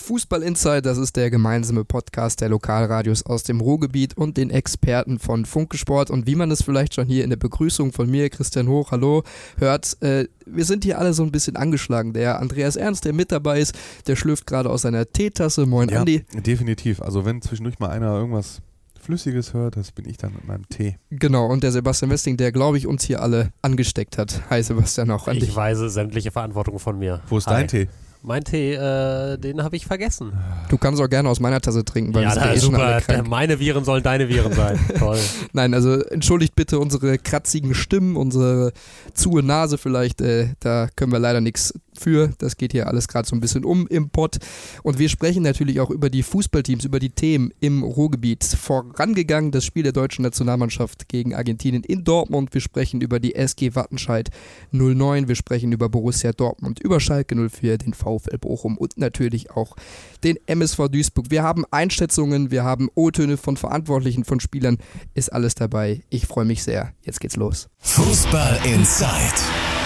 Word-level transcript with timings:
Fußball 0.00 0.42
Insight, 0.42 0.86
das 0.86 0.98
ist 0.98 1.16
der 1.16 1.30
gemeinsame 1.30 1.84
Podcast 1.84 2.40
der 2.40 2.48
Lokalradios 2.48 3.24
aus 3.24 3.42
dem 3.42 3.60
Ruhrgebiet 3.60 4.16
und 4.16 4.36
den 4.36 4.50
Experten 4.50 5.18
von 5.18 5.44
Funke 5.44 5.76
Sport. 5.76 6.10
Und 6.10 6.26
wie 6.26 6.34
man 6.34 6.50
es 6.50 6.62
vielleicht 6.62 6.94
schon 6.94 7.06
hier 7.06 7.22
in 7.22 7.30
der 7.30 7.36
Begrüßung 7.36 7.92
von 7.92 8.10
mir, 8.10 8.28
Christian 8.30 8.66
Hoch, 8.68 8.90
hallo, 8.90 9.22
hört, 9.58 10.02
äh, 10.02 10.26
wir 10.46 10.64
sind 10.64 10.84
hier 10.84 10.98
alle 10.98 11.12
so 11.12 11.22
ein 11.22 11.30
bisschen 11.30 11.56
angeschlagen. 11.56 12.12
Der 12.12 12.40
Andreas 12.40 12.76
Ernst, 12.76 13.04
der 13.04 13.12
mit 13.12 13.30
dabei 13.30 13.60
ist, 13.60 13.74
der 14.06 14.16
schlüpft 14.16 14.46
gerade 14.46 14.70
aus 14.70 14.82
seiner 14.82 15.06
Teetasse. 15.06 15.66
Moin, 15.66 15.88
ja, 15.90 16.00
Andi. 16.00 16.24
Definitiv. 16.34 17.00
Also, 17.02 17.24
wenn 17.24 17.42
zwischendurch 17.42 17.78
mal 17.78 17.90
einer 17.90 18.12
irgendwas 18.12 18.62
Flüssiges 19.00 19.54
hört, 19.54 19.76
das 19.76 19.92
bin 19.92 20.08
ich 20.08 20.16
dann 20.16 20.32
mit 20.32 20.46
meinem 20.46 20.68
Tee. 20.68 20.96
Genau, 21.10 21.46
und 21.46 21.62
der 21.62 21.72
Sebastian 21.72 22.10
Westing, 22.10 22.36
der, 22.36 22.52
glaube 22.52 22.78
ich, 22.78 22.86
uns 22.86 23.04
hier 23.04 23.22
alle 23.22 23.52
angesteckt 23.62 24.18
hat. 24.18 24.42
Hi, 24.50 24.62
Sebastian, 24.62 25.10
auch 25.10 25.28
an 25.28 25.36
ich 25.36 25.44
dich. 25.44 25.56
weise 25.56 25.88
sämtliche 25.90 26.30
Verantwortung 26.30 26.78
von 26.78 26.98
mir. 26.98 27.20
Wo 27.28 27.38
ist 27.38 27.46
Hi. 27.46 27.54
dein 27.54 27.68
Tee? 27.68 27.88
Mein 28.22 28.44
Tee, 28.44 28.74
äh, 28.74 29.38
den 29.38 29.62
habe 29.62 29.76
ich 29.76 29.86
vergessen. 29.86 30.32
Du 30.68 30.76
kannst 30.76 31.00
auch 31.00 31.08
gerne 31.08 31.28
aus 31.28 31.40
meiner 31.40 31.60
Tasse 31.60 31.84
trinken, 31.84 32.14
weil 32.14 32.24
ja, 32.24 32.34
da, 32.34 32.46
ja 32.46 32.52
eh 32.54 32.58
super. 32.58 33.00
Meine 33.26 33.58
Viren 33.58 33.84
sollen 33.84 34.02
deine 34.02 34.28
Viren 34.28 34.52
sein. 34.52 34.78
Toll. 34.98 35.18
Nein, 35.52 35.72
also 35.72 36.02
entschuldigt 36.02 36.54
bitte 36.54 36.78
unsere 36.78 37.16
kratzigen 37.18 37.74
Stimmen, 37.74 38.16
unsere 38.16 38.72
zuhe 39.14 39.42
Nase 39.42 39.78
vielleicht. 39.78 40.20
Äh, 40.20 40.48
da 40.60 40.88
können 40.96 41.12
wir 41.12 41.18
leider 41.18 41.40
nichts 41.40 41.72
für. 42.00 42.32
Das 42.38 42.56
geht 42.56 42.72
hier 42.72 42.88
alles 42.88 43.08
gerade 43.08 43.28
so 43.28 43.36
ein 43.36 43.40
bisschen 43.40 43.64
um 43.64 43.86
im 43.86 44.10
Pott. 44.10 44.38
Und 44.82 44.98
wir 44.98 45.08
sprechen 45.08 45.42
natürlich 45.42 45.80
auch 45.80 45.90
über 45.90 46.10
die 46.10 46.22
Fußballteams, 46.22 46.84
über 46.84 46.98
die 46.98 47.10
Themen 47.10 47.52
im 47.60 47.82
Ruhrgebiet. 47.82 48.44
Vorangegangen 48.44 49.50
das 49.50 49.64
Spiel 49.64 49.82
der 49.82 49.92
deutschen 49.92 50.22
Nationalmannschaft 50.22 51.08
gegen 51.08 51.34
Argentinien 51.34 51.84
in 51.84 52.04
Dortmund. 52.04 52.54
Wir 52.54 52.60
sprechen 52.60 53.00
über 53.00 53.20
die 53.20 53.34
SG 53.34 53.74
Wattenscheid 53.74 54.30
09. 54.72 55.28
Wir 55.28 55.36
sprechen 55.36 55.72
über 55.72 55.88
Borussia 55.88 56.32
Dortmund, 56.32 56.80
über 56.80 57.00
Schalke 57.00 57.36
04, 57.36 57.78
den 57.78 57.94
VfL 57.94 58.38
Bochum 58.38 58.78
und 58.78 58.96
natürlich 58.96 59.50
auch 59.50 59.76
den 60.24 60.38
MSV 60.46 60.88
Duisburg. 60.88 61.30
Wir 61.30 61.42
haben 61.42 61.64
Einschätzungen, 61.70 62.50
wir 62.50 62.64
haben 62.64 62.88
O-Töne 62.94 63.36
von 63.36 63.56
Verantwortlichen, 63.56 64.24
von 64.24 64.40
Spielern. 64.40 64.78
Ist 65.14 65.32
alles 65.32 65.54
dabei. 65.54 66.02
Ich 66.10 66.26
freue 66.26 66.44
mich 66.44 66.62
sehr. 66.62 66.92
Jetzt 67.02 67.20
geht's 67.20 67.36
los. 67.36 67.68
Fußball 67.78 68.58
Inside. 68.64 69.69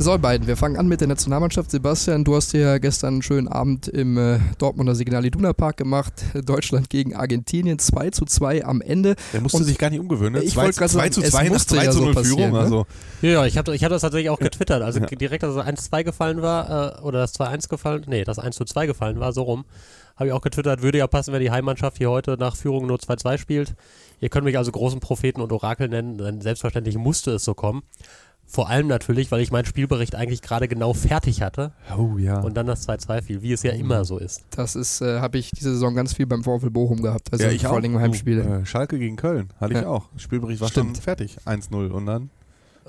So, 0.00 0.16
beiden, 0.16 0.46
wir 0.46 0.56
fangen 0.56 0.76
an 0.76 0.86
mit 0.86 1.00
der 1.00 1.08
Nationalmannschaft. 1.08 1.72
Sebastian, 1.72 2.22
du 2.22 2.36
hast 2.36 2.52
ja 2.52 2.78
gestern 2.78 3.14
einen 3.14 3.22
schönen 3.22 3.48
Abend 3.48 3.88
im 3.88 4.16
äh, 4.16 4.38
Dortmunder 4.58 4.94
Signal 4.94 5.24
Iduna 5.24 5.52
Park 5.52 5.76
gemacht. 5.76 6.12
Deutschland 6.44 6.88
gegen 6.88 7.16
Argentinien 7.16 7.80
2 7.80 8.10
zu 8.10 8.24
2 8.24 8.64
am 8.64 8.80
Ende. 8.80 9.16
Der 9.32 9.40
musste 9.40 9.58
Und 9.58 9.64
sich 9.64 9.76
gar 9.76 9.90
nicht 9.90 9.98
umgewöhnen. 9.98 10.34
Ne? 10.34 10.44
ich 10.44 10.54
2 10.54 10.62
wollte 10.62 10.78
gerade 10.78 10.92
sagen, 10.92 11.12
zu 11.12 11.20
es 11.20 11.32
2 11.32 11.42
nach 11.42 11.50
musste 11.50 11.74
3 11.74 11.84
ja 11.84 11.90
zu 11.90 11.98
so 11.98 12.04
0 12.04 12.14
passieren, 12.14 12.36
Führung. 12.36 12.52
ne? 12.52 12.58
Also, 12.60 12.86
Ja, 13.22 13.30
ja, 13.30 13.46
ich 13.46 13.58
habe 13.58 13.74
ich 13.74 13.82
hab 13.82 13.90
das 13.90 14.02
tatsächlich 14.02 14.30
auch 14.30 14.38
getwittert. 14.38 14.82
Also 14.82 15.00
direkt, 15.00 15.42
als 15.42 15.56
das 15.56 15.66
1-2 15.66 16.04
gefallen 16.04 16.42
war, 16.42 16.98
äh, 16.98 17.00
oder 17.02 17.18
das 17.18 17.34
2-1 17.34 17.68
gefallen, 17.68 18.04
nee, 18.06 18.22
das 18.22 18.38
1-2 18.38 18.86
gefallen 18.86 19.18
war, 19.18 19.32
so 19.32 19.42
rum, 19.42 19.64
habe 20.14 20.28
ich 20.28 20.32
auch 20.32 20.42
getwittert, 20.42 20.80
würde 20.80 20.98
ja 20.98 21.08
passen, 21.08 21.32
wenn 21.32 21.40
die 21.40 21.50
Heimmannschaft 21.50 21.98
hier 21.98 22.10
heute 22.10 22.36
nach 22.38 22.54
Führung 22.54 22.86
nur 22.86 22.98
2-2 22.98 23.36
spielt. 23.36 23.74
Ihr 24.20 24.28
könnt 24.28 24.44
mich 24.44 24.58
also 24.58 24.70
großen 24.70 25.00
Propheten 25.00 25.40
und 25.40 25.50
Orakel 25.50 25.88
nennen, 25.88 26.18
denn 26.18 26.40
selbstverständlich 26.40 26.96
musste 26.96 27.32
es 27.32 27.44
so 27.44 27.54
kommen. 27.54 27.82
Vor 28.50 28.70
allem 28.70 28.86
natürlich, 28.86 29.30
weil 29.30 29.42
ich 29.42 29.50
meinen 29.52 29.66
Spielbericht 29.66 30.14
eigentlich 30.14 30.40
gerade 30.40 30.68
genau 30.68 30.94
fertig 30.94 31.42
hatte 31.42 31.72
oh 31.96 32.16
ja. 32.16 32.40
und 32.40 32.56
dann 32.56 32.66
das 32.66 32.88
2-2 32.88 33.22
fiel, 33.22 33.42
wie 33.42 33.52
es 33.52 33.62
ja 33.62 33.72
immer 33.72 34.06
so 34.06 34.16
ist. 34.18 34.42
Das 34.50 34.74
ist, 34.74 35.02
äh, 35.02 35.20
habe 35.20 35.36
ich 35.36 35.50
diese 35.50 35.72
Saison 35.72 35.94
ganz 35.94 36.14
viel 36.14 36.26
beim 36.26 36.42
VfL 36.42 36.70
Bochum 36.70 37.02
gehabt. 37.02 37.28
Also 37.30 37.44
ja, 37.44 37.50
ich 37.50 37.66
vor 37.66 37.76
allem 37.76 37.92
im 37.96 38.00
Heimspiel. 38.00 38.42
Du, 38.42 38.48
äh, 38.48 38.64
Schalke 38.64 38.98
gegen 38.98 39.16
Köln 39.16 39.48
hatte 39.60 39.74
ich 39.74 39.80
Ja. 39.82 39.88
auch. 39.88 40.08
Spielbericht 40.16 40.62
war 40.62 40.68
schon 40.68 40.84
Stimmt. 40.84 40.98
fertig. 40.98 41.36
1-0 41.44 41.90
und 41.90 42.06
dann 42.06 42.30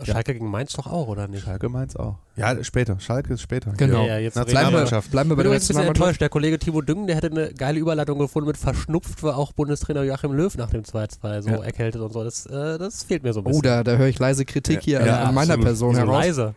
Schalke 0.06 0.34
gegen 0.34 0.50
Mainz 0.50 0.74
doch 0.74 0.88
auch, 0.88 1.08
oder 1.08 1.28
nicht? 1.28 1.44
Schalke 1.44 1.70
Mainz 1.70 1.96
auch. 1.96 2.16
Ja, 2.36 2.62
später. 2.64 3.00
Schalke 3.00 3.34
ist 3.34 3.42
später. 3.42 3.72
Genau. 3.78 4.02
Ja, 4.02 4.14
ja, 4.14 4.18
jetzt 4.20 4.34
Bleiben 4.34 4.48
wir, 4.50 4.54
Nationalmannschaft. 4.62 5.12
bleiben 5.12 5.30
wir 5.30 5.36
bei 5.36 5.42
Ich 5.42 5.44
bin 5.46 5.52
der 5.52 5.58
übrigens 5.58 5.64
ein 5.64 5.68
bisschen 5.68 5.76
Nationalmannschaft. 5.76 5.98
enttäuscht. 6.02 6.22
Der 6.22 6.30
Kollege 6.30 6.60
Timo 6.60 6.82
Düngen, 6.82 7.08
der 7.08 7.16
hätte 7.16 7.28
eine 7.28 7.54
geile 7.54 7.80
Überleitung 7.80 8.20
gefunden 8.20 8.48
mit 8.48 8.58
verschnupft 8.58 9.22
war 9.24 9.38
auch 9.38 9.52
Bundestrainer 9.54 10.04
Joachim 10.04 10.32
Löw 10.34 10.56
nach 10.58 10.70
dem 10.70 10.84
2-2, 10.84 11.42
so 11.42 11.50
Ja. 11.50 11.64
erkältet 11.64 12.02
und 12.02 12.14
so. 12.14 12.24
Das, 12.24 12.46
äh, 12.46 12.78
das 12.78 13.04
fehlt 13.04 13.24
mir 13.24 13.34
so 13.34 13.42
ein 13.42 13.44
bisschen. 13.44 13.60
Oh, 13.60 13.62
da, 13.62 13.84
da 13.84 13.98
höre 13.98 14.08
ich 14.08 14.20
leise 14.20 14.46
Kritik 14.46 14.86
Ja, 14.88 15.00
hier 15.00 15.06
ja, 15.08 15.20
an, 15.22 15.28
an 15.30 15.36
meiner. 15.36 15.58
Person 15.58 15.96
heraus. 15.96 16.24
leise. 16.26 16.56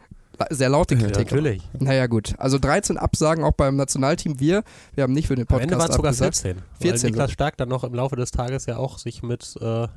Sehr 0.51 0.71
laute 0.71 0.95
Ja, 0.95 1.03
Kritik. 1.03 1.31
natürlich. 1.31 1.63
Naja, 1.79 2.07
gut. 2.07 2.35
Also 2.39 2.59
13 2.59 2.97
Absagen 2.97 3.45
auch 3.45 3.53
beim 3.53 3.77
Nationalteam. 3.77 4.41
Wir, 4.41 4.65
wir 4.95 5.05
haben 5.05 5.13
nicht 5.13 5.29
für 5.29 5.35
den 5.37 5.43
Am 5.43 5.47
Podcast 5.47 5.63
Ende 5.65 5.79
waren 5.79 5.91
es 5.91 5.97
sogar 5.97 6.09
abgesagt. 6.11 6.37
14. 6.39 6.63
14 6.81 7.03
weil 7.03 7.11
Niklas 7.11 7.31
Stark 7.33 7.57
dann 7.59 7.69
noch 7.69 7.85
im 7.85 7.95
Laufe 7.95 8.17
des 8.17 8.31
Tages 8.33 8.67
ja 8.67 8.77
auch 8.79 8.99
sich 8.99 9.23
mit, 9.23 9.55
äh, 9.61 9.83
mit 9.83 9.91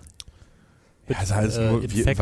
Ja, 1.08 1.18
das 1.20 1.34
heißt, 1.34 1.58
äh, 1.58 1.70
nur, 1.72 1.82
wir, 1.84 2.06
wir 2.06 2.18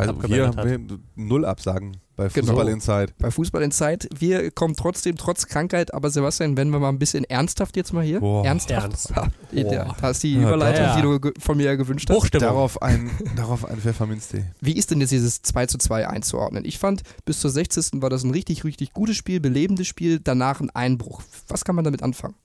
haben 0.55 1.01
null 1.15 1.45
Absagen 1.45 1.97
bei 2.15 2.27
Genau. 2.27 2.47
Fußball 2.47 2.67
Inside. 2.69 3.13
bei 3.17 3.31
Fußball 3.31 3.63
in 3.63 3.71
Zeit. 3.71 4.07
Wir 4.17 4.51
kommen 4.51 4.75
trotzdem 4.75 5.15
trotz 5.15 5.47
Krankheit, 5.47 5.93
aber 5.93 6.09
Sebastian, 6.09 6.57
wenn 6.57 6.69
wir 6.69 6.79
mal 6.79 6.89
ein 6.89 6.99
bisschen 6.99 7.23
ernsthaft 7.23 7.75
jetzt 7.75 7.93
mal 7.93 8.03
hier. 8.03 8.19
Boah. 8.19 8.45
Ernsthaft. 8.45 8.83
Ernst. 8.83 9.13
Ja, 9.51 9.63
Boah. 9.85 9.95
da 9.99 10.09
ist 10.09 10.21
die 10.21 10.35
Ja, 10.35 10.41
Überleitung, 10.47 10.83
ja. 10.85 10.95
die 10.95 11.01
du 11.01 11.31
von 11.39 11.57
mir 11.57 11.75
gewünscht 11.77 12.09
hast. 12.09 12.35
Darauf 12.35 12.81
ein, 12.81 13.09
darauf 13.35 13.65
ein 13.65 13.77
Pfefferminztee. 13.77 14.45
Wie 14.61 14.73
ist 14.73 14.91
denn 14.91 14.99
jetzt 15.01 15.11
dieses 15.11 15.41
2 15.41 15.65
zu 15.67 15.77
2 15.77 16.07
einzuordnen? 16.07 16.65
Ich 16.65 16.77
fand, 16.77 17.01
bis 17.25 17.39
zur 17.39 17.49
60. 17.51 18.01
war 18.01 18.09
das 18.09 18.23
ein 18.23 18.31
richtig, 18.31 18.63
richtig 18.63 18.93
gutes 18.93 19.15
Spiel, 19.15 19.39
belebendes 19.39 19.87
Spiel, 19.87 20.19
danach 20.19 20.59
ein 20.59 20.69
Einbruch. 20.71 21.21
Was 21.47 21.65
kann 21.65 21.75
man 21.75 21.85
damit 21.85 22.03
anfangen? 22.03 22.35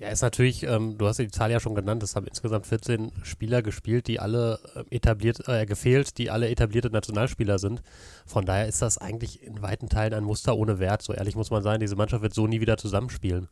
Ja, 0.00 0.08
ist 0.08 0.22
natürlich, 0.22 0.62
ähm, 0.62 0.96
du 0.96 1.06
hast 1.06 1.18
die 1.18 1.28
Zahl 1.28 1.50
ja 1.50 1.60
schon 1.60 1.74
genannt, 1.74 2.02
es 2.02 2.16
haben 2.16 2.26
insgesamt 2.26 2.66
14 2.66 3.12
Spieler 3.22 3.60
gespielt, 3.60 4.06
die 4.06 4.18
alle 4.18 4.58
äh, 4.74 4.96
etabliert, 4.96 5.46
äh, 5.46 5.66
gefehlt, 5.66 6.16
die 6.16 6.30
alle 6.30 6.48
etablierte 6.48 6.88
Nationalspieler 6.88 7.58
sind. 7.58 7.82
Von 8.24 8.46
daher 8.46 8.66
ist 8.66 8.80
das 8.80 8.96
eigentlich 8.96 9.42
in 9.42 9.60
weiten 9.60 9.90
Teilen 9.90 10.14
ein 10.14 10.24
Muster 10.24 10.56
ohne 10.56 10.78
Wert. 10.78 11.02
So 11.02 11.12
ehrlich 11.12 11.36
muss 11.36 11.50
man 11.50 11.62
sein, 11.62 11.80
diese 11.80 11.96
Mannschaft 11.96 12.22
wird 12.22 12.32
so 12.32 12.46
nie 12.46 12.62
wieder 12.62 12.78
zusammenspielen. 12.78 13.48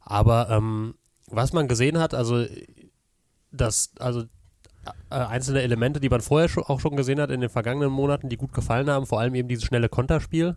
Aber 0.00 0.48
ähm, 0.48 0.94
was 1.26 1.52
man 1.52 1.68
gesehen 1.68 1.98
hat, 1.98 2.14
also 2.14 2.46
das, 3.50 3.92
also 3.98 4.22
äh, 5.10 5.14
einzelne 5.14 5.60
Elemente, 5.60 6.00
die 6.00 6.08
man 6.08 6.22
vorher 6.22 6.48
schon, 6.48 6.64
auch 6.64 6.80
schon 6.80 6.96
gesehen 6.96 7.20
hat 7.20 7.30
in 7.30 7.42
den 7.42 7.50
vergangenen 7.50 7.92
Monaten, 7.92 8.30
die 8.30 8.38
gut 8.38 8.54
gefallen 8.54 8.88
haben, 8.88 9.04
vor 9.04 9.20
allem 9.20 9.34
eben 9.34 9.48
dieses 9.48 9.64
schnelle 9.64 9.90
Konterspiel. 9.90 10.56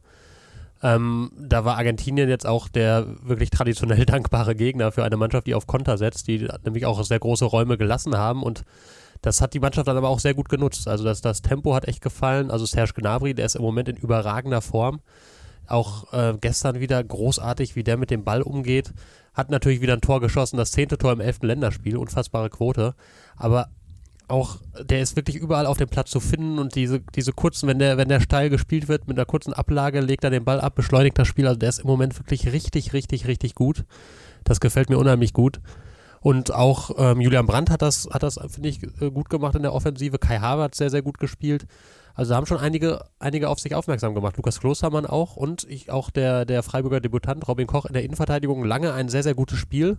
Ähm, 0.84 1.31
da 1.38 1.66
war 1.66 1.78
Argentinien 1.78 2.30
jetzt 2.30 2.46
auch 2.46 2.68
der 2.68 3.08
wirklich 3.24 3.50
traditionell 3.50 4.06
dankbare 4.06 4.56
Gegner 4.56 4.91
für 4.91 5.03
eine 5.03 5.18
Mannschaft, 5.18 5.47
die 5.47 5.56
auf 5.56 5.68
Konter 5.68 5.97
setzt, 5.97 6.28
die 6.28 6.47
nämlich 6.63 6.86
auch 6.86 7.03
sehr 7.03 7.19
große 7.19 7.46
Räume 7.46 7.78
gelassen 7.78 8.18
haben 8.18 8.44
und 8.44 8.63
das 9.22 9.41
hat 9.41 9.53
die 9.53 9.59
Mannschaft 9.59 9.88
dann 9.88 9.97
aber 9.97 10.09
auch 10.09 10.19
sehr 10.19 10.36
gut 10.36 10.50
genutzt. 10.50 10.88
Also 10.88 11.03
das, 11.03 11.22
das 11.22 11.41
Tempo 11.41 11.74
hat 11.74 11.88
echt 11.88 12.02
gefallen. 12.02 12.52
Also 12.52 12.66
Serge 12.66 12.94
Gnabry, 12.94 13.34
der 13.34 13.47
ist 13.47 13.56
im 13.56 13.63
Moment 13.63 13.90
in 13.90 13.96
überragender 13.96 14.62
Form. 14.62 15.00
Auch 15.68 16.13
äh, 16.13 16.38
gestern 16.40 16.80
wieder 16.80 17.03
großartig, 17.03 17.75
wie 17.75 17.84
der 17.84 17.97
mit 17.97 18.12
dem 18.12 18.24
Ball 18.24 18.44
umgeht. 18.44 18.94
Hat 19.34 19.50
natürlich 19.50 19.81
wieder 19.81 19.94
ein 19.94 20.02
Tor 20.02 20.22
geschossen, 20.22 20.57
das 20.57 20.72
zehnte 20.72 21.00
Tor 21.00 21.12
im 21.12 21.22
elften 21.22 21.47
Länderspiel, 21.47 21.97
unfassbare 21.97 22.52
Quote. 22.52 22.94
Aber 23.36 23.69
auch 24.28 24.58
der 24.80 25.02
ist 25.02 25.16
wirklich 25.16 25.36
überall 25.36 25.66
auf 25.66 25.78
dem 25.78 25.90
Platz 25.90 26.09
zu 26.09 26.19
finden 26.19 26.59
und 26.59 26.75
diese, 26.75 27.02
diese 27.16 27.31
kurzen, 27.31 27.68
wenn 27.68 27.80
der, 27.80 27.97
wenn 27.97 28.09
der 28.09 28.19
steil 28.19 28.50
gespielt 28.50 28.88
wird, 28.88 29.08
mit 29.08 29.18
einer 29.18 29.25
kurzen 29.25 29.53
Ablage, 29.53 30.02
legt 30.02 30.24
er 30.24 30.30
den 30.30 30.46
Ball 30.46 30.59
ab, 30.59 30.75
beschleunigt 30.75 31.18
das 31.18 31.28
Spiel. 31.28 31.47
Also 31.47 31.59
der 31.59 31.69
ist 31.69 31.80
im 31.80 31.88
Moment 31.88 32.18
wirklich 32.18 32.52
richtig, 32.52 32.94
richtig, 32.94 33.28
richtig 33.28 33.56
gut. 33.56 33.86
Das 34.44 34.59
gefällt 34.59 34.90
mir 34.90 34.97
unheimlich 34.97 35.34
gut. 35.34 35.59
Und 36.22 36.52
auch 36.52 36.91
ähm, 36.97 37.22
Julian 37.22 37.46
Brandt 37.46 37.69
hat 37.69 37.84
das, 37.84 38.09
hat 38.12 38.24
das, 38.24 38.40
finde 38.47 38.69
ich, 38.69 38.81
äh, 39.00 39.12
gut 39.12 39.30
gemacht 39.30 39.56
in 39.56 39.62
der 39.62 39.74
Offensive. 39.74 40.18
Kai 40.18 40.40
Havertz 40.40 40.78
sehr, 40.78 40.90
sehr 40.90 41.03
gut 41.03 41.19
gespielt. 41.19 41.68
Also 42.16 42.31
da 42.31 42.38
haben 42.38 42.47
schon 42.47 42.57
einige, 42.57 43.06
einige 43.19 43.50
auf 43.50 43.59
sich 43.59 43.75
aufmerksam 43.75 44.16
gemacht. 44.16 44.38
Lukas 44.38 44.59
Klostermann 44.59 45.06
auch 45.06 45.36
und 45.36 45.66
ich, 45.69 45.92
auch 45.92 46.09
der, 46.09 46.46
der 46.46 46.63
Freiburger 46.63 47.02
Debutant 47.02 47.47
Robin 47.47 47.68
Koch 47.68 47.86
in 47.86 47.94
der 47.94 48.03
Innenverteidigung 48.03 48.63
lange 48.63 48.94
ein 48.94 49.09
sehr, 49.09 49.22
sehr 49.22 49.36
gutes 49.36 49.59
Spiel, 49.59 49.97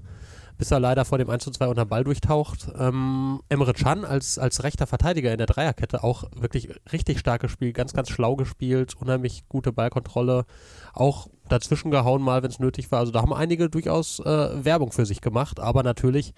bis 0.59 0.71
er 0.71 0.81
leider 0.81 1.05
vor 1.05 1.19
dem 1.19 1.31
1 1.31 1.44
zu 1.44 1.50
2 1.50 1.69
unter 1.69 1.84
Ball 1.84 2.05
durchtaucht. 2.05 2.69
Ähm, 2.79 3.41
Emre 3.49 3.73
Can 3.73 4.05
als, 4.05 4.38
als 4.38 4.62
rechter 4.62 4.87
Verteidiger 4.87 5.32
in 5.32 5.38
der 5.38 5.47
Dreierkette 5.47 6.03
auch 6.03 6.25
wirklich 6.35 6.70
richtig 6.93 7.19
stark 7.19 7.43
gespielt, 7.43 7.75
ganz, 7.75 7.93
ganz 7.93 8.11
schlau 8.11 8.37
gespielt, 8.37 8.94
unheimlich 8.94 9.44
gute 9.49 9.73
Ballkontrolle, 9.73 10.44
auch 10.93 11.29
dazwischen 11.49 11.91
gehauen 11.91 12.23
mal, 12.23 12.43
wenn 12.43 12.50
es 12.50 12.58
nötig 12.58 12.91
war. 12.91 13.00
Also 13.00 13.12
da 13.12 13.23
haben 13.23 13.32
einige 13.32 13.69
durchaus 13.69 14.20
äh, 14.20 14.64
Werbung 14.64 14.93
für 14.93 15.06
sich 15.06 15.20
gemacht, 15.20 15.61
aber 15.61 15.82
natürlich 15.82 16.32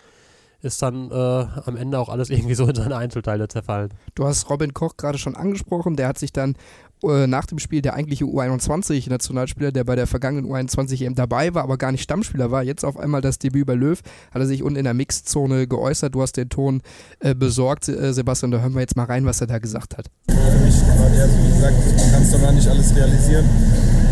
ist 0.60 0.82
dann 0.82 1.10
äh, 1.10 1.14
am 1.14 1.76
Ende 1.76 1.98
auch 1.98 2.08
alles 2.08 2.30
irgendwie 2.30 2.54
so 2.54 2.66
in 2.66 2.74
seine 2.74 2.96
Einzelteile 2.96 3.48
zerfallen. 3.48 3.90
Du 4.14 4.24
hast 4.24 4.50
Robin 4.50 4.74
Koch 4.74 4.96
gerade 4.96 5.18
schon 5.18 5.36
angesprochen, 5.36 5.96
der 5.96 6.08
hat 6.08 6.18
sich 6.18 6.32
dann 6.32 6.56
nach 7.02 7.46
dem 7.46 7.58
Spiel 7.58 7.82
der 7.82 7.94
eigentliche 7.94 8.24
U21-Nationalspieler, 8.24 9.72
der 9.72 9.84
bei 9.84 9.96
der 9.96 10.06
vergangenen 10.06 10.50
U21 10.50 11.04
EM 11.04 11.14
dabei 11.14 11.54
war, 11.54 11.62
aber 11.62 11.76
gar 11.78 11.92
nicht 11.92 12.02
Stammspieler 12.02 12.50
war, 12.50 12.62
jetzt 12.62 12.84
auf 12.84 12.96
einmal 12.96 13.20
das 13.20 13.38
Debüt 13.38 13.66
bei 13.66 13.74
Löw, 13.74 14.00
hat 14.32 14.40
er 14.40 14.46
sich 14.46 14.62
unten 14.62 14.78
in 14.78 14.84
der 14.84 14.94
Mixzone 14.94 15.66
geäußert. 15.66 16.14
Du 16.14 16.22
hast 16.22 16.36
den 16.36 16.48
Ton 16.48 16.82
äh, 17.20 17.34
besorgt, 17.34 17.88
äh, 17.88 18.12
Sebastian, 18.12 18.50
da 18.50 18.60
hören 18.60 18.74
wir 18.74 18.80
jetzt 18.80 18.96
mal 18.96 19.04
rein, 19.04 19.24
was 19.26 19.40
er 19.40 19.46
da 19.46 19.58
gesagt 19.58 19.96
hat. 19.96 20.06
Für 20.28 20.34
mich 20.34 20.74
war 20.98 21.10
der, 21.10 21.28
wie 21.28 21.54
gesagt, 21.54 21.74
man 21.96 22.12
kann 22.12 22.22
es 22.22 22.30
doch 22.30 22.40
gar 22.40 22.52
nicht 22.52 22.68
alles 22.68 22.96
realisieren. 22.96 23.44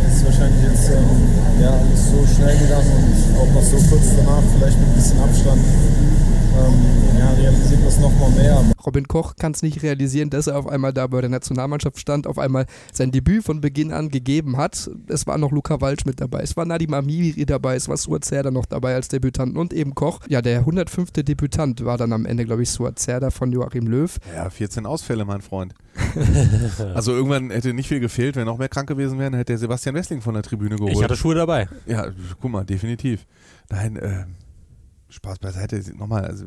Es 0.08 0.16
ist 0.16 0.24
wahrscheinlich 0.26 0.62
jetzt 0.62 0.90
ähm, 0.90 1.04
ja, 1.60 1.70
alles 1.70 2.10
so 2.10 2.26
schnell 2.34 2.56
gegangen 2.58 2.90
und 2.92 3.38
auch 3.38 3.54
noch 3.54 3.62
so 3.62 3.76
kurz 3.88 4.16
danach, 4.16 4.42
vielleicht 4.56 4.78
mit 4.78 4.88
ein 4.88 4.94
bisschen 4.94 5.20
Abstand. 5.20 5.62
Ähm, 6.56 7.18
ja, 7.18 7.30
realisiere 7.32 7.86
Robin 8.86 9.08
Koch 9.08 9.34
kann 9.36 9.52
es 9.52 9.62
nicht 9.62 9.82
realisieren, 9.82 10.30
dass 10.30 10.46
er 10.46 10.56
auf 10.58 10.68
einmal 10.68 10.92
da 10.92 11.06
bei 11.08 11.20
der 11.20 11.30
Nationalmannschaft 11.30 11.98
stand, 11.98 12.26
auf 12.26 12.38
einmal 12.38 12.66
sein 12.92 13.10
Debüt 13.10 13.42
von 13.44 13.60
Beginn 13.60 13.92
an 13.92 14.10
gegeben 14.10 14.56
hat. 14.56 14.88
Es 15.08 15.26
war 15.26 15.38
noch 15.38 15.50
Luca 15.50 15.80
Walsch 15.80 16.04
mit 16.06 16.20
dabei, 16.20 16.42
es 16.42 16.56
war 16.56 16.64
Nadim 16.64 16.94
Amiri 16.94 17.44
dabei, 17.46 17.74
es 17.74 17.88
war 17.88 17.96
Suat 17.96 18.24
Zerda 18.24 18.50
noch 18.50 18.66
dabei 18.66 18.94
als 18.94 19.08
Debütant 19.08 19.56
und 19.56 19.72
eben 19.72 19.94
Koch. 19.94 20.20
Ja, 20.28 20.40
der 20.40 20.60
105. 20.60 21.10
Debütant 21.10 21.84
war 21.84 21.98
dann 21.98 22.12
am 22.12 22.26
Ende, 22.26 22.44
glaube 22.44 22.62
ich, 22.62 22.70
Suat 22.70 22.98
Zerda 22.98 23.30
von 23.30 23.50
Joachim 23.50 23.86
Löw. 23.86 24.16
Ja, 24.34 24.48
14 24.48 24.86
Ausfälle, 24.86 25.24
mein 25.24 25.42
Freund. 25.42 25.74
also 26.94 27.12
irgendwann 27.12 27.50
hätte 27.50 27.74
nicht 27.74 27.88
viel 27.88 28.00
gefehlt, 28.00 28.36
wenn 28.36 28.44
noch 28.44 28.58
mehr 28.58 28.68
krank 28.68 28.88
gewesen 28.88 29.18
wären, 29.18 29.34
hätte 29.34 29.52
der 29.52 29.58
Sebastian 29.58 29.94
Wessling 29.94 30.20
von 30.20 30.34
der 30.34 30.42
Tribüne 30.42 30.76
geholt. 30.76 30.92
Ich 30.92 31.02
hatte 31.02 31.16
Schuhe 31.16 31.34
dabei. 31.34 31.68
Ja, 31.86 32.06
guck 32.40 32.50
mal, 32.50 32.64
definitiv. 32.64 33.26
Nein, 33.68 33.96
äh, 33.96 34.24
Spaß 35.08 35.38
beiseite. 35.38 35.82
Nochmal, 35.96 36.24
also 36.24 36.46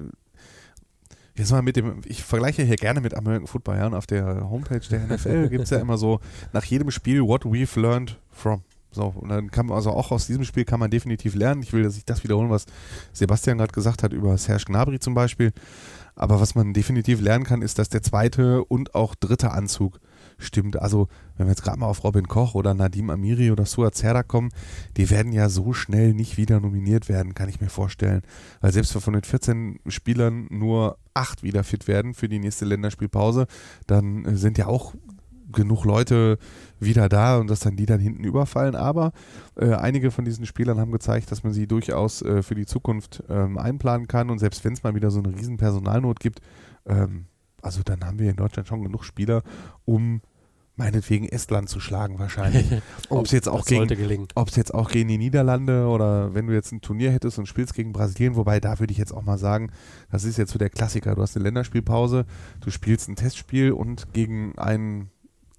Jetzt 1.40 1.54
mal 1.54 1.62
mit 1.62 1.78
dem, 1.78 2.02
ich 2.04 2.22
vergleiche 2.22 2.64
hier 2.64 2.76
gerne 2.76 3.00
mit 3.00 3.16
American 3.16 3.48
Football, 3.48 3.78
ja, 3.78 3.88
und 3.88 3.94
auf 3.94 4.06
der 4.06 4.50
Homepage 4.50 4.82
der 4.92 5.08
NFL 5.08 5.48
gibt 5.50 5.64
es 5.64 5.70
ja 5.70 5.80
immer 5.80 5.98
so 5.98 6.20
nach 6.52 6.66
jedem 6.66 6.92
Spiel 6.92 7.22
what 7.22 7.46
we've 7.46 7.80
learned 7.80 8.20
from. 8.30 8.62
So, 8.92 9.14
und 9.16 9.30
dann 9.30 9.50
kann 9.50 9.68
man 9.68 9.78
also 9.78 9.92
auch 9.92 10.12
aus 10.12 10.28
diesem 10.28 10.44
Spiel 10.44 10.66
kann 10.66 10.82
man 10.82 10.92
definitiv 10.92 11.36
lernen. 11.36 11.64
Ich 11.64 11.72
will 11.72 11.84
dass 11.84 11.96
ich 11.96 12.04
das 12.04 12.26
wiederholen, 12.26 12.50
was 12.50 12.66
Sebastian 13.14 13.58
gerade 13.58 13.72
gesagt 13.72 14.04
hat 14.04 14.12
über 14.12 14.38
Serge 14.38 14.66
Gnabry 14.66 15.00
zum 15.00 15.14
Beispiel. 15.14 15.54
Aber 16.14 16.42
was 16.42 16.56
man 16.56 16.74
definitiv 16.74 17.22
lernen 17.22 17.46
kann, 17.46 17.62
ist, 17.62 17.80
dass 17.80 17.88
der 17.88 18.02
zweite 18.02 18.66
und 18.66 18.94
auch 18.94 19.16
dritte 19.16 19.52
Anzug 19.52 20.02
stimmt. 20.40 20.82
Also, 20.82 21.08
wenn 21.38 21.46
wir 21.46 21.52
jetzt 21.52 21.64
gerade 21.64 21.80
mal 21.80 21.88
auf 21.88 22.04
Robin 22.04 22.28
Koch 22.28 22.56
oder 22.56 22.74
Nadim 22.74 23.10
Amiri 23.10 23.52
oder 23.52 23.66
Suat 23.66 23.96
Zerda 23.96 24.24
kommen, 24.24 24.50
die 24.98 25.10
werden 25.10 25.32
ja 25.32 25.50
so 25.50 25.74
schnell 25.74 26.14
nicht 26.14 26.38
wieder 26.38 26.60
nominiert 26.60 27.10
werden, 27.10 27.34
kann 27.34 27.50
ich 27.50 27.62
mir 27.62 27.70
vorstellen. 27.70 28.22
Weil 28.62 28.74
selbst 28.74 28.96
wenn 28.96 29.02
von 29.02 29.14
den 29.14 29.24
14 29.24 29.80
Spielern 29.88 30.48
nur 30.50 30.98
acht 31.14 31.44
wieder 31.44 31.64
fit 31.64 31.88
werden 31.88 32.14
für 32.14 32.30
die 32.30 32.40
nächste 32.40 32.66
Länderspielpause, 32.66 33.48
dann 33.88 34.26
äh, 34.26 34.36
sind 34.36 34.58
ja 34.58 34.68
auch 34.68 34.94
genug 35.52 35.84
Leute 35.86 36.38
wieder 36.80 37.10
da 37.10 37.38
und 37.38 37.50
dass 37.50 37.60
dann 37.60 37.76
die 37.76 37.86
dann 37.86 38.00
hinten 38.00 38.24
überfallen. 38.24 38.76
Aber 38.76 39.12
äh, 39.56 39.74
einige 39.74 40.12
von 40.12 40.26
diesen 40.26 40.46
Spielern 40.46 40.80
haben 40.80 40.92
gezeigt, 40.92 41.32
dass 41.32 41.44
man 41.44 41.54
sie 41.54 41.68
durchaus 41.68 42.22
äh, 42.22 42.44
für 42.44 42.56
die 42.56 42.66
Zukunft 42.66 43.24
ähm, 43.30 43.58
einplanen 43.58 44.08
kann. 44.08 44.30
Und 44.30 44.40
selbst 44.40 44.64
wenn 44.64 44.74
es 44.74 44.84
mal 44.84 44.96
wieder 44.96 45.12
so 45.12 45.20
eine 45.20 45.36
riesen 45.36 45.58
Personalnot 45.58 46.20
gibt, 46.20 46.42
ähm, 46.86 47.26
also 47.62 47.82
dann 47.84 48.06
haben 48.06 48.20
wir 48.20 48.30
in 48.30 48.38
Deutschland 48.38 48.68
schon 48.68 48.84
genug 48.84 49.04
Spieler, 49.04 49.44
um 49.86 50.22
meinetwegen 50.80 51.28
Estland 51.28 51.70
zu 51.70 51.80
schlagen 51.80 52.18
wahrscheinlich. 52.18 52.66
ob 53.10 53.26
es 53.26 53.32
jetzt 53.32 53.48
auch 53.48 53.66
gegen 53.66 54.28
ob 54.34 54.48
es 54.48 54.56
jetzt 54.56 54.74
auch 54.74 54.90
gegen 54.90 55.10
die 55.10 55.18
Niederlande 55.18 55.86
oder 55.86 56.34
wenn 56.34 56.48
du 56.48 56.54
jetzt 56.54 56.72
ein 56.72 56.82
Turnier 56.82 57.12
hättest 57.12 57.38
und 57.38 57.46
spielst 57.46 57.76
gegen 57.76 57.92
Brasilien, 57.92 58.36
wobei 58.36 58.60
da 58.60 58.80
würde 58.80 58.92
ich 58.92 58.98
jetzt 58.98 59.14
auch 59.14 59.22
mal 59.22 59.38
sagen, 59.38 59.72
das 60.10 60.24
ist 60.24 60.38
jetzt 60.38 60.52
so 60.52 60.58
der 60.58 60.70
Klassiker. 60.70 61.14
Du 61.16 61.22
hast 61.22 61.36
eine 61.36 61.44
Länderspielpause, 61.44 62.26
du 62.62 62.72
spielst 62.72 63.10
ein 63.10 63.18
Testspiel 63.18 63.74
und 63.74 64.14
gegen 64.14 64.58
einen 64.58 65.10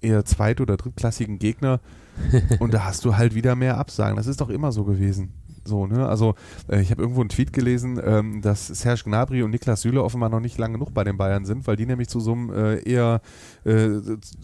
eher 0.01 0.25
zweit- 0.25 0.59
oder 0.59 0.75
drittklassigen 0.75 1.37
Gegner 1.37 1.79
und 2.59 2.73
da 2.73 2.83
hast 2.83 3.05
du 3.05 3.15
halt 3.15 3.35
wieder 3.35 3.55
mehr 3.55 3.77
Absagen. 3.77 4.17
Das 4.17 4.27
ist 4.27 4.41
doch 4.41 4.49
immer 4.49 4.71
so 4.71 4.83
gewesen. 4.83 5.33
So, 5.63 5.85
ne? 5.85 6.07
Also 6.07 6.35
äh, 6.69 6.81
ich 6.81 6.91
habe 6.91 7.01
irgendwo 7.01 7.21
einen 7.21 7.29
Tweet 7.29 7.53
gelesen, 7.53 7.99
ähm, 8.03 8.41
dass 8.41 8.67
Serge 8.67 9.03
Gnabry 9.05 9.43
und 9.43 9.51
Niklas 9.51 9.81
Süle 9.81 10.03
offenbar 10.03 10.29
noch 10.29 10.39
nicht 10.39 10.57
lang 10.57 10.73
genug 10.73 10.93
bei 10.93 11.03
den 11.03 11.17
Bayern 11.17 11.45
sind, 11.45 11.67
weil 11.67 11.75
die 11.75 11.85
nämlich 11.85 12.07
zu 12.07 12.19
so 12.19 12.33
einem 12.33 12.51
äh, 12.51 12.81
eher, 12.81 13.21
äh, 13.63 13.89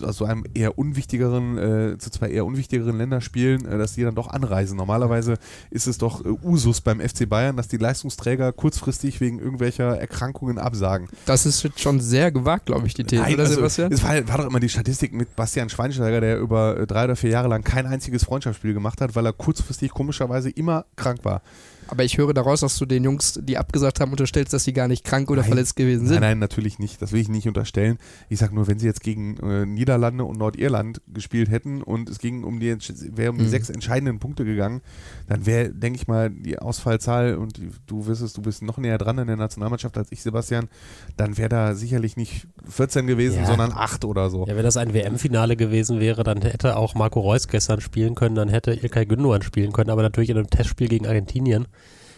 also 0.03 0.25
einem 0.25 0.43
eher 0.53 0.77
unwichtigeren, 0.77 1.57
äh, 1.57 1.97
zu 1.97 2.11
zwei 2.11 2.29
eher 2.29 2.45
unwichtigeren 2.45 2.97
Länderspielen, 2.97 3.65
äh, 3.65 3.77
dass 3.77 3.93
die 3.93 4.03
dann 4.03 4.15
doch 4.15 4.27
anreisen. 4.29 4.77
Normalerweise 4.77 5.37
ist 5.71 5.87
es 5.87 5.97
doch 5.97 6.23
äh, 6.23 6.29
Usus 6.43 6.81
beim 6.81 6.99
FC 6.99 7.27
Bayern, 7.27 7.57
dass 7.57 7.67
die 7.67 7.77
Leistungsträger 7.77 8.53
kurzfristig 8.53 9.19
wegen 9.19 9.39
irgendwelcher 9.39 9.99
Erkrankungen 9.99 10.59
absagen. 10.59 11.07
Das 11.25 11.45
ist 11.47 11.63
jetzt 11.63 11.79
schon 11.79 11.99
sehr 11.99 12.31
gewagt, 12.31 12.67
glaube 12.67 12.85
ich, 12.85 12.93
die 12.93 13.03
These, 13.03 13.23
Nein, 13.23 13.33
oder 13.33 13.43
also, 13.43 13.55
Sebastian? 13.55 13.91
Es 13.91 14.03
war, 14.03 14.27
war 14.27 14.37
doch 14.37 14.47
immer 14.47 14.59
die 14.59 14.69
Statistik 14.69 15.13
mit 15.13 15.35
Bastian 15.35 15.69
Schweinsteiger, 15.69 16.21
der 16.21 16.37
über 16.37 16.85
drei 16.85 17.05
oder 17.05 17.15
vier 17.15 17.31
Jahre 17.31 17.47
lang 17.47 17.63
kein 17.63 17.87
einziges 17.87 18.23
Freundschaftsspiel 18.23 18.75
gemacht 18.75 19.01
hat, 19.01 19.15
weil 19.15 19.25
er 19.25 19.33
kurzfristig 19.33 19.91
komischerweise 19.91 20.51
immer 20.51 20.85
krank 20.95 21.06
war. 21.24 21.42
Aber 21.89 22.04
ich 22.04 22.18
höre 22.18 22.34
daraus, 22.34 22.60
dass 22.62 22.78
du 22.78 22.86
den 22.86 23.04
Jungs, 23.04 23.39
die 23.44 23.57
abgesagt 23.57 24.00
haben, 24.00 24.12
unterstellst, 24.12 24.54
dass 24.54 24.63
sie 24.63 24.74
gar 24.74 24.88
nicht 24.88 25.04
krank 25.04 25.30
oder 25.31 25.42
Nein. 25.42 25.50
verletzt 25.50 25.75
gewesen 25.75 26.06
sind. 26.07 26.16
Nein, 26.19 26.30
nein, 26.31 26.39
natürlich 26.39 26.80
nicht. 26.80 27.01
Das 27.01 27.12
will 27.12 27.22
ich 27.22 27.30
nicht 27.30 27.48
unterstellen. 27.48 27.98
Ich 28.30 28.39
sage 28.39 28.54
nur, 28.56 28.68
wenn 28.68 28.80
sie 28.80 28.86
jetzt 28.88 29.01
gegen 29.01 29.38
äh, 29.38 29.66
Niederlande 29.66 30.24
und 30.24 30.38
Nordirland 30.38 31.01
gespielt 31.13 31.50
hätten 31.50 31.81
und 31.81 32.10
es 32.10 32.19
ging 32.19 32.44
um 32.44 32.60
die, 32.60 32.75
wäre 33.16 33.31
um 33.31 33.38
die 33.38 33.45
Mhm. 33.45 33.50
sechs 33.50 33.69
entscheidenden 33.69 34.19
Punkte 34.19 34.44
gegangen, 34.45 34.81
dann 35.28 35.45
wäre, 35.45 35.69
denke 35.69 36.00
ich 36.00 36.07
mal, 36.07 36.30
die 36.30 36.60
Ausfallzahl 36.60 37.36
und 37.36 37.57
die, 37.57 37.69
du 37.88 38.07
wirst 38.07 38.22
es, 38.22 38.34
du 38.34 38.42
bist 38.42 38.62
noch 38.62 38.78
näher 38.78 38.98
dran 38.98 39.18
in 39.18 39.28
der 39.28 39.36
Nationalmannschaft 39.38 39.98
als 39.98 40.12
ich, 40.12 40.22
Sebastian, 40.22 40.68
dann 41.16 41.38
wäre 41.38 41.50
da 41.50 41.75
sicherlich 41.75 42.18
nicht 42.18 42.48
14 42.69 43.07
gewesen, 43.07 43.39
Ja. 43.39 43.45
sondern 43.45 43.72
8 43.74 44.06
oder 44.06 44.30
so. 44.30 44.45
Ja, 44.48 44.56
wenn 44.56 44.63
das 44.63 44.78
ein 44.78 44.94
WM-Finale 44.94 45.56
gewesen 45.56 46.00
wäre, 46.00 46.24
dann 46.24 46.42
hätte 46.42 46.75
auch 46.78 46.95
Marco 46.95 47.19
Reus 47.22 47.48
gestern 47.48 47.81
spielen 47.81 48.16
können, 48.16 48.36
dann 48.36 48.50
hätte 48.50 48.74
Ilkay 48.74 49.06
Gündogan 49.06 49.42
spielen 49.42 49.72
können, 49.72 49.89
aber 49.89 50.01
natürlich 50.01 50.30
in 50.30 50.38
einem 50.38 50.50
Testspiel 50.50 50.88
gegen 50.88 51.07
Argentinien 51.07 51.68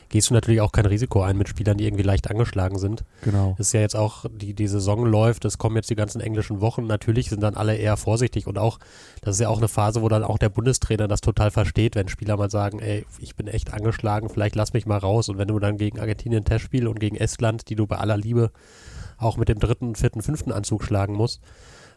gehst 0.10 0.30
du 0.30 0.34
natürlich 0.34 0.62
auch 0.62 0.72
kein 0.72 0.86
Risiko 0.86 1.22
ein 1.22 1.38
mit 1.38 1.48
Spielern, 1.48 1.78
die 1.78 1.86
irgendwie 1.86 2.04
leicht 2.04 2.30
angeschlagen 2.30 2.80
sind. 2.80 3.04
Genau. 3.22 3.56
ist 3.58 3.74
ja 3.74 3.80
jetzt 3.80 3.96
auch, 3.96 4.26
die, 4.32 4.54
die 4.54 4.68
Saison 4.68 5.06
läuft, 5.06 5.46
es 5.46 5.58
kommen 5.58 5.76
jetzt 5.76 5.90
die 5.90 5.96
ganzen 5.96 6.20
englischen 6.20 6.62
Wochen. 6.62 6.88
Natürlich 6.88 7.30
sind 7.30 7.42
dann 7.42 7.56
alle 7.56 7.76
eher 7.76 7.96
vorsichtig 7.96 8.48
und 8.48 8.58
auch, 8.58 8.80
das 9.22 9.36
ist 9.36 9.42
ja 9.42 9.50
auch 9.50 9.60
eine 9.60 9.68
Phase, 9.68 10.02
wo 10.02 10.10
dann 10.10 10.24
auch 10.24 10.38
der 10.38 10.50
Bundestrainer 10.50 11.08
das 11.08 11.22
total 11.22 11.52
versteht, 11.52 11.96
wenn 11.96 12.08
Spieler 12.08 12.38
mal 12.38 12.50
sagen, 12.50 12.80
ey, 12.80 13.06
ich 13.20 13.36
bin 13.36 13.48
echt 13.48 13.72
angeschlagen, 13.74 14.30
vielleicht 14.30 14.56
lass 14.56 14.74
mich 14.74 14.86
mal 14.86 14.98
raus. 14.98 15.30
Und 15.30 15.38
wenn 15.38 15.48
du 15.48 15.60
dann 15.60 15.78
gegen 15.78 16.00
Argentinien 16.00 16.42
ein 16.42 16.46
Testspiel 16.46 16.88
und 16.88 17.00
gegen 17.00 17.16
Estland, 17.16 17.70
die 17.70 17.76
du 17.76 17.88
bei 17.88 17.98
aller 17.98 18.18
Liebe 18.18 18.52
auch 19.18 19.38
mit 19.38 19.50
dem 19.50 19.60
dritten, 19.60 19.96
vierten, 19.96 20.22
fünften 20.22 20.52
Anzug 20.52 20.84
schlagen 20.84 21.14
musst, 21.14 21.42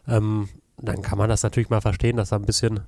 ähm, 0.07 0.49
dann 0.81 1.01
kann 1.01 1.17
man 1.17 1.29
das 1.29 1.43
natürlich 1.43 1.69
mal 1.69 1.81
verstehen, 1.81 2.17
dass 2.17 2.29
da 2.29 2.35
ein 2.35 2.45
bisschen 2.45 2.81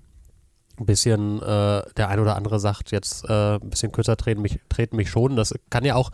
ein 0.80 0.86
bisschen 0.86 1.42
äh, 1.42 1.82
der 1.98 2.10
ein 2.10 2.20
oder 2.20 2.36
andere 2.36 2.60
sagt, 2.60 2.92
jetzt 2.92 3.26
äh, 3.30 3.56
ein 3.56 3.70
bisschen 3.70 3.92
kürzer 3.92 4.18
treten 4.18 4.42
mich, 4.42 4.60
treten 4.70 4.96
mich 4.96 5.10
schon. 5.10 5.36
Das 5.36 5.54
kann 5.70 5.86
ja 5.86 5.96
auch, 5.96 6.12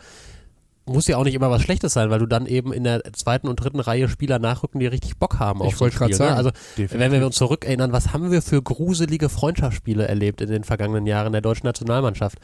muss 0.86 1.06
ja 1.06 1.16
auch 1.16 1.24
nicht 1.24 1.34
immer 1.34 1.50
was 1.50 1.62
Schlechtes 1.62 1.92
sein, 1.92 2.10
weil 2.10 2.18
du 2.18 2.26
dann 2.26 2.46
eben 2.46 2.72
in 2.72 2.84
der 2.84 3.02
zweiten 3.12 3.48
und 3.48 3.56
dritten 3.56 3.80
Reihe 3.80 4.08
Spieler 4.08 4.38
nachrücken, 4.38 4.80
die 4.80 4.86
richtig 4.86 5.16
Bock 5.18 5.38
haben 5.38 5.60
auf 5.60 5.72
Ich 5.72 5.76
so 5.76 5.90
Spiel, 5.90 6.08
ne? 6.08 6.14
sagen. 6.14 6.36
Also 6.36 6.50
Definitiv. 6.76 6.98
wenn 6.98 7.12
wir 7.12 7.26
uns 7.26 7.36
zurückerinnern, 7.36 7.92
was 7.92 8.12
haben 8.12 8.30
wir 8.30 8.42
für 8.42 8.62
gruselige 8.62 9.28
Freundschaftsspiele 9.28 10.06
erlebt 10.06 10.40
in 10.40 10.50
den 10.50 10.64
vergangenen 10.64 11.06
Jahren 11.06 11.32
der 11.32 11.40
deutschen 11.40 11.66
Nationalmannschaft? 11.66 12.38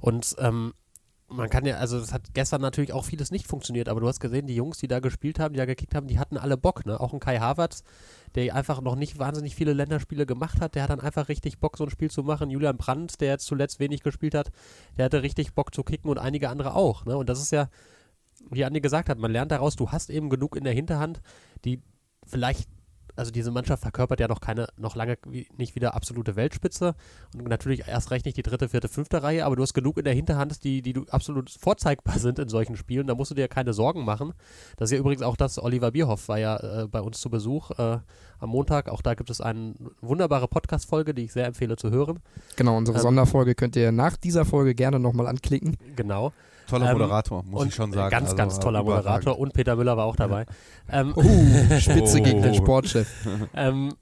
Und 0.00 0.36
ähm, 0.38 0.72
man 1.28 1.50
kann 1.50 1.64
ja, 1.66 1.76
also 1.76 1.98
es 1.98 2.12
hat 2.12 2.34
gestern 2.34 2.60
natürlich 2.60 2.92
auch 2.92 3.04
vieles 3.04 3.30
nicht 3.30 3.48
funktioniert, 3.48 3.88
aber 3.88 4.00
du 4.00 4.06
hast 4.06 4.20
gesehen, 4.20 4.46
die 4.46 4.54
Jungs, 4.54 4.78
die 4.78 4.86
da 4.86 5.00
gespielt 5.00 5.40
haben, 5.40 5.54
die 5.54 5.58
da 5.58 5.64
gekickt 5.64 5.94
haben, 5.94 6.06
die 6.06 6.18
hatten 6.18 6.36
alle 6.36 6.56
Bock, 6.56 6.86
ne? 6.86 7.00
Auch 7.00 7.12
ein 7.12 7.20
Kai 7.20 7.38
Havertz, 7.38 7.82
der 8.34 8.54
einfach 8.54 8.80
noch 8.80 8.94
nicht 8.94 9.18
wahnsinnig 9.18 9.56
viele 9.56 9.72
Länderspiele 9.72 10.24
gemacht 10.24 10.60
hat, 10.60 10.76
der 10.76 10.84
hat 10.84 10.90
dann 10.90 11.00
einfach 11.00 11.28
richtig 11.28 11.58
Bock, 11.58 11.76
so 11.76 11.84
ein 11.84 11.90
Spiel 11.90 12.10
zu 12.10 12.22
machen. 12.22 12.50
Julian 12.50 12.76
Brandt, 12.76 13.20
der 13.20 13.30
jetzt 13.30 13.46
zuletzt 13.46 13.80
wenig 13.80 14.02
gespielt 14.02 14.34
hat, 14.34 14.50
der 14.96 15.06
hatte 15.06 15.22
richtig 15.22 15.54
Bock 15.54 15.74
zu 15.74 15.82
kicken 15.82 16.10
und 16.10 16.18
einige 16.18 16.48
andere 16.48 16.74
auch, 16.74 17.04
ne? 17.04 17.16
Und 17.16 17.28
das 17.28 17.40
ist 17.40 17.50
ja, 17.50 17.68
wie 18.50 18.64
Andi 18.64 18.80
gesagt 18.80 19.08
hat, 19.08 19.18
man 19.18 19.32
lernt 19.32 19.50
daraus, 19.50 19.74
du 19.74 19.90
hast 19.90 20.10
eben 20.10 20.30
genug 20.30 20.54
in 20.54 20.64
der 20.64 20.74
Hinterhand, 20.74 21.20
die 21.64 21.82
vielleicht 22.24 22.68
also 23.16 23.30
diese 23.30 23.50
Mannschaft 23.50 23.82
verkörpert 23.82 24.20
ja 24.20 24.28
noch 24.28 24.40
keine, 24.40 24.68
noch 24.76 24.94
lange 24.94 25.18
wie, 25.26 25.48
nicht 25.56 25.74
wieder 25.74 25.94
absolute 25.94 26.36
Weltspitze 26.36 26.94
und 27.34 27.48
natürlich 27.48 27.88
erst 27.88 28.10
recht 28.10 28.26
nicht 28.26 28.36
die 28.36 28.42
dritte, 28.42 28.68
vierte, 28.68 28.88
fünfte 28.88 29.22
Reihe, 29.22 29.44
aber 29.44 29.56
du 29.56 29.62
hast 29.62 29.74
genug 29.74 29.98
in 29.98 30.04
der 30.04 30.14
Hinterhand, 30.14 30.62
die, 30.64 30.82
die 30.82 30.92
du 30.92 31.04
absolut 31.10 31.50
vorzeigbar 31.50 32.18
sind 32.18 32.38
in 32.38 32.48
solchen 32.48 32.76
Spielen. 32.76 33.06
Da 33.06 33.14
musst 33.14 33.30
du 33.30 33.34
dir 33.34 33.48
keine 33.48 33.72
Sorgen 33.72 34.04
machen. 34.04 34.32
Das 34.76 34.90
ist 34.90 34.92
ja 34.94 34.98
übrigens 34.98 35.22
auch 35.22 35.36
das, 35.36 35.62
Oliver 35.62 35.90
Bierhoff 35.90 36.28
war 36.28 36.38
ja 36.38 36.82
äh, 36.82 36.86
bei 36.86 37.00
uns 37.00 37.20
zu 37.20 37.30
Besuch 37.30 37.70
äh, 37.78 37.98
am 38.38 38.50
Montag. 38.50 38.88
Auch 38.88 39.02
da 39.02 39.14
gibt 39.14 39.30
es 39.30 39.40
eine 39.40 39.74
wunderbare 40.00 40.48
Podcast-Folge, 40.48 41.14
die 41.14 41.24
ich 41.24 41.32
sehr 41.32 41.46
empfehle 41.46 41.76
zu 41.76 41.90
hören. 41.90 42.20
Genau, 42.56 42.76
unsere 42.76 42.98
Ähm, 42.98 43.02
Sonderfolge 43.02 43.54
könnt 43.54 43.76
ihr 43.76 43.92
nach 43.92 44.16
dieser 44.16 44.44
Folge 44.44 44.74
gerne 44.74 44.98
nochmal 44.98 45.26
anklicken. 45.26 45.76
Genau. 45.96 46.32
Toller 46.66 46.86
Ähm, 46.90 46.98
Moderator, 46.98 47.42
muss 47.44 47.62
und 47.62 47.68
ich 47.68 47.74
schon 47.74 47.92
sagen. 47.92 48.10
Ganz, 48.10 48.24
Also, 48.26 48.36
ganz 48.36 48.58
toller 48.60 48.80
überragend. 48.80 49.06
Moderator 49.06 49.38
und 49.38 49.52
Peter 49.52 49.76
Müller 49.76 49.96
war 49.96 50.06
auch 50.06 50.16
dabei. 50.16 50.46
Ähm, 50.90 51.12
Uh, 51.16 51.22
Spitze 51.80 52.18
Oh. 52.20 52.22
gegen 52.22 52.42
den 52.42 52.54
Sportchef. 52.54 53.08
Ähm, 53.54 53.94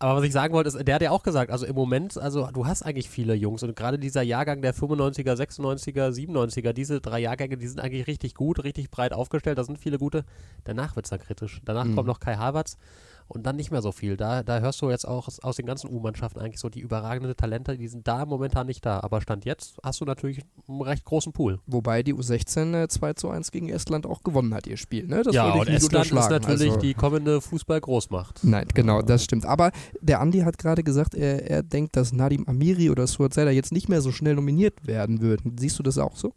aber 0.00 0.18
was 0.20 0.24
ich 0.26 0.32
sagen 0.32 0.54
wollte, 0.54 0.68
ist, 0.68 0.86
der 0.86 0.94
hat 0.94 1.02
ja 1.02 1.10
auch 1.10 1.24
gesagt, 1.24 1.50
also 1.50 1.66
im 1.66 1.74
Moment, 1.74 2.16
also 2.16 2.48
du 2.52 2.66
hast 2.66 2.82
eigentlich 2.84 3.10
viele 3.10 3.34
Jungs 3.34 3.64
und 3.64 3.74
gerade 3.74 3.98
dieser 3.98 4.22
Jahrgang 4.22 4.62
der 4.62 4.72
95er, 4.72 5.34
96er, 5.34 6.10
97er, 6.12 6.72
diese 6.72 7.00
drei 7.00 7.18
Jahrgänge, 7.18 7.56
die 7.56 7.66
sind 7.66 7.80
eigentlich 7.80 8.06
richtig 8.06 8.34
gut, 8.34 8.62
richtig 8.62 8.92
breit 8.92 9.12
aufgestellt, 9.12 9.58
da 9.58 9.64
sind 9.64 9.76
viele 9.78 9.98
gute. 9.98 10.24
Danach 10.62 10.94
wird 10.94 11.06
es 11.06 11.10
dann 11.10 11.18
kritisch. 11.18 11.60
Danach 11.64 11.84
Mhm. 11.84 11.96
kommt 11.96 12.06
noch 12.06 12.20
Kai 12.20 12.36
Havertz 12.36 12.76
und 13.28 13.46
dann 13.46 13.56
nicht 13.56 13.70
mehr 13.70 13.82
so 13.82 13.92
viel. 13.92 14.16
Da, 14.16 14.42
da 14.42 14.58
hörst 14.60 14.80
du 14.80 14.90
jetzt 14.90 15.06
auch 15.06 15.28
aus, 15.28 15.38
aus 15.40 15.56
den 15.56 15.66
ganzen 15.66 15.90
U-Mannschaften 15.90 16.40
eigentlich 16.40 16.60
so 16.60 16.68
die 16.68 16.80
überragenden 16.80 17.36
Talente, 17.36 17.76
die 17.76 17.88
sind 17.88 18.08
da 18.08 18.24
momentan 18.24 18.66
nicht 18.66 18.84
da. 18.84 19.00
Aber 19.00 19.20
Stand 19.20 19.44
jetzt 19.44 19.76
hast 19.82 20.00
du 20.00 20.04
natürlich 20.04 20.40
einen 20.66 20.80
recht 20.80 21.04
großen 21.04 21.32
Pool. 21.32 21.60
Wobei 21.66 22.02
die 22.02 22.14
U16 22.14 22.84
äh, 22.84 22.88
2 22.88 23.12
zu 23.14 23.28
1 23.28 23.50
gegen 23.50 23.68
Estland 23.68 24.06
auch 24.06 24.22
gewonnen 24.22 24.54
hat, 24.54 24.66
ihr 24.66 24.76
Spiel. 24.76 25.06
Ne? 25.06 25.22
Das 25.22 25.34
ja, 25.34 25.54
würde 25.54 25.58
ich 25.72 25.82
und 25.82 25.92
nicht 25.92 25.94
Estland 25.94 26.06
ist 26.06 26.30
natürlich 26.30 26.72
also, 26.72 26.80
die 26.80 26.94
kommende 26.94 27.40
Fußball-Großmacht. 27.40 28.44
Nein, 28.44 28.66
genau, 28.72 29.02
das 29.02 29.24
stimmt. 29.24 29.44
Aber 29.44 29.72
der 30.00 30.20
Andi 30.20 30.40
hat 30.40 30.58
gerade 30.58 30.82
gesagt, 30.82 31.14
er, 31.14 31.48
er 31.48 31.62
denkt, 31.62 31.96
dass 31.96 32.12
Nadim 32.12 32.46
Amiri 32.48 32.90
oder 32.90 33.06
Suat 33.06 33.34
Serdar 33.34 33.52
jetzt 33.52 33.72
nicht 33.72 33.88
mehr 33.88 34.00
so 34.00 34.10
schnell 34.10 34.34
nominiert 34.34 34.86
werden 34.86 35.20
würden. 35.20 35.56
Siehst 35.58 35.78
du 35.78 35.82
das 35.82 35.98
auch 35.98 36.16
so? 36.16 36.32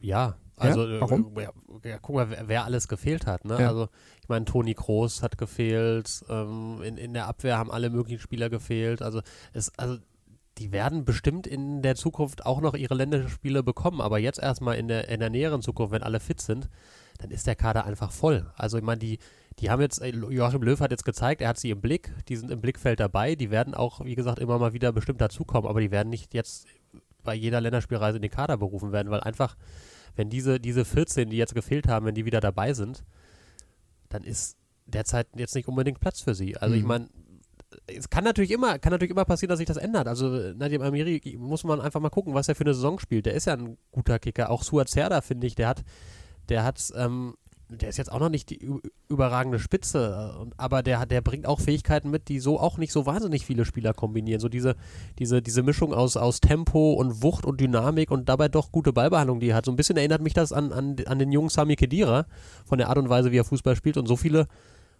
Ja, 0.00 0.36
Also, 0.60 0.86
Ja? 0.86 1.00
Warum? 1.00 1.36
äh, 1.36 1.42
Ja, 1.42 1.50
ja, 1.84 1.98
guck 1.98 2.14
mal, 2.16 2.30
wer, 2.30 2.48
wer 2.48 2.64
alles 2.64 2.88
gefehlt 2.88 3.26
hat. 3.26 3.44
Ne? 3.44 3.60
Ja. 3.60 3.68
Also, 3.68 3.88
ich 4.22 4.28
meine, 4.28 4.44
Toni 4.44 4.74
Kroos 4.74 5.22
hat 5.22 5.38
gefehlt, 5.38 6.24
ähm, 6.28 6.82
in, 6.82 6.96
in 6.96 7.12
der 7.14 7.26
Abwehr 7.26 7.58
haben 7.58 7.70
alle 7.70 7.90
möglichen 7.90 8.20
Spieler 8.20 8.50
gefehlt. 8.50 9.02
Also, 9.02 9.20
es, 9.52 9.76
also, 9.78 9.98
die 10.58 10.72
werden 10.72 11.04
bestimmt 11.04 11.46
in 11.46 11.80
der 11.80 11.94
Zukunft 11.94 12.44
auch 12.44 12.60
noch 12.60 12.74
ihre 12.74 12.94
Länderspiele 12.94 13.62
bekommen, 13.62 14.00
aber 14.00 14.18
jetzt 14.18 14.38
erstmal 14.38 14.76
in 14.76 14.88
der, 14.88 15.08
in 15.08 15.20
der 15.20 15.30
näheren 15.30 15.62
Zukunft, 15.62 15.92
wenn 15.92 16.02
alle 16.02 16.20
fit 16.20 16.40
sind, 16.40 16.68
dann 17.18 17.30
ist 17.30 17.46
der 17.46 17.56
Kader 17.56 17.84
einfach 17.84 18.12
voll. 18.12 18.50
Also, 18.56 18.76
ich 18.76 18.84
meine, 18.84 18.98
die, 18.98 19.18
die 19.58 19.70
haben 19.70 19.80
jetzt, 19.80 20.00
äh, 20.02 20.10
Joachim 20.10 20.62
Löw 20.62 20.78
hat 20.80 20.90
jetzt 20.90 21.04
gezeigt, 21.04 21.40
er 21.40 21.48
hat 21.48 21.58
sie 21.58 21.70
im 21.70 21.80
Blick, 21.80 22.12
die 22.28 22.36
sind 22.36 22.50
im 22.50 22.60
Blickfeld 22.60 23.00
dabei, 23.00 23.34
die 23.34 23.50
werden 23.50 23.74
auch, 23.74 24.04
wie 24.04 24.14
gesagt, 24.14 24.38
immer 24.38 24.58
mal 24.58 24.72
wieder 24.72 24.92
bestimmt 24.92 25.20
dazukommen, 25.20 25.68
aber 25.68 25.80
die 25.80 25.90
werden 25.90 26.10
nicht 26.10 26.34
jetzt 26.34 26.66
bei 27.22 27.34
jeder 27.34 27.60
Länderspielreise 27.60 28.16
in 28.16 28.22
den 28.22 28.30
Kader 28.30 28.56
berufen 28.56 28.92
werden, 28.92 29.10
weil 29.10 29.20
einfach, 29.20 29.56
wenn 30.16 30.30
diese, 30.30 30.60
diese 30.60 30.84
14, 30.84 31.30
die 31.30 31.36
jetzt 31.36 31.54
gefehlt 31.54 31.88
haben, 31.88 32.06
wenn 32.06 32.14
die 32.14 32.24
wieder 32.24 32.40
dabei 32.40 32.72
sind, 32.74 33.04
dann 34.08 34.24
ist 34.24 34.56
derzeit 34.86 35.28
jetzt 35.36 35.54
nicht 35.54 35.68
unbedingt 35.68 36.00
Platz 36.00 36.20
für 36.20 36.34
sie. 36.34 36.56
Also 36.56 36.74
ich 36.74 36.82
Mhm. 36.82 36.88
meine, 36.88 37.08
es 37.86 38.10
kann 38.10 38.24
natürlich 38.24 38.50
immer, 38.50 38.78
kann 38.78 38.90
natürlich 38.90 39.12
immer 39.12 39.24
passieren, 39.24 39.50
dass 39.50 39.58
sich 39.58 39.66
das 39.68 39.76
ändert. 39.76 40.08
Also 40.08 40.28
Nadim 40.54 40.82
Amiri 40.82 41.36
muss 41.38 41.62
man 41.64 41.80
einfach 41.80 42.00
mal 42.00 42.10
gucken, 42.10 42.34
was 42.34 42.48
er 42.48 42.54
für 42.56 42.64
eine 42.64 42.74
Saison 42.74 42.98
spielt. 42.98 43.26
Der 43.26 43.34
ist 43.34 43.44
ja 43.46 43.52
ein 43.54 43.78
guter 43.92 44.18
Kicker. 44.18 44.50
Auch 44.50 44.62
Suat 44.64 44.88
Serda, 44.88 45.20
finde 45.20 45.46
ich, 45.46 45.54
der 45.54 45.68
hat, 45.68 45.84
der 46.48 46.64
hat, 46.64 46.92
ähm, 46.96 47.34
der 47.70 47.88
ist 47.88 47.96
jetzt 47.96 48.10
auch 48.10 48.20
noch 48.20 48.28
nicht 48.28 48.50
die 48.50 48.68
überragende 49.08 49.58
Spitze, 49.58 50.34
äh, 50.36 50.50
aber 50.56 50.82
der, 50.82 51.06
der 51.06 51.20
bringt 51.20 51.46
auch 51.46 51.60
Fähigkeiten 51.60 52.10
mit, 52.10 52.28
die 52.28 52.40
so 52.40 52.58
auch 52.58 52.78
nicht 52.78 52.92
so 52.92 53.06
wahnsinnig 53.06 53.46
viele 53.46 53.64
Spieler 53.64 53.94
kombinieren. 53.94 54.40
So 54.40 54.48
diese, 54.48 54.76
diese, 55.18 55.42
diese 55.42 55.62
Mischung 55.62 55.94
aus, 55.94 56.16
aus 56.16 56.40
Tempo 56.40 56.92
und 56.92 57.22
Wucht 57.22 57.44
und 57.44 57.60
Dynamik 57.60 58.10
und 58.10 58.28
dabei 58.28 58.48
doch 58.48 58.72
gute 58.72 58.92
Ballbehandlung, 58.92 59.40
die 59.40 59.50
er 59.50 59.56
hat. 59.56 59.66
So 59.66 59.72
ein 59.72 59.76
bisschen 59.76 59.96
erinnert 59.96 60.22
mich 60.22 60.34
das 60.34 60.52
an, 60.52 60.72
an, 60.72 60.96
an 61.06 61.18
den 61.18 61.32
jungen 61.32 61.48
Sami 61.48 61.76
Khedira 61.76 62.26
von 62.64 62.78
der 62.78 62.88
Art 62.88 62.98
und 62.98 63.08
Weise, 63.08 63.32
wie 63.32 63.38
er 63.38 63.44
Fußball 63.44 63.76
spielt. 63.76 63.96
Und 63.96 64.06
so 64.06 64.16
viele 64.16 64.46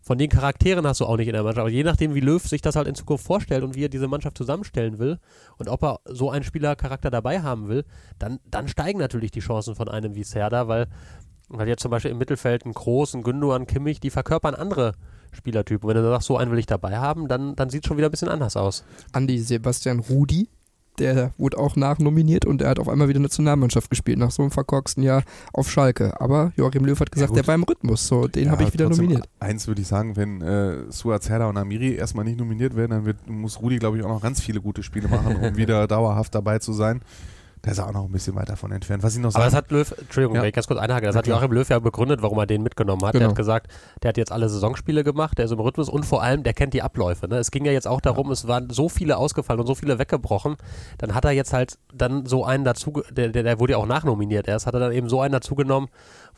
von 0.02 0.16
den 0.16 0.30
Charakteren 0.30 0.86
hast 0.86 1.00
du 1.00 1.04
auch 1.04 1.16
nicht 1.16 1.28
in 1.28 1.34
der 1.34 1.42
Mannschaft. 1.42 1.60
Aber 1.60 1.70
je 1.70 1.84
nachdem, 1.84 2.14
wie 2.14 2.20
Löw 2.20 2.42
sich 2.42 2.62
das 2.62 2.76
halt 2.76 2.88
in 2.88 2.94
Zukunft 2.94 3.24
vorstellt 3.24 3.62
und 3.62 3.74
wie 3.74 3.84
er 3.84 3.88
diese 3.88 4.08
Mannschaft 4.08 4.36
zusammenstellen 4.36 4.98
will 4.98 5.18
und 5.58 5.68
ob 5.68 5.82
er 5.82 6.00
so 6.06 6.30
einen 6.30 6.44
Spielercharakter 6.44 7.10
dabei 7.10 7.42
haben 7.42 7.68
will, 7.68 7.84
dann, 8.18 8.40
dann 8.50 8.68
steigen 8.68 8.98
natürlich 8.98 9.30
die 9.30 9.40
Chancen 9.40 9.74
von 9.74 9.88
einem 9.88 10.14
wie 10.14 10.24
Serda, 10.24 10.68
weil, 10.68 10.88
weil 11.50 11.68
jetzt 11.68 11.82
zum 11.82 11.90
Beispiel 11.90 12.10
im 12.10 12.18
Mittelfeld 12.18 12.64
ein 12.64 12.72
Groß, 12.72 13.14
ein 13.14 13.22
Gündogan, 13.22 13.66
Kimmich, 13.66 14.00
die 14.00 14.10
verkörpern 14.10 14.54
andere 14.54 14.94
Spielertypen. 15.32 15.88
Wenn 15.88 15.96
du 15.96 16.08
sagst, 16.08 16.26
so 16.26 16.36
einen 16.36 16.50
will 16.50 16.58
ich 16.58 16.66
dabei 16.66 16.98
haben, 16.98 17.28
dann, 17.28 17.56
dann 17.56 17.70
sieht 17.70 17.84
es 17.84 17.88
schon 17.88 17.96
wieder 17.96 18.08
ein 18.08 18.12
bisschen 18.12 18.28
anders 18.28 18.56
aus. 18.56 18.84
Andi 19.12 19.38
Sebastian 19.38 19.98
Rudi, 19.98 20.48
der 20.98 21.32
wurde 21.38 21.58
auch 21.58 21.76
nachnominiert 21.76 22.44
und 22.44 22.62
er 22.62 22.70
hat 22.70 22.78
auf 22.78 22.88
einmal 22.88 23.08
wieder 23.08 23.20
Nationalmannschaft 23.20 23.90
gespielt, 23.90 24.18
nach 24.18 24.30
so 24.30 24.42
einem 24.42 24.50
verkorksten 24.50 25.02
Jahr 25.02 25.22
auf 25.52 25.70
Schalke. 25.70 26.20
Aber 26.20 26.52
Joachim 26.56 26.84
Löw 26.84 26.98
hat 26.98 27.10
gesagt, 27.10 27.30
gut. 27.30 27.38
der 27.38 27.46
war 27.46 27.54
im 27.54 27.62
Rhythmus, 27.62 28.06
so 28.06 28.28
den 28.28 28.46
Ja, 28.46 28.52
habe 28.52 28.64
ich 28.64 28.72
wieder 28.72 28.88
nominiert. 28.88 29.28
Eins 29.40 29.66
würde 29.66 29.80
ich 29.80 29.88
sagen, 29.88 30.16
wenn 30.16 30.42
äh, 30.42 30.90
Suat 30.90 31.22
Serda 31.22 31.48
und 31.48 31.56
Amiri 31.56 31.94
erstmal 31.94 32.24
nicht 32.24 32.38
nominiert 32.38 32.76
werden, 32.76 32.90
dann 32.90 33.04
wird, 33.06 33.28
muss 33.28 33.60
Rudi, 33.60 33.78
glaube 33.78 33.98
ich, 33.98 34.04
auch 34.04 34.08
noch 34.08 34.22
ganz 34.22 34.40
viele 34.40 34.60
gute 34.60 34.82
Spiele 34.82 35.08
machen, 35.08 35.36
um 35.36 35.56
wieder 35.56 35.86
dauerhaft 35.86 36.34
dabei 36.34 36.58
zu 36.58 36.72
sein. 36.72 37.00
Da 37.62 37.72
ist 37.72 37.78
auch 37.78 37.92
noch 37.92 38.04
ein 38.06 38.12
bisschen 38.12 38.34
weit 38.36 38.48
davon 38.48 38.72
entfernt. 38.72 39.02
Was 39.02 39.14
ich 39.14 39.20
noch 39.20 39.34
Aber 39.34 39.44
das 39.44 39.52
sagen 39.52 39.66
hat 39.66 39.70
Löw, 39.70 39.94
Entschuldigung, 39.98 40.36
Ja. 40.36 40.40
wenn 40.42 40.48
ich 40.48 40.54
ganz 40.54 40.66
kurz 40.66 40.80
einhake, 40.80 41.04
das 41.04 41.14
Ja, 41.14 41.18
hat. 41.18 41.26
Joachim 41.26 41.52
Löw 41.52 41.68
ja 41.68 41.78
begründet, 41.78 42.22
warum 42.22 42.38
er 42.38 42.46
den 42.46 42.62
mitgenommen 42.62 43.02
hat. 43.04 43.12
Der 43.12 43.20
Genau. 43.20 43.30
hat 43.32 43.36
gesagt, 43.36 43.70
der 44.02 44.08
hat 44.10 44.16
jetzt 44.16 44.32
alle 44.32 44.48
Saisonspiele 44.48 45.04
gemacht, 45.04 45.36
der 45.36 45.44
ist 45.44 45.50
im 45.50 45.60
Rhythmus 45.60 45.90
und 45.90 46.06
vor 46.06 46.22
allem, 46.22 46.42
der 46.42 46.54
kennt 46.54 46.72
die 46.72 46.80
Abläufe. 46.82 47.28
Ne? 47.28 47.36
Es 47.36 47.50
ging 47.50 47.66
ja 47.66 47.72
jetzt 47.72 47.86
auch 47.86 48.00
darum, 48.00 48.30
es 48.30 48.48
waren 48.48 48.70
so 48.70 48.88
viele 48.88 49.18
ausgefallen 49.18 49.60
und 49.60 49.66
so 49.66 49.74
viele 49.74 49.98
weggebrochen. 49.98 50.56
Dann 50.98 51.14
hat 51.14 51.26
er 51.26 51.32
jetzt 51.32 51.52
halt 51.52 51.78
dann 51.92 52.24
so 52.24 52.46
einen 52.46 52.64
dazu, 52.64 53.02
der, 53.10 53.28
der, 53.28 53.42
der 53.42 53.60
wurde 53.60 53.72
ja 53.72 53.78
auch 53.78 53.86
nachnominiert 53.86 54.48
erst, 54.48 54.66
hat 54.66 54.72
er 54.74 54.80
dann 54.80 54.92
eben 54.92 55.10
so 55.10 55.20
einen 55.20 55.32
dazu 55.32 55.54
genommen, 55.54 55.88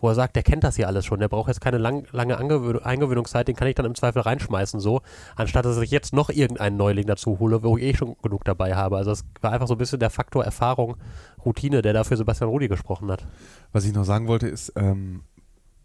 wo 0.00 0.08
er 0.08 0.16
sagt, 0.16 0.34
der 0.34 0.42
kennt 0.42 0.64
das 0.64 0.74
hier 0.74 0.88
alles 0.88 1.04
schon, 1.06 1.20
der 1.20 1.28
braucht 1.28 1.46
jetzt 1.46 1.60
keine 1.60 1.78
lang, 1.78 2.04
lange 2.10 2.36
Angewöhn 2.36 2.82
Eingewöhnungszeit, 2.82 3.46
den 3.46 3.54
kann 3.54 3.68
ich 3.68 3.76
dann 3.76 3.86
im 3.86 3.94
Zweifel 3.94 4.22
reinschmeißen, 4.22 4.80
so, 4.80 5.00
anstatt 5.36 5.64
dass 5.64 5.78
ich 5.78 5.92
jetzt 5.92 6.12
noch 6.12 6.28
irgendeinen 6.30 6.76
Neuling 6.76 7.06
dazu 7.06 7.38
hole, 7.38 7.62
wo 7.62 7.76
ich 7.76 7.84
eh 7.84 7.94
schon 7.94 8.16
genug 8.20 8.44
dabei 8.44 8.74
habe. 8.74 8.96
Also 8.96 9.12
es 9.12 9.24
war 9.40 9.52
einfach 9.52 9.68
so 9.68 9.74
ein 9.74 9.78
bisschen 9.78 10.00
der 10.00 10.10
Faktor 10.10 10.44
Erfahrung, 10.44 10.96
Routine, 11.44 11.82
der 11.82 11.92
dafür 11.92 12.16
Sebastian 12.16 12.50
Rudi 12.50 12.68
gesprochen 12.68 13.10
hat. 13.10 13.26
Was 13.72 13.84
ich 13.84 13.92
noch 13.92 14.04
sagen 14.04 14.28
wollte, 14.28 14.48
ist, 14.48 14.72
ähm, 14.76 15.22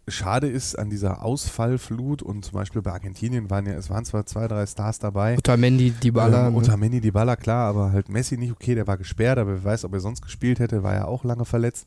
schade 0.06 0.48
ist 0.48 0.78
an 0.78 0.90
dieser 0.90 1.22
Ausfallflut 1.22 2.22
und 2.22 2.44
zum 2.44 2.54
Beispiel 2.54 2.82
bei 2.82 2.92
Argentinien 2.92 3.50
waren 3.50 3.66
ja, 3.66 3.72
es 3.74 3.90
waren 3.90 4.04
zwar 4.04 4.24
zwei, 4.26 4.48
drei 4.48 4.64
Stars 4.66 4.98
dabei. 4.98 5.36
Otamendi, 5.36 5.90
Dybala. 5.90 6.46
ähm, 6.48 6.52
ne? 6.54 6.58
Otamendi, 6.58 7.00
Dybala, 7.00 7.36
klar, 7.36 7.68
aber 7.68 7.92
halt 7.92 8.08
Messi 8.08 8.36
nicht 8.36 8.52
okay, 8.52 8.74
der 8.74 8.86
war 8.86 8.96
gesperrt, 8.96 9.38
aber 9.38 9.52
wer 9.52 9.64
weiß, 9.64 9.84
ob 9.84 9.92
er 9.94 10.00
sonst 10.00 10.22
gespielt 10.22 10.58
hätte, 10.60 10.82
war 10.82 10.94
ja 10.94 11.04
auch 11.04 11.24
lange 11.24 11.44
verletzt. 11.44 11.86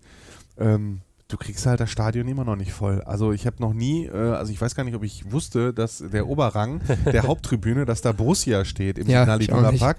Ähm, 0.57 1.01
du 1.27 1.38
kriegst 1.38 1.65
halt 1.65 1.79
das 1.79 1.89
Stadion 1.89 2.27
immer 2.27 2.43
noch 2.43 2.55
nicht 2.57 2.74
voll. 2.74 3.01
Also 3.01 3.31
ich 3.31 3.45
habe 3.45 3.55
noch 3.60 3.74
nie, 3.74 4.05
äh, 4.05 4.12
also 4.12 4.51
ich 4.51 4.62
weiß 4.62 4.75
gar 4.75 4.83
nicht, 4.83 4.95
ob 4.95 5.03
ich 5.03 5.31
wusste, 5.31 5.74
dass 5.74 6.03
der 6.12 6.27
Oberrang 6.27 6.81
der 7.12 7.24
Haupttribüne, 7.27 7.86
dass 7.86 8.01
da 8.01 8.12
Borussia 8.12 8.65
steht 8.65 8.98
im 9.00 9.07
Ja, 9.10 9.38
nicht. 9.38 9.50
Park. 9.79 9.98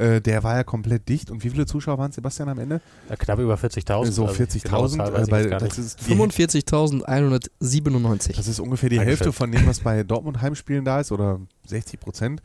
Äh, 0.00 0.20
der 0.20 0.42
war 0.42 0.56
ja 0.56 0.64
komplett 0.64 1.08
dicht. 1.08 1.30
Und 1.30 1.44
wie 1.44 1.50
viele 1.50 1.66
Zuschauer 1.66 1.98
waren 1.98 2.10
Sebastian 2.10 2.48
am 2.48 2.58
Ende? 2.58 2.80
Ja, 3.08 3.16
knapp 3.16 3.38
über 3.38 3.54
40.000. 3.54 4.10
so 4.10 4.26
also 4.26 4.44
die 4.44 4.60
genaue 4.60 4.86
40.000. 4.86 4.96
Zahl 4.96 5.12
weiß 5.12 5.18
äh, 5.18 5.22
ich 5.24 5.30
bei- 5.30 5.40
jetzt 5.42 5.50
gar 5.50 5.60
das 5.60 5.78
ist 5.78 6.08
die 6.08 6.14
45.197. 6.14 8.36
Das 8.36 8.48
ist 8.48 8.60
ungefähr 8.60 8.88
die 8.88 8.96
Dankeschön. 8.96 9.16
Hälfte 9.18 9.32
von 9.32 9.52
dem, 9.52 9.66
was 9.66 9.80
bei 9.80 10.02
Dortmund 10.02 10.40
Heimspielen 10.40 10.84
da 10.84 11.00
ist, 11.00 11.12
oder 11.12 11.40
60 11.66 12.00
Prozent. 12.00 12.42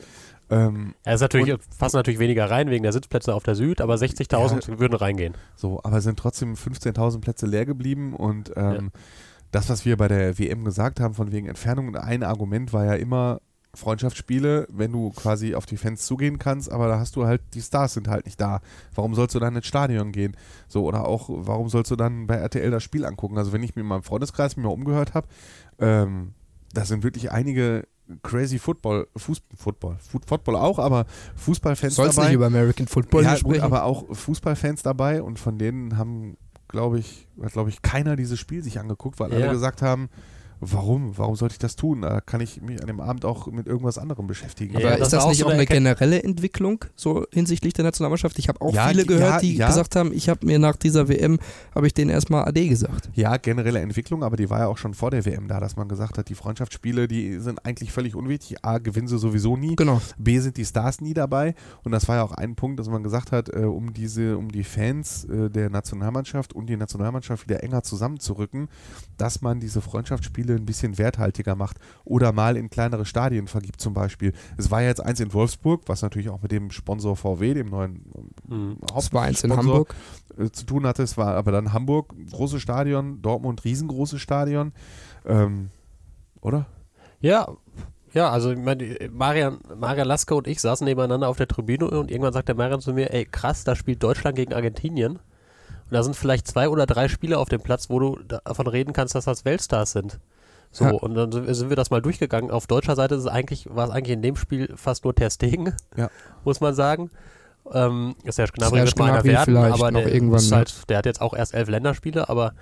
Ähm, 0.50 0.94
Ja, 1.06 1.14
es 1.14 1.16
ist 1.16 1.22
natürlich, 1.22 1.56
passen 1.80 1.98
natürlich 1.98 2.20
weniger 2.20 2.50
rein 2.50 2.70
wegen 2.70 2.84
der 2.84 2.94
Sitzplätze 2.94 3.34
auf 3.34 3.44
der 3.44 3.56
Süd, 3.56 3.82
aber 3.82 3.96
60.000 3.96 4.80
würden 4.80 4.96
reingehen. 4.96 5.34
so, 5.56 5.80
aber 5.84 6.02
sind 6.02 6.20
trotzdem 6.20 6.54
15.000 6.54 7.20
Plätze 7.22 7.48
leer 7.48 7.66
geblieben 7.66 8.14
und 8.14 8.52
ähm, 8.56 8.92
das, 9.52 9.70
was 9.70 9.86
wir 9.86 9.98
bei 9.98 10.08
der 10.08 10.38
WM 10.38 10.66
gesagt 10.66 11.00
haben, 11.00 11.14
von 11.16 11.32
wegen 11.32 11.48
Entfernung, 11.48 11.96
ein 11.96 12.24
Argument 12.24 12.74
war 12.74 12.86
ja 12.86 12.94
immer 12.96 13.40
Freundschaftsspiele, 13.76 14.68
wenn 14.72 14.92
du 14.92 15.12
quasi 15.12 15.56
auf 15.56 15.66
die 15.66 15.78
Fans 15.78 16.06
zugehen 16.06 16.40
kannst, 16.40 16.72
aber 16.72 16.88
da 16.88 17.00
hast 17.00 17.16
du 17.16 17.26
halt, 17.26 17.42
die 17.54 17.62
Stars 17.62 17.94
sind 17.94 18.08
halt 18.08 18.26
nicht 18.26 18.40
da. 18.40 18.62
Warum 18.94 19.14
sollst 19.16 19.36
du 19.36 19.40
dann 19.40 19.56
ins 19.56 19.66
Stadion 19.68 20.12
gehen? 20.12 20.36
So, 20.68 20.84
oder 20.86 21.08
auch, 21.08 21.30
warum 21.30 21.70
sollst 21.70 21.92
du 21.92 21.96
dann 21.96 22.28
bei 22.28 22.36
RTL 22.36 22.72
das 22.72 22.84
Spiel 22.84 23.06
angucken? 23.06 23.38
Also 23.38 23.54
wenn 23.54 23.64
ich 23.64 23.76
mir 23.76 23.82
in 23.82 23.88
meinem 23.88 24.04
Freundeskreis 24.04 24.58
mir 24.58 24.64
mal 24.64 24.70
umgehört 24.70 25.14
habe, 25.14 25.28
ähm, 25.80 26.34
da 26.74 26.86
sind 26.86 27.04
wirklich 27.04 27.32
einige 27.32 27.88
crazy 28.22 28.60
Football, 28.60 29.08
Fuß, 29.18 29.42
Football, 29.56 29.98
Foot, 30.00 30.26
Football 30.26 30.56
auch, 30.58 30.78
aber 30.78 31.06
Fußballfans 31.36 31.96
Sollst 31.96 32.18
dabei. 32.18 32.28
nicht 32.28 32.36
über 32.36 32.46
American 32.48 32.88
Football 32.88 33.24
ja, 33.24 33.36
sprechen. 33.36 33.54
gut, 33.56 33.64
aber 33.64 33.84
auch 33.84 34.06
Fußballfans 34.16 34.84
dabei 34.84 35.24
und 35.24 35.40
von 35.40 35.58
denen 35.58 35.98
haben, 35.98 36.38
glaube 36.68 37.00
ich, 37.00 37.28
hat, 37.42 37.54
glaube 37.54 37.70
ich, 37.72 37.82
keiner 37.82 38.16
dieses 38.16 38.40
Spiel 38.40 38.62
sich 38.64 38.80
angeguckt, 38.80 39.20
weil 39.20 39.32
Ja. 39.32 39.38
alle 39.38 39.50
gesagt 39.50 39.82
haben, 39.82 40.10
warum? 40.60 41.18
Warum 41.18 41.36
sollte 41.36 41.54
ich 41.54 41.60
das 41.60 41.76
tun? 41.76 42.02
Da 42.02 42.22
kann 42.22 42.42
ich 42.42 42.62
mich 42.62 42.82
an 42.82 42.88
dem 42.88 43.00
Abend 43.00 43.26
auch 43.26 43.48
mit 43.48 43.68
irgendwas 43.68 43.98
anderem 43.98 44.28
beschäftigen. 44.28 44.76
Aber 44.76 44.86
Ja, 44.86 44.92
ist 44.92 45.00
das 45.02 45.10
das 45.10 45.24
auch 45.24 45.30
nicht 45.30 45.40
so 45.40 45.48
auch 45.48 45.52
eine 45.52 45.66
generelle 45.66 46.24
Entwicklung 46.24 46.86
so 46.96 47.26
hinsichtlich 47.32 47.74
der 47.74 47.84
Nationalmannschaft? 47.86 48.40
Ich 48.40 48.48
habe 48.48 48.62
auch 48.62 48.74
Ja, 48.74 48.88
viele 48.88 49.06
gehört, 49.06 49.34
ja, 49.36 49.40
die 49.40 49.56
ja. 49.58 49.68
gesagt 49.68 49.96
haben, 49.96 50.12
ich 50.14 50.30
habe 50.30 50.46
mir 50.46 50.60
nach 50.60 50.76
dieser 50.76 51.08
WM, 51.10 51.40
habe 51.74 51.88
ich 51.88 51.94
denen 51.94 52.10
erstmal 52.10 52.46
AD 52.46 52.68
gesagt. 52.68 53.10
Ja, 53.14 53.38
generelle 53.38 53.80
Entwicklung, 53.80 54.24
aber 54.24 54.38
die 54.38 54.50
war 54.50 54.60
ja 54.60 54.68
auch 54.68 54.78
schon 54.78 54.94
vor 54.94 55.12
der 55.12 55.26
WM 55.26 55.48
da, 55.48 55.60
dass 55.60 55.76
man 55.76 55.88
gesagt 55.88 56.18
hat, 56.18 56.30
die 56.30 56.36
Freundschaftsspiele, 56.36 57.08
die 57.08 57.40
sind 57.40 57.66
eigentlich 57.66 57.92
völlig 57.92 58.16
unwichtig. 58.16 58.64
A, 58.64 58.78
gewinnen 58.78 59.08
sie 59.08 59.18
sowieso 59.18 59.58
nie. 59.58 59.76
Genau. 59.76 60.02
B 60.18 60.40
sind 60.40 60.58
die 60.58 60.66
Stars 60.66 61.02
nie 61.02 61.14
dabei. 61.14 61.56
Und 61.84 61.92
das 61.92 62.08
war 62.08 62.18
ja 62.18 62.24
auch 62.24 62.32
ein 62.32 62.56
Punkt, 62.56 62.80
dass 62.80 62.90
man 62.90 63.04
gesagt 63.04 63.32
hat, 63.32 63.50
äh, 63.50 63.60
um 63.66 63.94
diese, 63.94 64.38
um 64.38 64.52
die 64.52 64.64
Fans 64.64 65.26
äh, 65.26 65.50
der 65.50 65.70
Nationalmannschaft 65.70 66.54
und 66.54 66.68
die 66.68 66.78
Nationalmannschaft 66.78 67.48
wieder 67.48 67.64
enger 67.64 67.84
zusammenzurücken, 67.84 68.70
dass 69.18 69.42
man 69.42 69.60
diese 69.60 69.82
Freundschaftsspiele 69.82 70.45
ein 70.54 70.66
bisschen 70.66 70.98
werthaltiger 70.98 71.56
macht 71.56 71.78
oder 72.04 72.32
mal 72.32 72.58
in 72.58 72.70
kleinere 72.70 73.06
Stadien 73.06 73.48
vergibt 73.48 73.82
zum 73.82 73.94
Beispiel. 73.94 74.34
Es 74.58 74.70
war 74.72 74.82
ja 74.82 74.90
jetzt 74.90 75.02
eins 75.02 75.20
in 75.20 75.34
Wolfsburg, 75.34 75.84
was 75.88 76.02
natürlich 76.02 76.30
auch 76.30 76.42
mit 76.42 76.52
dem 76.52 76.72
Sponsor 76.72 77.16
VW, 77.16 77.54
dem 77.54 77.70
neuen 77.70 78.06
Mhm. 78.48 78.78
Das 78.94 79.14
war 79.14 79.24
eins 79.24 79.44
in 79.44 79.52
Hauptsponsor, 79.52 79.74
Hamburg. 79.74 79.96
äh, 80.38 80.52
zu 80.52 80.66
tun 80.66 80.86
hatte. 80.86 81.04
Es 81.04 81.18
war 81.18 81.36
aber 81.36 81.52
dann 81.52 81.74
Hamburg, 81.74 82.14
großes 82.32 82.62
Stadion, 82.62 83.22
Dortmund, 83.22 83.64
riesengroßes 83.64 84.22
Stadion. 84.22 84.74
Ähm, 85.26 85.70
oder? 86.42 86.68
Ja, 87.22 87.48
ja, 88.14 88.30
also 88.30 88.52
ich 88.52 88.60
meine, 88.60 88.98
Marian, 89.12 89.60
Marian 89.76 90.08
Laske 90.08 90.36
und 90.36 90.48
ich 90.48 90.62
saßen 90.62 90.86
nebeneinander 90.86 91.28
auf 91.28 91.38
der 91.38 91.48
Tribüne 91.48 91.90
und 91.90 92.12
irgendwann 92.12 92.34
sagt 92.34 92.48
der 92.48 92.56
Marian 92.56 92.80
zu 92.80 92.94
mir, 92.94 93.14
ey 93.14 93.26
krass, 93.26 93.64
da 93.64 93.76
spielt 93.76 94.02
Deutschland 94.04 94.36
gegen 94.38 94.54
Argentinien. 94.54 95.14
Und 95.14 95.92
da 95.92 96.02
sind 96.02 96.16
vielleicht 96.16 96.48
zwei 96.48 96.70
oder 96.70 96.86
drei 96.86 97.08
Spieler 97.08 97.40
auf 97.40 97.50
dem 97.50 97.62
Platz, 97.62 97.90
wo 97.90 98.00
du 98.00 98.20
davon 98.24 98.68
reden 98.68 98.94
kannst, 98.94 99.16
dass 99.16 99.26
das 99.26 99.46
Weltstars 99.46 99.92
sind. 99.92 100.20
So, 100.72 100.86
Ja. 100.86 100.92
und 100.92 101.16
dann 101.16 101.32
sind 101.32 101.70
wir- 101.70 101.76
das 101.76 101.90
mal 101.90 102.02
durchgegangen. 102.02 102.52
Auf 102.52 102.68
deutscher 102.68 102.96
Seite 102.96 103.16
ist 103.16 103.22
es 103.22 103.28
eigentlich, 103.28 103.68
war 103.74 103.86
es 103.88 103.92
eigentlich 103.92 104.14
in 104.14 104.22
dem 104.22 104.36
Spiel 104.36 104.74
fast 104.76 105.04
nur 105.06 105.16
Ter 105.16 105.30
Stegen, 105.30 105.74
Ja. 105.96 106.10
muss 106.44 106.60
man 106.62 106.74
sagen. 106.74 107.10
Ähm, 107.74 108.16
Serge 108.28 108.52
Gnabry 108.54 108.76
Serge 108.78 108.88
wird 108.92 109.00
mal 109.00 109.12
Gnabry 109.22 109.30
werden, 109.30 109.58
aber 109.58 109.92
der, 109.92 110.14
irgendwann, 110.14 110.44
ne? 110.50 110.56
halt, 110.56 110.90
der 110.90 110.98
hat 111.00 111.06
jetzt 111.06 111.22
auch 111.22 111.34
erst 111.34 111.54
elf 111.54 111.70
Länderspiele, 111.70 112.30
aber 112.30 112.54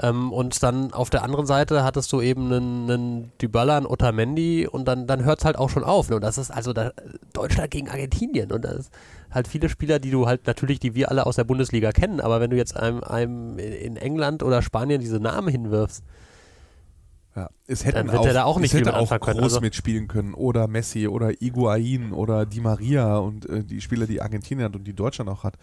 Ähm, 0.00 0.32
und 0.32 0.62
dann 0.62 0.92
auf 0.92 1.10
der 1.10 1.24
anderen 1.24 1.44
Seite 1.44 1.82
hattest 1.82 2.12
du 2.12 2.20
eben 2.20 2.52
einen, 2.52 2.88
einen 2.88 3.32
Dybala, 3.42 3.78
einen 3.78 3.86
Otamendi 3.86 4.68
und 4.70 4.86
dann, 4.86 5.08
dann 5.08 5.24
hört 5.24 5.40
es 5.40 5.44
halt 5.44 5.58
auch 5.58 5.70
schon 5.70 5.82
auf. 5.82 6.08
Ne? 6.08 6.14
Und 6.14 6.22
das 6.22 6.38
ist 6.38 6.52
also 6.52 6.72
da, 6.72 6.92
Deutschland 7.32 7.72
gegen 7.72 7.88
Argentinien. 7.88 8.52
Und 8.52 8.64
das 8.64 8.74
ist 8.76 8.92
halt 9.32 9.48
viele 9.48 9.68
Spieler, 9.68 9.98
die 9.98 10.12
du 10.12 10.28
halt 10.28 10.46
natürlich, 10.46 10.78
die 10.78 10.94
wir 10.94 11.10
alle 11.10 11.26
aus 11.26 11.34
der 11.34 11.42
Bundesliga 11.42 11.90
kennen, 11.90 12.20
aber 12.20 12.40
wenn 12.40 12.50
du 12.50 12.56
jetzt 12.56 12.76
einem, 12.76 13.02
einem 13.02 13.58
in 13.58 13.96
England 13.96 14.44
oder 14.44 14.62
Spanien 14.62 15.00
diese 15.00 15.18
Namen 15.18 15.48
hinwirfst, 15.48 16.04
Ja, 17.38 17.48
es 17.68 17.84
hätten 17.84 17.96
Dann 17.98 18.06
wird 18.08 18.18
auch, 18.18 18.26
er 18.26 18.32
da 18.32 18.44
auch 18.44 18.58
nicht 18.58 18.74
es 18.74 18.80
hätte 18.80 18.96
auch 18.96 19.08
groß 19.08 19.20
können. 19.20 19.40
Also- 19.44 19.60
mitspielen 19.60 20.08
können. 20.08 20.34
Oder 20.34 20.66
Messi 20.66 21.06
oder 21.06 21.40
Iguain 21.40 22.12
oder 22.12 22.46
Di 22.46 22.60
Maria 22.60 23.18
und 23.18 23.48
äh, 23.48 23.62
die 23.62 23.80
Spieler, 23.80 24.06
die 24.08 24.20
Argentinien 24.20 24.64
hat 24.66 24.74
und 24.74 24.82
die 24.84 24.92
Deutschland 24.92 25.30
auch 25.30 25.44
hat. 25.44 25.54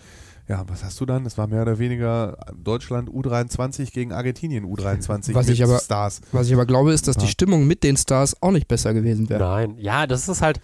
Ja, 0.47 0.63
was 0.67 0.83
hast 0.85 1.01
du 1.01 1.05
dann? 1.05 1.25
Es 1.25 1.37
war 1.37 1.47
mehr 1.47 1.63
oder 1.63 1.77
weniger 1.79 2.37
Deutschland 2.55 3.09
U23 3.09 3.91
gegen 3.91 4.13
Argentinien 4.13 4.63
U23 4.65 5.33
Was 5.33 5.47
mit 5.47 5.55
ich 5.55 5.63
aber- 5.63 5.79
Stars. 5.79 6.21
Was 6.31 6.47
ich 6.47 6.53
aber 6.53 6.65
glaube, 6.65 6.93
ist, 6.93 7.07
dass 7.09 7.17
die. 7.17 7.27
Stimmung 7.27 7.67
mit 7.67 7.83
den 7.83 7.97
Stars 7.97 8.41
auch 8.41 8.51
nicht 8.51 8.67
besser 8.69 8.93
gewesen 8.93 9.27
wäre. 9.27 9.43
nein, 9.43 9.75
ja, 9.77 10.07
das 10.07 10.29
ist 10.29 10.41
halt, 10.41 10.61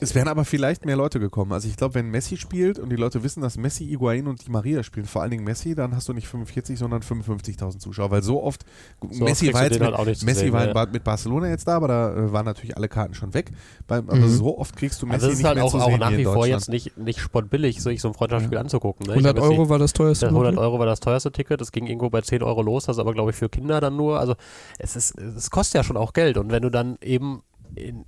Es 0.00 0.14
wären 0.14 0.28
aber 0.28 0.44
vielleicht 0.44 0.84
mehr 0.86 0.96
Leute 0.96 1.18
gekommen. 1.20 1.52
Also 1.52 1.68
ich 1.68 1.76
glaube, 1.76 1.94
wenn 1.94 2.10
Messi 2.10 2.36
spielt 2.36 2.78
und 2.78 2.88
die 2.90 2.96
Leute 2.96 3.22
wissen, 3.22 3.40
dass 3.40 3.56
Messi, 3.56 3.84
Iguain 3.84 4.26
und 4.26 4.46
Di 4.46 4.50
Maria 4.50 4.82
spielen, 4.82 5.06
vor 5.06 5.22
allen 5.22 5.30
Dingen 5.30 5.44
Messi, 5.44 5.74
dann 5.74 5.94
hast 5.94 6.08
du 6.08 6.12
nicht 6.12 6.28
45, 6.28 6.78
sondern 6.78 7.02
55.000 7.02 7.78
Zuschauer. 7.78 8.10
Weil 8.10 8.22
so 8.22 8.42
oft, 8.42 8.64
So 9.10 9.24
Messi 9.24 9.46
oft 9.48 9.54
war 9.54 9.64
jetzt 9.64 9.80
mit, 9.80 9.92
halt 9.92 10.06
Messi 10.22 10.40
sehen, 10.40 10.52
war 10.52 10.66
ja. 10.68 10.86
mit 10.86 11.02
Barcelona 11.04 11.48
jetzt 11.48 11.66
da, 11.66 11.76
aber 11.76 11.88
da 11.88 12.14
äh, 12.16 12.32
waren 12.32 12.44
natürlich 12.44 12.76
alle 12.76 12.88
Karten 12.88 13.14
schon 13.14 13.34
weg. 13.34 13.50
Aber 13.88 14.14
Mhm. 14.16 14.28
so 14.28 14.58
oft 14.58 14.76
kriegst 14.76 15.02
du 15.02 15.06
Messi 15.06 15.14
also 15.16 15.26
es 15.28 15.32
ist 15.34 15.38
nicht 15.38 15.46
halt 15.46 15.56
mehr 15.56 15.64
auch, 15.64 15.70
zu 15.72 15.78
auch 15.78 15.86
sehen 15.90 16.00
nach 16.00 16.12
wie 16.16 16.24
vor 16.24 16.46
jetzt 16.46 16.68
nicht, 16.68 16.96
nicht 16.96 17.20
spottbillig, 17.20 17.82
sich 17.82 18.00
so 18.00 18.08
ein 18.08 18.14
Freundschaftsspiel 18.14 18.58
anzugucken. 18.58 19.06
Ne? 19.06 19.14
Ich 19.14 19.20
Mhm. 19.20 19.26
100 19.26 19.36
hab 19.36 19.44
jetzt 19.44 19.52
Euro 19.52 19.64
die- 19.64 19.70
war 19.70 19.78
das 19.78 19.92
teuerste. 19.92 20.26
Das 20.26 20.32
100 20.34 20.52
Ticket. 20.52 20.62
Euro 20.64 20.78
war 20.78 20.86
das 20.86 21.00
teuerste 21.00 21.32
Ticket, 21.32 21.60
das 21.60 21.72
ging 21.72 21.86
irgendwo 21.86 22.10
bei 22.10 22.20
10 22.20 22.42
Euro 22.42 22.62
los, 22.62 22.84
das 22.86 22.96
ist 22.96 23.00
aber 23.00 23.12
glaube 23.14 23.30
ich 23.30 23.36
für 23.36 23.48
Kinder 23.48 23.80
dann 23.80 23.96
nur. 23.96 24.18
Also 24.20 24.34
es 24.78 24.96
ist, 24.96 25.18
es 25.18 25.50
kostet 25.50 25.74
ja 25.74 25.84
schon 25.84 25.96
auch 25.96 26.12
Geld 26.12 26.36
und 26.38 26.50
wenn 26.50 26.62
du 26.62 26.70
dann 26.70 26.98
eben 27.02 27.42
in, 27.74 28.04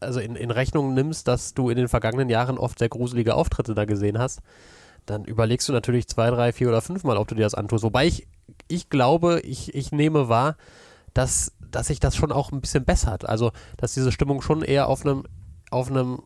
also 0.00 0.20
in, 0.20 0.36
in 0.36 0.50
Rechnung 0.50 0.94
nimmst, 0.94 1.28
dass 1.28 1.54
du 1.54 1.70
in 1.70 1.76
den 1.76 1.88
vergangenen 1.88 2.28
Jahren 2.28 2.58
oft 2.58 2.78
sehr 2.78 2.88
gruselige 2.88 3.34
Auftritte 3.34 3.74
da 3.74 3.84
gesehen 3.84 4.18
hast, 4.18 4.40
dann 5.06 5.24
überlegst 5.24 5.68
du 5.68 5.72
natürlich 5.72 6.08
zwei, 6.08 6.30
drei, 6.30 6.52
vier 6.52 6.68
oder 6.68 6.82
fünfmal, 6.82 7.16
ob 7.16 7.28
du 7.28 7.34
dir 7.34 7.42
das 7.42 7.54
antust. 7.54 7.84
Wobei 7.84 8.06
ich, 8.06 8.26
ich 8.68 8.90
glaube, 8.90 9.40
ich, 9.40 9.74
ich 9.74 9.92
nehme 9.92 10.28
wahr, 10.28 10.56
dass, 11.14 11.52
dass 11.60 11.86
sich 11.86 12.00
das 12.00 12.16
schon 12.16 12.32
auch 12.32 12.52
ein 12.52 12.60
bisschen 12.60 12.84
bessert. 12.84 13.28
Also, 13.28 13.52
dass 13.76 13.94
diese 13.94 14.12
Stimmung 14.12 14.42
schon 14.42 14.62
eher 14.62 14.88
auf 14.88 15.04
einem, 15.06 15.24
auf 15.70 15.90
einem, 15.90 16.22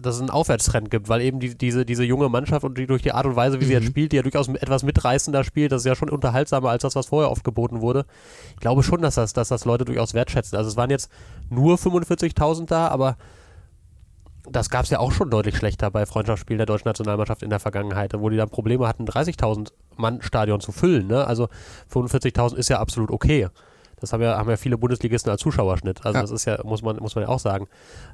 dass 0.00 0.16
es 0.16 0.20
einen 0.20 0.30
Aufwärtstrend 0.30 0.90
gibt, 0.90 1.08
weil 1.08 1.22
eben 1.22 1.40
die, 1.40 1.56
diese, 1.56 1.86
diese 1.86 2.04
junge 2.04 2.28
Mannschaft 2.28 2.64
und 2.64 2.76
die 2.76 2.86
durch 2.86 3.02
die 3.02 3.12
Art 3.12 3.26
und 3.26 3.36
Weise, 3.36 3.60
wie 3.60 3.64
sie 3.64 3.74
Mhm. 3.74 3.80
jetzt 3.80 3.88
spielt, 3.88 4.12
die 4.12 4.16
ja 4.16 4.22
durchaus 4.22 4.48
etwas 4.48 4.82
mitreißender 4.82 5.44
spielt, 5.44 5.72
das 5.72 5.82
ist 5.82 5.86
ja 5.86 5.94
schon 5.94 6.10
unterhaltsamer 6.10 6.70
als 6.70 6.82
das, 6.82 6.94
was 6.94 7.06
vorher 7.06 7.30
oft 7.30 7.44
geboten 7.44 7.80
wurde. 7.80 8.04
Ich 8.50 8.60
glaube 8.60 8.82
schon, 8.82 9.00
dass 9.00 9.14
das, 9.14 9.32
dass 9.32 9.48
das 9.48 9.64
Leute 9.64 9.84
durchaus 9.84 10.14
wertschätzen. 10.14 10.56
Also 10.58 10.68
es 10.68 10.76
waren 10.76 10.90
jetzt 10.90 11.10
nur 11.48 11.76
45.000 11.76 12.66
da, 12.66 12.88
aber 12.88 13.16
das 14.50 14.70
gab 14.70 14.84
es 14.84 14.90
ja 14.90 14.98
auch 14.98 15.12
schon 15.12 15.30
deutlich 15.30 15.56
schlechter 15.56 15.90
bei 15.90 16.06
Freundschaftsspielen 16.06 16.58
der 16.58 16.66
deutschen 16.66 16.88
Nationalmannschaft 16.88 17.42
in 17.42 17.50
der 17.50 17.60
Vergangenheit, 17.60 18.14
wo 18.16 18.30
die 18.30 18.36
dann 18.36 18.48
Probleme 18.48 18.86
hatten, 18.88 19.04
30.000 19.04 19.72
Mann 19.96 20.22
Stadion 20.22 20.60
zu 20.60 20.72
füllen. 20.72 21.06
Ne? 21.06 21.26
Also 21.26 21.48
45.000 21.92 22.56
ist 22.56 22.68
ja 22.68 22.78
absolut 22.78 23.10
okay. 23.10 23.48
Das 24.00 24.12
haben 24.12 24.22
ja, 24.22 24.36
haben 24.38 24.48
ja 24.50 24.56
viele 24.56 24.78
Bundesligisten 24.78 25.30
als 25.30 25.40
Zuschauerschnitt. 25.40 26.04
Also 26.04 26.16
Ja. 26.16 26.22
das 26.22 26.30
ist 26.30 26.44
ja, 26.44 26.58
muss 26.64 26.82
man, 26.82 26.96
muss 26.96 27.14
man 27.14 27.22
ja 27.24 27.28
auch 27.28 27.38
sagen. 27.40 27.66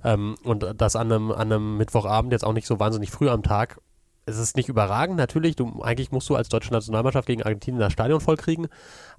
Ähm, 0.05 0.35
und 0.45 0.67
das 0.77 0.97
an 0.97 1.11
einem, 1.13 1.31
an 1.33 1.53
einem 1.53 1.77
Mittwochabend 1.77 2.33
jetzt 2.33 2.45
auch 2.45 2.53
nicht 2.53 2.67
so 2.67 2.79
wahnsinnig 2.81 3.11
früh 3.11 3.29
am 3.29 3.43
Tag. 3.43 3.79
Es 4.27 4.39
ist 4.39 4.57
nicht 4.57 4.71
überragend, 4.71 5.19
natürlich. 5.19 5.55
Du, 5.55 5.83
eigentlich 5.83 6.11
musst 6.11 6.31
du 6.31 6.35
als 6.35 6.49
deutsche 6.49 6.73
Nationalmannschaft 6.73 7.27
gegen 7.27 7.43
Argentinien 7.43 7.79
das 7.79 7.93
Stadion 7.93 8.23
vollkriegen, 8.23 8.69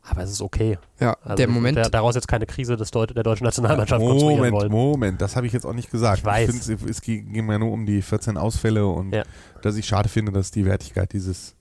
aber 0.01 0.24
es 0.24 0.31
ist 0.31 0.41
okay. 0.41 0.79
Ja, 1.00 1.15
Also 1.22 1.36
der 1.36 1.48
Moment, 1.48 1.77
Der, 1.77 1.91
daraus 1.91 2.15
jetzt 2.15 2.27
keine 2.27 2.48
Krise 2.48 2.75
des 2.75 2.89
Deut 2.89 3.15
der 3.15 3.22
deutschen 3.22 3.43
Nationalmannschaft 3.43 4.03
konstruieren 4.03 4.38
Moment, 4.38 4.53
wollen. 4.55 4.72
Moment, 4.72 5.22
das 5.22 5.36
habe 5.36 5.45
ich 5.45 5.53
jetzt 5.53 5.63
auch 5.67 5.74
nicht 5.74 5.91
gesagt. 5.91 6.17
Ich 6.19 6.25
weiß. 6.25 6.50
finde, 6.65 6.89
es 6.89 7.01
ging 7.01 7.45
mir 7.45 7.60
nur 7.60 7.72
um 7.72 7.86
die 7.86 8.01
14 8.01 8.36
Ausfälle 8.36 8.88
und 8.88 9.13
Ja. 9.13 9.22
dass 9.62 9.75
ich 9.75 9.86
schade 9.86 10.10
finde, 10.10 10.31
dass 10.31 10.50
die 10.50 10.65
Wertigkeit 10.65 11.13
dieses 11.13 11.55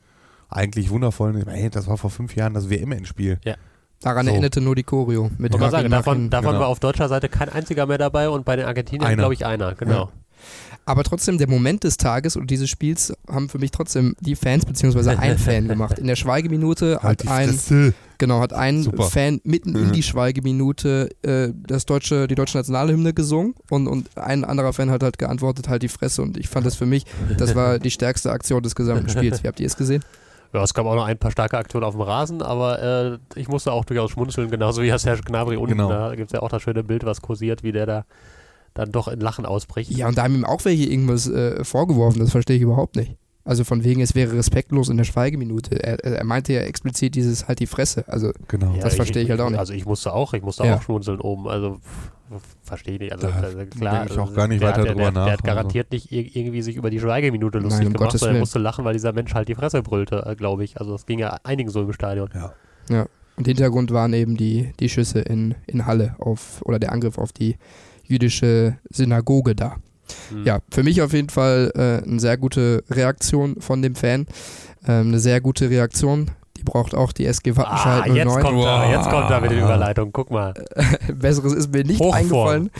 eigentlich 0.48 0.88
wundervollen, 0.88 1.46
hey, 1.46 1.68
das 1.68 1.86
war 1.86 1.98
vor 1.98 2.08
fünf 2.08 2.36
Jahren 2.36 2.54
das 2.54 2.70
WM-Endspiel. 2.70 3.40
Daran 4.00 4.26
so. 4.26 4.32
erinnerte 4.32 4.60
nur 4.60 4.74
die 4.74 4.82
Choreo. 4.84 5.30
Mit 5.38 5.54
Joachim 5.54 5.70
sagen, 5.70 5.90
davon, 5.90 6.30
davon 6.30 6.50
genau. 6.52 6.60
war 6.60 6.68
auf 6.68 6.80
deutscher 6.80 7.08
Seite 7.08 7.28
kein 7.28 7.48
einziger 7.48 7.86
mehr 7.86 7.98
dabei 7.98 8.28
und 8.28 8.44
bei 8.44 8.56
den 8.56 8.66
Argentiniern, 8.66 9.06
Einer. 9.08 9.16
glaube 9.16 9.34
ich, 9.34 9.44
einer. 9.46 9.74
Genau. 9.74 10.10
Aber 10.86 11.02
trotzdem, 11.02 11.38
der 11.38 11.48
Moment 11.48 11.84
des 11.84 11.96
Tages 11.96 12.36
und 12.36 12.50
dieses 12.50 12.68
Spiels 12.68 13.14
haben 13.30 13.48
für 13.48 13.58
mich 13.58 13.70
trotzdem 13.70 14.14
die 14.20 14.36
Fans 14.36 14.66
beziehungsweise 14.66 15.18
ein 15.18 15.38
Fan 15.38 15.66
gemacht. 15.66 15.98
In 15.98 16.06
der 16.06 16.16
Schweigeminute 16.16 16.98
Halt 17.02 17.24
hat 17.24 17.30
ein, 17.32 17.94
genau, 18.18 18.40
hat 18.40 18.52
ein 18.52 18.82
Super. 18.82 19.04
Fan 19.04 19.40
mitten 19.44 19.74
in 19.74 19.86
Mhm. 19.88 19.92
die 19.92 20.02
Schweigeminute 20.02 21.08
äh, 21.22 21.48
das 21.66 21.86
deutsche, 21.86 22.26
die 22.28 22.34
deutsche 22.34 22.58
Nationalhymne 22.58 23.14
gesungen 23.14 23.54
und, 23.70 23.86
und 23.86 24.08
ein 24.18 24.44
anderer 24.44 24.74
Fan 24.74 24.90
hat 24.90 25.02
halt 25.02 25.18
geantwortet, 25.18 25.70
halt 25.70 25.82
die 25.82 25.88
Fresse. 25.88 26.20
Und 26.20 26.36
ich 26.36 26.48
fand 26.50 26.66
das 26.66 26.74
für 26.74 26.86
mich, 26.86 27.06
das 27.38 27.54
war 27.54 27.78
die 27.78 27.90
stärkste 27.90 28.30
Aktion 28.30 28.62
des 28.62 28.74
gesamten 28.74 29.08
Spiels. 29.08 29.42
Wie 29.42 29.48
habt 29.48 29.60
ihr 29.60 29.66
es 29.66 29.76
gesehen? 29.78 30.04
Ja, 30.54 30.62
es 30.62 30.72
gab 30.72 30.86
auch 30.86 30.94
noch 30.94 31.04
ein 31.04 31.18
paar 31.18 31.32
starke 31.32 31.58
Aktionen 31.58 31.84
auf 31.84 31.94
dem 31.94 32.02
Rasen, 32.02 32.40
aber 32.40 32.80
äh, 32.80 33.18
ich 33.34 33.48
musste 33.48 33.72
auch 33.72 33.84
durchaus 33.84 34.12
schmunzeln, 34.12 34.50
genauso 34.50 34.82
wie 34.82 34.88
Herr 34.88 35.00
Serge 35.00 35.22
Gnabry 35.22 35.56
unten. 35.56 35.76
Genau. 35.76 35.88
Da 35.88 36.14
gibt 36.14 36.28
es 36.28 36.32
ja 36.32 36.42
auch 36.42 36.48
das 36.48 36.62
schöne 36.62 36.84
Bild, 36.84 37.04
was 37.04 37.20
kursiert, 37.20 37.64
wie 37.64 37.72
der 37.72 37.86
da 37.86 38.04
dann 38.72 38.92
doch 38.92 39.08
in 39.08 39.20
Lachen 39.20 39.46
ausbricht. 39.46 39.90
Ja, 39.90 40.06
und 40.08 40.16
da 40.16 40.22
haben 40.22 40.34
ihm 40.34 40.44
auch 40.44 40.64
welche 40.64 40.84
irgendwas 40.84 41.28
äh, 41.28 41.64
vorgeworfen, 41.64 42.20
das 42.20 42.30
verstehe 42.30 42.56
ich 42.56 42.62
überhaupt 42.62 42.94
nicht. 42.94 43.16
Also 43.46 43.64
von 43.64 43.84
wegen, 43.84 44.00
es 44.00 44.14
wäre 44.14 44.32
respektlos 44.36 44.88
in 44.88 44.96
der 44.96 45.04
Schweigeminute. 45.04 45.82
Er, 45.82 46.02
er 46.02 46.24
meinte 46.24 46.54
ja 46.54 46.60
explizit 46.62 47.14
dieses 47.14 47.46
halt 47.46 47.60
die 47.60 47.66
Fresse. 47.66 48.04
Also 48.08 48.32
Genau. 48.48 48.72
Ja, 48.74 48.80
das 48.82 48.94
verstehe 48.94 49.22
ich 49.22 49.30
halt 49.30 49.40
auch 49.40 49.50
nicht. 49.50 49.58
Also 49.58 49.74
ich 49.74 49.84
musste 49.84 50.12
auch, 50.14 50.32
ich 50.32 50.42
musste 50.42 50.64
Ja. 50.64 50.76
auch 50.76 50.82
schmunzeln 50.82 51.20
oben. 51.20 51.46
Also 51.48 51.78
verstehe 52.62 52.94
ich 52.94 53.00
nicht. 53.00 53.12
Also, 53.12 53.26
also 53.28 53.58
klar, 53.66 53.98
denke 53.98 54.12
ich 54.14 54.18
auch 54.18 54.22
also 54.24 54.34
gar 54.34 54.48
nicht 54.48 54.62
der 54.62 54.68
weiter 54.70 54.80
hat, 54.80 54.86
ja- 54.86 54.92
drüber 54.94 55.02
der, 55.04 55.12
Der 55.12 55.20
nach, 55.20 55.26
hat 55.26 55.40
also. 55.40 55.44
garantiert 55.44 55.92
nicht 55.92 56.10
ir- 56.10 56.34
irgendwie 56.36 56.62
sich 56.62 56.76
über 56.76 56.88
die 56.88 56.98
Schweigeminute 56.98 57.58
lustig 57.58 57.80
Nein, 57.80 57.86
um 57.88 57.92
gemacht, 57.92 58.08
Gottes 58.08 58.20
sondern 58.20 58.36
er 58.36 58.40
musste 58.40 58.58
lachen, 58.58 58.84
weil 58.86 58.94
dieser 58.94 59.12
Mensch 59.12 59.34
halt 59.34 59.46
die 59.48 59.54
Fresse 59.54 59.82
brüllte, 59.82 60.24
äh, 60.26 60.34
glaube 60.34 60.64
ich. 60.64 60.78
Also 60.80 60.92
das 60.92 61.04
ging 61.04 61.18
ja 61.18 61.38
einigen 61.44 61.68
so 61.68 61.82
im 61.82 61.92
Stadion. 61.92 62.30
Ja. 62.88 63.06
Und 63.36 63.46
Hintergrund 63.46 63.90
waren 63.90 64.12
eben 64.14 64.36
die, 64.38 64.72
die 64.80 64.88
Schüsse 64.88 65.20
in, 65.20 65.54
in 65.66 65.84
Halle 65.86 66.14
auf, 66.18 66.62
oder 66.64 66.78
der 66.78 66.92
Angriff 66.92 67.18
auf 67.18 67.32
die 67.32 67.56
jüdische 68.04 68.78
Synagoge 68.90 69.54
da. 69.54 69.76
Hm. 70.30 70.44
Ja, 70.44 70.60
für 70.70 70.82
mich 70.82 71.02
auf 71.02 71.12
jeden 71.12 71.30
Fall 71.30 71.72
äh, 71.74 72.06
eine 72.06 72.20
sehr 72.20 72.36
gute 72.36 72.84
Reaktion 72.90 73.60
von 73.60 73.82
dem 73.82 73.94
Fan. 73.94 74.26
Ähm, 74.86 75.08
eine 75.08 75.18
sehr 75.18 75.40
gute 75.40 75.70
Reaktion. 75.70 76.30
Braucht 76.64 76.94
auch 76.94 77.12
die 77.12 77.26
SG 77.26 77.50
Ah, 77.52 77.56
Wattenscheid 77.58 78.14
jetzt 78.16 78.26
09. 78.28 78.42
kommt, 78.42 78.64
er, 78.64 78.90
jetzt 78.90 79.10
kommt 79.10 79.30
er 79.30 79.40
mit 79.40 79.50
den 79.50 79.58
Wow. 79.58 79.64
Überleitungen. 79.66 80.12
Guck 80.12 80.30
mal. 80.30 80.54
Besseres 81.14 81.52
ist 81.52 81.72
mir 81.72 81.84
nicht 81.84 82.00
Hochform. 82.00 82.14
eingefallen. 82.14 82.70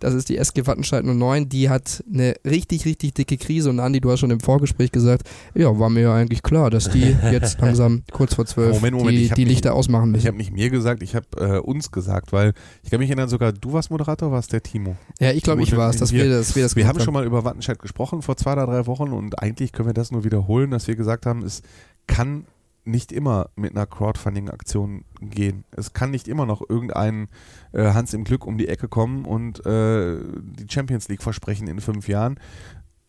Das 0.00 0.14
ist 0.14 0.28
die 0.28 0.36
SG 0.38 0.66
Wattenscheid 0.66 1.04
09. 1.04 1.48
Die 1.48 1.68
hat 1.70 2.04
eine 2.12 2.34
richtig, 2.46 2.84
richtig 2.84 3.14
dicke 3.14 3.36
Krise. 3.36 3.70
Und 3.70 3.80
Andi, 3.80 4.00
du 4.00 4.10
hast 4.10 4.20
schon 4.20 4.30
im 4.30 4.40
Vorgespräch 4.40 4.92
gesagt, 4.92 5.28
ja, 5.54 5.78
war 5.78 5.88
mir 5.90 6.00
ja 6.02 6.14
eigentlich 6.14 6.42
klar, 6.42 6.70
dass 6.70 6.88
die 6.90 7.16
jetzt 7.32 7.60
langsam 7.60 8.02
kurz 8.12 8.34
vor 8.34 8.46
zwölf 8.46 8.74
Moment, 8.74 8.96
Moment, 8.96 9.16
die, 9.18 9.24
ich 9.24 9.32
die 9.32 9.44
nicht- 9.44 9.50
Lichter 9.50 9.74
ausmachen 9.74 10.10
Ich 10.10 10.12
müssen. 10.12 10.26
habe 10.28 10.36
nicht 10.36 10.52
mir 10.52 10.70
gesagt, 10.70 11.02
ich 11.02 11.14
habe 11.14 11.26
äh, 11.38 11.58
uns 11.58 11.90
gesagt, 11.90 12.32
weil 12.32 12.52
ich 12.82 12.90
kann 12.90 13.00
mich 13.00 13.08
erinnern, 13.10 13.28
sogar 13.28 13.52
du 13.52 13.72
warst 13.72 13.90
Moderator, 13.90 14.30
warst 14.32 14.52
der 14.52 14.62
Timo. 14.62 14.96
Ja, 15.18 15.30
ich 15.32 15.42
glaube, 15.42 15.62
ich 15.62 15.76
war 15.76 15.90
es, 15.90 15.96
dass 15.96 16.12
wir- 16.12 16.24
wir 16.24 16.30
das, 16.30 16.54
wir 16.56 16.62
das 16.62 16.76
Wir 16.76 16.84
haben 16.86 16.92
gemacht 16.94 17.04
schon 17.04 17.14
mal 17.14 17.24
über 17.24 17.44
Wattenscheid 17.44 17.78
gesprochen 17.78 18.22
vor 18.22 18.36
zwei 18.36 18.52
oder 18.52 18.66
drei 18.66 18.86
Wochen 18.86 19.12
und 19.12 19.42
eigentlich 19.42 19.72
können 19.72 19.88
wir 19.88 19.94
das 19.94 20.10
nur 20.12 20.24
wiederholen, 20.24 20.70
dass 20.70 20.86
wir 20.88 20.96
gesagt 20.96 21.26
haben, 21.26 21.42
es 21.42 21.62
kann 22.06 22.44
nicht 22.90 23.12
immer 23.12 23.50
mit 23.56 23.72
einer 23.72 23.86
Crowdfunding-Aktion 23.86 25.04
gehen. 25.20 25.64
Es 25.70 25.92
kann 25.92 26.10
nicht 26.10 26.28
immer 26.28 26.46
noch 26.46 26.62
irgendein 26.68 27.28
äh, 27.72 27.92
Hans 27.92 28.14
im 28.14 28.24
Glück 28.24 28.46
um 28.46 28.58
die 28.58 28.68
Ecke 28.68 28.88
kommen 28.88 29.24
und 29.24 29.64
äh, 29.66 30.18
die 30.42 30.66
Champions 30.68 31.08
League 31.08 31.22
versprechen 31.22 31.68
in 31.68 31.80
fünf 31.80 32.08
Jahren. 32.08 32.38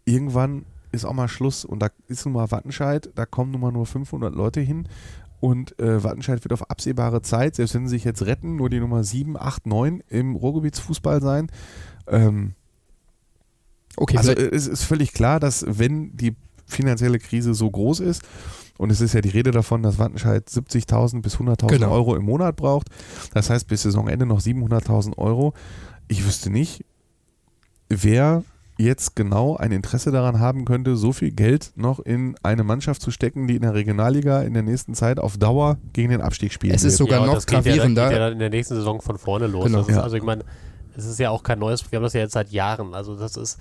Irgendwann 0.06 0.66
ist 0.92 1.06
auch 1.06 1.14
mal 1.14 1.28
Schluss 1.28 1.66
und 1.66 1.80
da 1.80 1.90
ist 2.08 2.26
nun 2.26 2.34
mal 2.34 2.52
Wattenscheid, 2.52 3.10
da 3.16 3.26
kommen 3.26 3.52
nun 3.52 3.62
mal 3.62 3.72
nur 3.72 3.86
500 3.86 4.34
Leute 4.36 4.60
hin 4.60 4.88
und 5.40 5.78
äh, 5.80 6.04
Wattenscheid 6.04 6.44
wird 6.44 6.54
auf 6.54 6.70
absehbare 6.70 7.22
Zeit, 7.22 7.56
selbst 7.56 7.74
wenn 7.74 7.88
sie 7.88 7.96
sich 7.96 8.04
jetzt 8.04 8.26
retten, 8.26 8.58
nur 8.58 8.70
die 8.70 8.80
Nummer 8.80 9.04
7, 9.04 9.38
8, 9.38 9.66
9 9.66 10.04
im 10.10 10.36
Ruhrgebietsfußball 10.36 11.22
sein. 11.22 11.52
Ähm, 12.08 12.54
Okay, 13.98 14.18
also 14.18 14.32
es 14.32 14.68
ist 14.68 14.84
völlig 14.84 15.14
klar, 15.14 15.40
dass 15.40 15.66
wenn 15.68 16.16
die 16.16 16.36
finanzielle 16.72 17.20
Krise 17.20 17.54
so 17.54 17.70
groß 17.70 18.00
ist, 18.00 18.24
und 18.78 18.90
es 18.92 19.00
ist 19.00 19.14
ja 19.14 19.22
die 19.22 19.30
Rede 19.30 19.52
davon, 19.52 19.84
dass 19.84 20.00
Wattenscheid 20.00 20.48
70.000 20.48 21.22
bis 21.22 21.36
100.000 21.38 21.68
Genau. 21.68 21.92
Euro 21.92 22.16
im 22.16 22.24
Monat 22.26 22.56
braucht, 22.56 22.88
das 23.34 23.50
heißt 23.52 23.68
bis 23.68 23.84
Saisonende 23.84 24.26
noch 24.26 24.40
700.000 24.42 25.18
Euro. 25.20 25.54
Ich 26.08 26.26
wüsste 26.26 26.50
nicht, 26.50 26.84
wer 27.90 28.44
jetzt 28.78 29.16
genau 29.16 29.56
ein 29.58 29.72
Interesse 29.72 30.10
daran 30.10 30.40
haben 30.40 30.66
könnte, 30.66 30.96
so 30.96 31.12
viel 31.14 31.30
Geld 31.32 31.72
noch 31.76 32.00
in 32.00 32.36
eine 32.42 32.64
Mannschaft 32.64 33.02
zu 33.02 33.12
stecken, 33.12 33.48
die 33.48 33.56
in 33.58 33.62
der 33.62 33.76
Regionalliga 33.76 34.42
in 34.42 34.54
der 34.56 34.64
nächsten 34.64 34.96
Zeit 34.96 35.20
auf 35.20 35.38
Dauer 35.38 35.78
gegen 35.94 36.10
den 36.10 36.22
Abstieg 36.22 36.52
spielen 36.52 36.74
Es 36.74 36.84
ist 36.84 36.94
wird. 37.00 37.10
sogar 37.10 37.22
und 37.22 37.28
noch 37.28 37.36
das 37.36 37.46
geht 37.46 37.54
ja, 37.54 37.62
dann- 37.62 37.94
gravierender. 37.94 38.04
geht 38.10 38.14
ja 38.18 38.20
dann 38.24 38.34
in 38.34 38.40
der 38.40 38.50
nächsten 38.50 38.76
Saison 38.76 39.00
von 39.02 39.20
vorne 39.20 39.46
los. 39.46 39.66
Genau. 39.66 39.80
Das 39.80 39.90
ist, 39.90 39.96
Ja. 39.96 40.02
Also 40.02 40.16
ich 40.18 40.24
meine, 40.24 40.44
es 40.98 41.06
ist 41.06 41.20
ja 41.20 41.30
auch 41.30 41.44
kein 41.44 41.60
neues, 41.60 41.84
wir 41.92 41.98
haben 41.98 42.04
das 42.04 42.14
ja 42.14 42.22
jetzt 42.22 42.34
seit 42.34 42.50
Jahren. 42.50 42.96
Also 42.96 43.16
das 43.16 43.38
ist, 43.38 43.60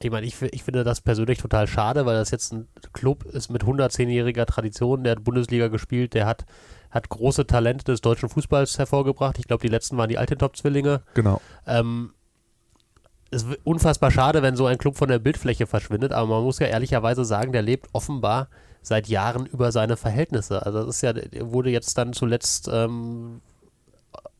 ich 0.00 0.10
meine, 0.10 0.26
ich, 0.26 0.40
ich 0.40 0.62
finde 0.62 0.84
das 0.84 1.00
persönlich 1.00 1.38
total 1.38 1.66
schade, 1.66 2.06
weil 2.06 2.16
das 2.16 2.30
jetzt 2.30 2.52
ein 2.52 2.68
Club 2.92 3.24
ist 3.24 3.50
mit 3.50 3.64
110-jähriger 3.64 4.46
Tradition, 4.46 5.02
der 5.02 5.12
hat 5.12 5.24
Bundesliga 5.24 5.68
gespielt, 5.68 6.14
der 6.14 6.26
hat 6.26 6.44
hat 6.90 7.08
große 7.08 7.46
Talente 7.46 7.84
des 7.84 8.00
deutschen 8.00 8.28
Fußballs 8.28 8.78
hervorgebracht. 8.78 9.38
Ich 9.38 9.46
glaube, 9.46 9.60
die 9.60 9.68
letzten 9.68 9.96
waren 9.98 10.08
die 10.08 10.18
Altintop-Zwillinge. 10.18 11.02
Genau. 11.14 11.40
Ähm, 11.66 12.12
es 13.30 13.42
ist 13.42 13.58
unfassbar 13.64 14.10
schade, 14.10 14.42
wenn 14.42 14.56
so 14.56 14.66
ein 14.66 14.78
Club 14.78 14.96
von 14.96 15.08
der 15.08 15.18
Bildfläche 15.18 15.66
verschwindet, 15.66 16.12
aber 16.12 16.26
man 16.26 16.44
muss 16.44 16.58
ja 16.60 16.66
ehrlicherweise 16.66 17.24
sagen, 17.24 17.52
der 17.52 17.62
lebt 17.62 17.88
offenbar 17.92 18.48
seit 18.80 19.06
Jahren 19.08 19.44
über 19.44 19.70
seine 19.70 19.96
Verhältnisse. 19.98 20.64
Also 20.64 20.86
das 20.86 20.96
ist 20.96 21.02
ja, 21.02 21.12
der 21.12 21.52
wurde 21.52 21.68
jetzt 21.70 21.98
dann 21.98 22.14
zuletzt 22.14 22.70
ähm, 22.72 23.42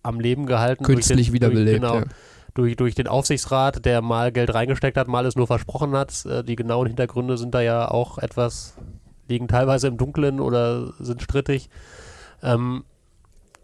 am 0.03 0.21
Leben 0.21 0.47
gehalten. 0.47 0.85
Künstlich 0.85 1.33
wiederbelebt. 1.33 1.83
Genau, 1.83 1.97
ja. 1.97 2.05
Durch, 2.59 2.75
durch 2.75 2.95
den 2.97 3.07
Aufsichtsrat, 3.07 3.85
der 3.85 4.03
mal 4.03 4.33
Geld 4.33 4.53
reingesteckt 4.53 4.97
hat, 4.97 5.07
mal 5.07 5.25
es 5.27 5.37
nur 5.37 5.47
versprochen 5.47 5.93
hat. 5.93 6.27
Äh, 6.27 6.43
die 6.43 6.57
genauen 6.57 6.89
Hintergründe 6.89 7.39
sind 7.39 7.55
da 7.55 7.61
ja 7.61 7.89
auch 7.89 8.19
etwas, 8.19 8.75
liegen 9.29 9.47
teilweise 9.47 9.87
im 9.87 9.97
Dunkeln 9.97 10.41
oder 10.41 10.93
sind 10.99 11.23
strittig. 11.23 11.71
Ähm, 12.43 12.85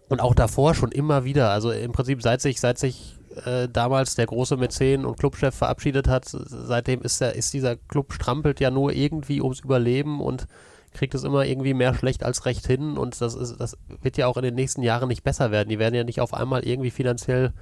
und 0.09 0.21
auch 0.21 0.35
davor 0.35 0.75
schon 0.75 0.93
immer 0.93 1.25
wieder, 1.25 1.51
also 1.51 1.73
im 1.73 1.91
Prinzip 1.91 2.23
seit 2.23 2.41
sich, 2.41 2.61
seit 2.61 2.79
sich 2.79 3.17
äh, 3.45 3.69
damals 3.69 4.15
der 4.15 4.27
große 4.27 4.57
Mäzen 4.57 5.05
und 5.05 5.19
Clubchef 5.19 5.57
verabschiedet 5.57 6.07
hat, 6.07 6.27
seitdem 6.27 7.03
ist, 7.03 7.21
der, 7.21 7.35
ist 7.35 7.53
dieser 7.53 7.75
Club 7.75 8.13
strampelt 8.13 8.61
ja 8.61 8.71
nur 8.71 8.93
irgendwie 8.93 9.41
ums 9.41 9.61
Überleben 9.61 10.21
und 10.21 10.47
kriegt 10.93 11.17
es 11.17 11.25
immer 11.25 11.45
irgendwie 11.45 11.75
mehr 11.75 11.95
schlecht 11.95 12.23
als 12.23 12.47
recht 12.47 12.65
hin 12.65 12.97
und 12.97 13.21
das 13.21 13.35
ist, 13.35 13.57
das 13.59 13.77
wird 14.03 14.17
ja 14.17 14.29
auch 14.29 14.37
in 14.37 14.45
den 14.45 14.55
nächsten 14.55 14.83
Jahren 14.83 15.09
nicht 15.09 15.25
besser 15.25 15.51
werden. 15.51 15.69
Die 15.69 15.81
werden 15.81 15.97
ja 15.97 16.05
nicht 16.05 16.21
auf 16.21 16.33
einmal 16.33 16.65
irgendwie 16.65 16.93
finanziell 16.93 17.53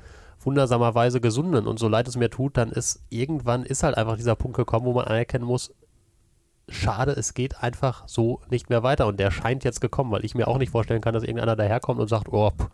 wundersamerweise 0.44 1.20
gesunden. 1.20 1.66
Und 1.66 1.78
so 1.78 1.88
leid 1.88 2.08
es 2.08 2.16
mir 2.16 2.30
tut, 2.30 2.56
dann 2.56 2.70
ist 2.70 3.02
irgendwann 3.08 3.64
ist 3.64 3.82
halt 3.82 3.96
einfach 3.96 4.16
dieser 4.16 4.36
Punkt 4.36 4.56
gekommen, 4.56 4.86
wo 4.86 4.92
man 4.92 5.06
anerkennen 5.06 5.44
muss, 5.44 5.72
schade, 6.68 7.12
es 7.12 7.34
geht 7.34 7.62
einfach 7.62 8.06
so 8.06 8.40
nicht 8.50 8.70
mehr 8.70 8.82
weiter. 8.82 9.06
Und 9.06 9.18
der 9.20 9.30
scheint 9.30 9.64
jetzt 9.64 9.80
gekommen, 9.80 10.10
weil 10.12 10.24
ich 10.24 10.34
mir 10.34 10.48
auch 10.48 10.58
nicht 10.58 10.70
vorstellen 10.70 11.00
kann, 11.00 11.14
dass 11.14 11.22
irgendeiner 11.22 11.56
daherkommt 11.56 12.00
und 12.00 12.08
sagt, 12.08 12.28
oh, 12.30 12.50
pff, 12.50 12.68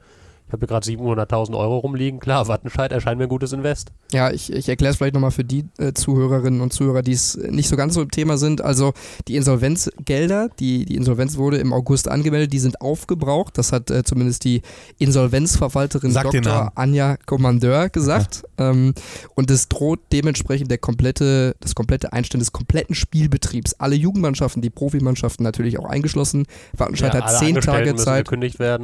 ich 0.49 0.53
habe 0.53 0.61
hier 0.61 0.69
gerade 0.69 0.89
700.000 0.89 1.59
Euro 1.59 1.77
rumliegen. 1.77 2.21
Klar, 2.21 2.49
Wattenscheid 2.49 2.91
erscheint 2.91 3.19
mir 3.19 3.25
ein 3.25 3.29
gutes 3.29 3.53
Invest. 3.53 3.89
Ja, 4.13 4.31
ich, 4.31 4.51
ich 4.51 4.67
erkläre 4.67 4.93
es 4.93 4.97
vielleicht 4.97 5.13
nochmal 5.13 5.31
für 5.31 5.45
die 5.45 5.67
äh, 5.77 5.93
Zuhörerinnen 5.93 6.63
und 6.63 6.73
Zuhörer, 6.73 7.03
die 7.03 7.13
es 7.13 7.37
nicht 7.37 7.69
so 7.69 7.77
ganz 7.77 7.93
so 7.93 8.01
im 8.01 8.11
Thema 8.11 8.39
sind. 8.39 8.63
Also 8.63 8.95
die 9.29 9.37
Insolvenzgelder, 9.37 10.49
die, 10.59 10.87
die 10.87 10.97
Insolvenz 10.97 11.37
wurde 11.37 11.59
im 11.59 11.75
August 11.75 12.09
angemeldet, 12.09 12.55
die 12.55 12.61
sind 12.61 12.81
aufgebraucht. 12.81 13.59
Das 13.59 13.73
hat 13.73 13.91
äh, 13.91 14.05
zumindest 14.05 14.45
die 14.45 14.63
Insolvenzverwalterin 14.97 16.13
Sag 16.13 16.31
Dr. 16.31 16.73
Anja 16.77 17.19
Kommandeur 17.27 17.91
gesagt. 17.91 18.45
Ähm, 18.57 18.95
und 19.35 19.51
es 19.51 19.69
droht 19.69 20.01
dementsprechend 20.15 20.71
der 20.71 20.79
komplette, 20.79 21.57
das 21.61 21.75
komplette 21.75 22.15
Einstellen 22.15 22.41
des 22.41 22.53
kompletten 22.53 22.95
Spielbetriebs. 22.95 23.75
Alle 23.75 23.97
Jugendmannschaften, 23.97 24.63
die 24.63 24.71
Profimannschaften 24.71 25.45
natürlich 25.45 25.79
auch 25.79 25.85
eingeschlossen. 25.85 26.47
Wattenscheid 26.75 27.13
Ja, 27.13 27.21
hat 27.21 27.39
zehn 27.39 27.55
Tage 27.57 27.95
Zeit. 27.97 28.27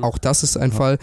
Auch 0.02 0.18
das 0.18 0.42
ist 0.42 0.58
ein 0.58 0.72
Fall. 0.72 0.98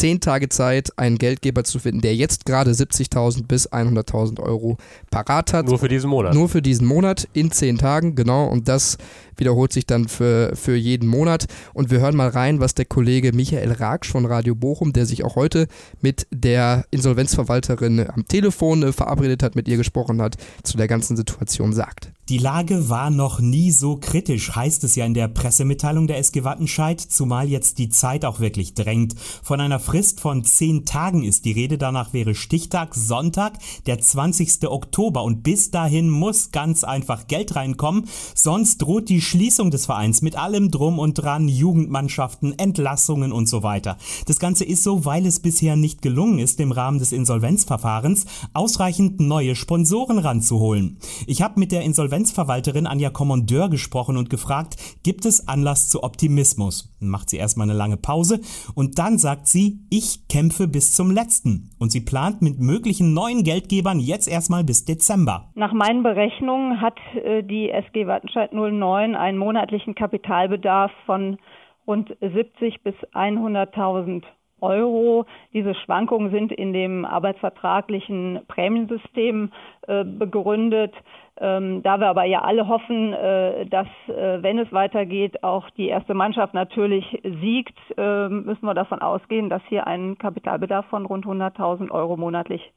Zehn 0.00 0.18
Tage 0.18 0.48
Zeit, 0.48 0.98
einen 0.98 1.18
Geldgeber 1.18 1.62
zu 1.62 1.78
finden, 1.78 2.00
der 2.00 2.16
jetzt 2.16 2.46
gerade 2.46 2.70
70.000 2.70 3.46
bis 3.46 3.70
100.000 3.70 4.40
Euro 4.40 4.78
parat 5.10 5.52
hat. 5.52 5.66
Nur 5.66 5.78
für 5.78 5.88
diesen 5.88 6.08
Monat. 6.08 6.32
Nur 6.32 6.48
für 6.48 6.62
diesen 6.62 6.86
Monat 6.86 7.28
in 7.34 7.50
zehn 7.50 7.76
Tagen, 7.76 8.14
genau. 8.14 8.46
Und 8.46 8.66
das 8.66 8.96
wiederholt 9.36 9.74
sich 9.74 9.84
dann 9.84 10.08
für, 10.08 10.56
für 10.56 10.74
jeden 10.74 11.06
Monat. 11.06 11.44
Und 11.74 11.90
wir 11.90 12.00
hören 12.00 12.16
mal 12.16 12.28
rein, 12.28 12.60
was 12.60 12.74
der 12.74 12.86
Kollege 12.86 13.34
Michael 13.34 13.72
Raksch 13.72 14.10
von 14.10 14.24
Radio 14.24 14.54
Bochum, 14.54 14.94
der 14.94 15.04
sich 15.04 15.22
auch 15.22 15.36
heute 15.36 15.66
mit 16.00 16.26
der 16.30 16.86
Insolvenzverwalterin 16.90 18.08
am 18.08 18.26
Telefon 18.26 18.82
äh, 18.82 18.92
verabredet 18.92 19.42
hat, 19.42 19.54
mit 19.54 19.68
ihr 19.68 19.76
gesprochen 19.76 20.22
hat, 20.22 20.36
zu 20.62 20.78
der 20.78 20.88
ganzen 20.88 21.14
Situation 21.14 21.74
sagt. 21.74 22.10
Die 22.30 22.38
Lage 22.38 22.88
war 22.88 23.10
noch 23.10 23.40
nie 23.40 23.72
so 23.72 23.96
kritisch, 23.96 24.54
heißt 24.54 24.84
es 24.84 24.94
ja 24.94 25.04
in 25.04 25.14
der 25.14 25.26
Pressemitteilung 25.26 26.06
der 26.06 26.18
SG 26.18 26.44
Wattenscheid, 26.44 27.00
zumal 27.00 27.48
jetzt 27.48 27.78
die 27.78 27.88
Zeit 27.88 28.24
auch 28.24 28.38
wirklich 28.38 28.74
drängt. 28.74 29.16
Von 29.42 29.60
einer 29.60 29.80
Frist 29.80 30.20
von 30.20 30.44
zehn 30.44 30.84
Tagen 30.84 31.24
ist 31.24 31.44
die 31.44 31.50
Rede, 31.50 31.76
danach 31.76 32.12
wäre 32.12 32.36
Stichtag 32.36 32.94
Sonntag, 32.94 33.54
der 33.86 33.98
20. 33.98 34.68
Oktober 34.68 35.24
und 35.24 35.42
bis 35.42 35.72
dahin 35.72 36.08
muss 36.08 36.52
ganz 36.52 36.84
einfach 36.84 37.26
Geld 37.26 37.56
reinkommen, 37.56 38.04
sonst 38.36 38.78
droht 38.78 39.08
die 39.08 39.22
Schließung 39.22 39.72
des 39.72 39.86
Vereins 39.86 40.22
mit 40.22 40.36
allem 40.36 40.70
drum 40.70 41.00
und 41.00 41.14
dran, 41.14 41.48
Jugendmannschaften, 41.48 42.56
Entlassungen 42.56 43.32
und 43.32 43.48
so 43.48 43.64
weiter. 43.64 43.98
Das 44.26 44.38
Ganze 44.38 44.64
ist 44.64 44.84
so, 44.84 45.04
weil 45.04 45.26
es 45.26 45.40
bisher 45.40 45.74
nicht 45.74 46.00
gelungen 46.00 46.38
ist, 46.38 46.60
im 46.60 46.70
Rahmen 46.70 47.00
des 47.00 47.10
Insolvenzverfahrens 47.10 48.26
ausreichend 48.52 49.18
neue 49.18 49.56
Sponsoren 49.56 50.20
ranzuholen. 50.20 50.98
Ich 51.26 51.42
habe 51.42 51.58
mit 51.58 51.72
der 51.72 51.82
Insolvenzverwalterin 52.20 52.86
Anja 52.86 53.08
Kommandeur 53.08 53.70
gesprochen 53.70 54.18
und 54.18 54.28
gefragt, 54.28 54.76
gibt 55.02 55.24
es 55.24 55.48
Anlass 55.48 55.88
zu 55.88 56.02
Optimismus? 56.02 56.94
Macht 57.00 57.30
sie 57.30 57.38
erstmal 57.38 57.66
eine 57.66 57.78
lange 57.78 57.96
Pause 57.96 58.40
und 58.74 58.98
dann 58.98 59.16
sagt 59.16 59.46
sie, 59.46 59.78
ich 59.90 60.28
kämpfe 60.28 60.68
bis 60.68 60.94
zum 60.94 61.10
letzten. 61.10 61.70
Und 61.78 61.92
sie 61.92 62.02
plant 62.02 62.42
mit 62.42 62.60
möglichen 62.60 63.14
neuen 63.14 63.42
Geldgebern 63.42 64.00
jetzt 64.00 64.28
erstmal 64.28 64.64
bis 64.64 64.84
Dezember. 64.84 65.50
Nach 65.54 65.72
meinen 65.72 66.02
Berechnungen 66.02 66.82
hat 66.82 66.98
äh, 67.14 67.42
die 67.42 67.70
SG 67.70 68.06
Wattenscheid 68.06 68.52
09 68.52 69.16
einen 69.16 69.38
monatlichen 69.38 69.94
Kapitalbedarf 69.94 70.92
von 71.06 71.38
rund 71.86 72.14
70 72.20 72.82
bis 72.82 72.94
100.000 73.14 74.24
Euro. 74.60 75.24
Diese 75.54 75.74
Schwankungen 75.74 76.30
sind 76.30 76.52
in 76.52 76.74
dem 76.74 77.06
arbeitsvertraglichen 77.06 78.40
Prämiensystem 78.46 79.52
äh, 79.86 80.04
begründet. 80.04 80.94
Ähm, 81.38 81.82
da 81.82 81.98
wir 81.98 82.08
aber 82.08 82.24
ja 82.24 82.42
alle 82.42 82.68
hoffen, 82.68 83.12
äh, 83.12 83.64
dass, 83.66 83.86
äh, 84.08 84.42
wenn 84.42 84.58
es 84.58 84.70
weitergeht, 84.72 85.42
auch 85.42 85.70
die 85.70 85.88
erste 85.88 86.12
Mannschaft 86.12 86.52
natürlich 86.52 87.04
siegt, 87.40 87.78
äh, 87.96 88.28
müssen 88.28 88.66
wir 88.66 88.74
davon 88.74 89.00
ausgehen, 89.00 89.48
dass 89.48 89.62
hier 89.68 89.86
ein 89.86 90.18
Kapitalbedarf 90.18 90.86
von 90.86 91.06
rund 91.06 91.24
100.000 91.24 91.90
Euro 91.90 92.16
monatlich 92.16 92.72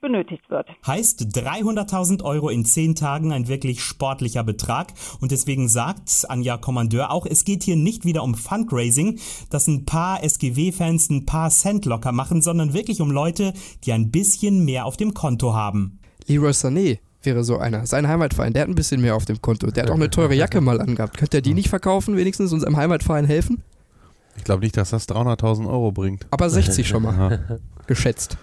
benötigt 0.00 0.48
wird. 0.48 0.66
Heißt 0.86 1.36
300.000 1.36 2.22
Euro 2.24 2.48
in 2.48 2.64
10 2.64 2.94
Tagen 2.94 3.32
ein 3.32 3.48
wirklich 3.48 3.82
sportlicher 3.82 4.42
Betrag 4.42 4.94
und 5.20 5.30
deswegen 5.30 5.68
sagt 5.68 6.24
Anja 6.28 6.56
Kommandeur 6.56 7.10
auch, 7.10 7.26
es 7.26 7.44
geht 7.44 7.62
hier 7.62 7.76
nicht 7.76 8.06
wieder 8.06 8.22
um 8.22 8.34
Fundraising, 8.34 9.18
dass 9.50 9.68
ein 9.68 9.84
paar 9.84 10.24
SGW-Fans 10.24 11.10
ein 11.10 11.26
paar 11.26 11.50
Cent 11.50 11.84
locker 11.84 12.12
machen, 12.12 12.40
sondern 12.40 12.72
wirklich 12.72 13.02
um 13.02 13.10
Leute, 13.10 13.52
die 13.84 13.92
ein 13.92 14.10
bisschen 14.10 14.64
mehr 14.64 14.86
auf 14.86 14.96
dem 14.96 15.12
Konto 15.12 15.52
haben. 15.52 15.98
Leroy 16.26 16.52
Sané 16.52 16.98
wäre 17.22 17.44
so 17.44 17.58
einer. 17.58 17.86
Sein 17.86 18.08
Heimatverein, 18.08 18.52
der 18.52 18.62
hat 18.62 18.68
ein 18.68 18.74
bisschen 18.74 19.00
mehr 19.00 19.16
auf 19.16 19.24
dem 19.24 19.40
Konto. 19.42 19.70
Der 19.70 19.84
hat 19.84 19.90
auch 19.90 19.94
eine 19.94 20.10
teure 20.10 20.34
Jacke 20.34 20.60
mal 20.60 20.80
angehabt. 20.80 21.16
Könnte 21.18 21.38
er 21.38 21.42
die 21.42 21.54
nicht 21.54 21.68
verkaufen, 21.68 22.16
wenigstens 22.16 22.52
unserem 22.52 22.76
Heimatverein 22.76 23.24
helfen? 23.24 23.62
Ich 24.36 24.44
glaube 24.44 24.62
nicht, 24.62 24.76
dass 24.76 24.90
das 24.90 25.08
300.000 25.08 25.68
Euro 25.68 25.92
bringt. 25.92 26.26
Aber 26.30 26.48
60 26.48 26.88
schon 26.88 27.02
mal. 27.02 27.60
Geschätzt. 27.86 28.38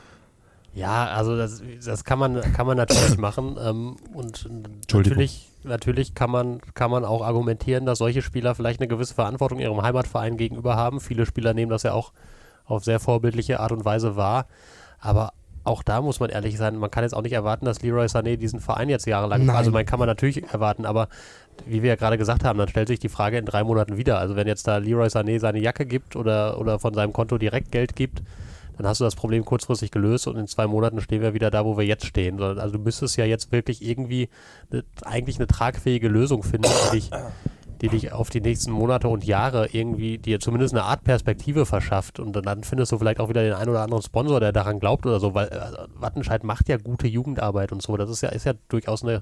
Ja, 0.78 1.08
also 1.08 1.36
das, 1.36 1.64
das 1.84 2.04
kann 2.04 2.20
man 2.20 2.40
kann 2.54 2.68
man 2.68 2.78
natürlich 2.78 3.18
machen 3.18 3.58
ähm, 3.60 3.96
und 4.14 4.48
natürlich 4.94 5.50
natürlich 5.64 6.14
kann 6.14 6.30
man 6.30 6.62
kann 6.76 6.92
man 6.92 7.04
auch 7.04 7.24
argumentieren, 7.24 7.88
dass 7.88 7.98
solche 7.98 8.22
Spieler 8.22 8.54
vielleicht 8.54 8.80
eine 8.80 8.88
gewisse 8.88 9.16
Verantwortung 9.16 9.58
ihrem 9.58 9.82
Heimatverein 9.82 10.38
gegenüber 10.38 10.76
haben. 10.76 11.00
Viele 11.00 11.26
Spieler 11.26 11.56
nehmen 11.56 11.72
das 11.72 11.82
ja 11.82 11.94
auch 11.94 12.14
auf 12.66 12.84
sehr 12.84 13.00
vorbildliche 13.00 13.60
Art 13.60 13.72
und 13.72 13.86
Weise 13.86 14.18
wahr, 14.18 14.46
aber 15.00 15.34
auch 15.68 15.84
da 15.84 16.02
muss 16.02 16.20
man 16.20 16.30
ehrlich 16.30 16.58
sein, 16.58 16.78
man 16.78 16.90
kann 16.90 17.04
jetzt 17.04 17.14
auch 17.14 17.22
nicht 17.22 17.34
erwarten, 17.34 17.66
dass 17.66 17.82
Leroy 17.82 18.06
Sané 18.06 18.38
diesen 18.38 18.60
Verein 18.60 18.90
jetzt 18.90 19.06
jahrelang, 19.06 19.46
Nein. 19.46 19.56
also 19.56 19.72
man 19.72 19.86
kann 19.86 20.00
man 20.00 20.08
natürlich 20.08 20.44
erwarten, 20.52 20.86
aber 20.86 21.10
wie 21.66 21.82
wir 21.84 21.90
ja 21.90 21.96
gerade 21.96 22.18
gesagt 22.18 22.44
haben, 22.44 22.58
dann 22.58 22.68
stellt 22.68 22.88
sich 22.88 23.00
die 23.00 23.10
Frage 23.10 23.38
in 23.38 23.46
drei 23.46 23.64
Monaten 23.64 23.98
wieder. 23.98 24.20
Also 24.20 24.36
wenn 24.36 24.48
jetzt 24.48 24.68
da 24.68 24.78
Leroy 24.78 25.08
Sané 25.08 25.40
seine 25.40 25.60
Jacke 25.60 25.86
gibt 25.86 26.16
oder, 26.16 26.60
oder 26.60 26.80
von 26.80 26.94
seinem 26.94 27.14
Konto 27.14 27.38
direkt 27.38 27.72
Geld 27.72 27.96
gibt, 27.96 28.22
dann 28.78 28.88
hast 28.88 29.02
du 29.02 29.06
das 29.06 29.16
Problem 29.16 29.44
kurzfristig 29.44 29.92
gelöst 29.92 30.28
und 30.28 30.38
in 30.38 30.48
zwei 30.48 30.68
Monaten 30.68 31.02
stehen 31.02 31.22
wir 31.22 31.34
wieder 31.34 31.50
da, 31.50 31.66
wo 31.66 31.78
wir 31.78 31.86
jetzt 31.86 32.06
stehen. 32.06 32.38
So, 32.38 32.46
Also 32.46 32.78
du 32.78 32.80
müsstest 32.80 33.18
ja 33.18 33.26
jetzt 33.26 33.52
wirklich 33.52 33.84
irgendwie 33.84 34.30
eine, 34.72 34.84
eigentlich 35.04 35.38
eine 35.38 35.48
tragfähige 35.48 36.08
Lösung 36.08 36.44
finden, 36.44 36.70
die 36.86 36.98
dich, 36.98 37.12
die 37.82 37.90
dich 37.90 38.12
auf 38.12 38.30
die 38.30 38.42
nächsten 38.42 38.72
Monate 38.72 39.08
und 39.08 39.24
Jahre 39.24 39.68
irgendwie 39.72 40.18
dir 40.18 40.40
zumindest 40.40 40.74
eine 40.74 40.84
Art 40.84 41.04
Perspektive 41.04 41.66
verschafft. 41.66 42.20
Und 42.20 42.34
dann 42.34 42.64
findest 42.64 42.92
du 42.92 42.98
vielleicht 42.98 43.20
auch 43.20 43.30
wieder 43.30 43.44
den 43.44 43.54
einen 43.54 43.70
oder 43.70 43.82
anderen 43.82 44.04
Sponsor, 44.04 44.40
der 44.40 44.52
daran 44.52 44.80
glaubt 44.80 45.06
oder 45.06 45.20
so, 45.20 45.34
weil 45.34 45.50
also 45.50 45.78
Wattenscheid 45.96 46.44
macht 46.44 46.70
ja 46.70 46.78
gute 46.78 47.08
Jugendarbeit 47.08 47.72
und 47.72 47.82
so. 47.82 47.98
Das 47.98 48.10
ist 48.10 48.22
ja, 48.22 48.30
ist 48.30 48.46
ja 48.46 48.54
durchaus 48.70 49.04
eine 49.04 49.22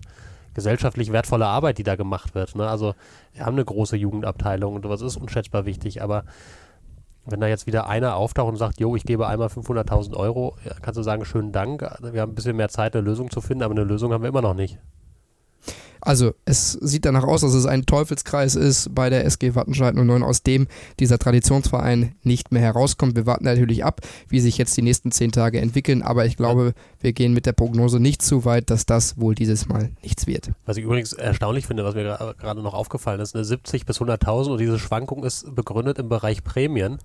gesellschaftlich 0.53 1.11
wertvolle 1.11 1.45
Arbeit, 1.45 1.77
die 1.77 1.83
da 1.83 1.95
gemacht 1.95 2.33
wird. 2.33 2.55
Ne? 2.55 2.67
Also 2.67 2.95
wir 3.33 3.45
haben 3.45 3.55
eine 3.55 3.65
große 3.65 3.97
Jugendabteilung 3.97 4.75
und 4.75 4.83
sowas 4.83 5.01
ist 5.01 5.17
unschätzbar 5.17 5.65
wichtig, 5.65 6.01
aber 6.01 6.23
wenn 7.25 7.41
da 7.41 7.47
jetzt 7.47 7.67
wieder 7.67 7.87
einer 7.87 8.15
auftaucht 8.15 8.49
und 8.49 8.57
sagt, 8.57 8.79
jo, 8.79 8.95
ich 8.95 9.03
gebe 9.03 9.27
einmal 9.27 9.47
500.000 9.47 10.15
Euro, 10.15 10.55
kannst 10.81 10.97
du 10.97 11.03
sagen, 11.03 11.25
schönen 11.25 11.51
Dank, 11.51 11.81
wir 11.81 12.21
haben 12.21 12.31
ein 12.31 12.35
bisschen 12.35 12.55
mehr 12.55 12.69
Zeit, 12.69 12.95
eine 12.95 13.03
Lösung 13.03 13.31
zu 13.31 13.41
finden, 13.41 13.63
aber 13.63 13.73
eine 13.73 13.83
Lösung 13.83 14.13
haben 14.13 14.23
wir 14.23 14.29
immer 14.29 14.41
noch 14.41 14.53
nicht. 14.53 14.77
Also 16.05 16.35
es 16.45 16.73
sieht 16.73 17.03
danach 17.03 17.23
aus, 17.23 17.41
dass 17.41 17.55
es 17.55 17.65
ein 17.65 17.87
Teufelskreis 17.87 18.55
ist 18.55 18.93
bei 18.93 19.09
der 19.09 19.25
SG 19.25 19.55
Wattenscheid 19.55 19.95
09, 19.95 20.21
aus 20.21 20.43
dem 20.43 20.67
dieser 20.99 21.17
Traditionsverein 21.17 22.13
nicht 22.21 22.51
mehr 22.51 22.61
herauskommt. 22.61 23.15
Wir 23.15 23.25
warten 23.25 23.45
natürlich 23.45 23.83
ab, 23.83 24.01
wie 24.29 24.39
sich 24.39 24.59
jetzt 24.59 24.77
die 24.77 24.83
nächsten 24.83 25.11
zehn 25.11 25.31
Tage 25.31 25.59
entwickeln, 25.59 26.03
aber 26.03 26.27
ich 26.27 26.37
glaube, 26.37 26.73
wir 27.01 27.11
gehen 27.11 27.33
mit 27.33 27.47
der 27.47 27.53
Prognose 27.53 27.99
nicht 27.99 28.21
zu 28.21 28.45
weit, 28.45 28.69
dass 28.69 28.85
das 28.85 29.19
wohl 29.19 29.33
dieses 29.33 29.67
Mal 29.67 29.89
nichts 30.03 30.27
wird. 30.27 30.51
Was 30.65 30.77
ich 30.77 30.83
übrigens 30.83 31.11
erstaunlich 31.13 31.65
finde, 31.65 31.83
was 31.83 31.95
mir 31.95 32.03
gerade 32.39 32.61
noch 32.61 32.75
aufgefallen 32.75 33.19
ist, 33.19 33.35
eine 33.35 33.43
70 33.43 33.87
bis 33.87 33.99
100.000 33.99 34.51
und 34.51 34.59
diese 34.59 34.77
Schwankung 34.77 35.23
ist 35.23 35.55
begründet 35.55 35.97
im 35.97 36.07
Bereich 36.07 36.43
Prämien. 36.43 36.99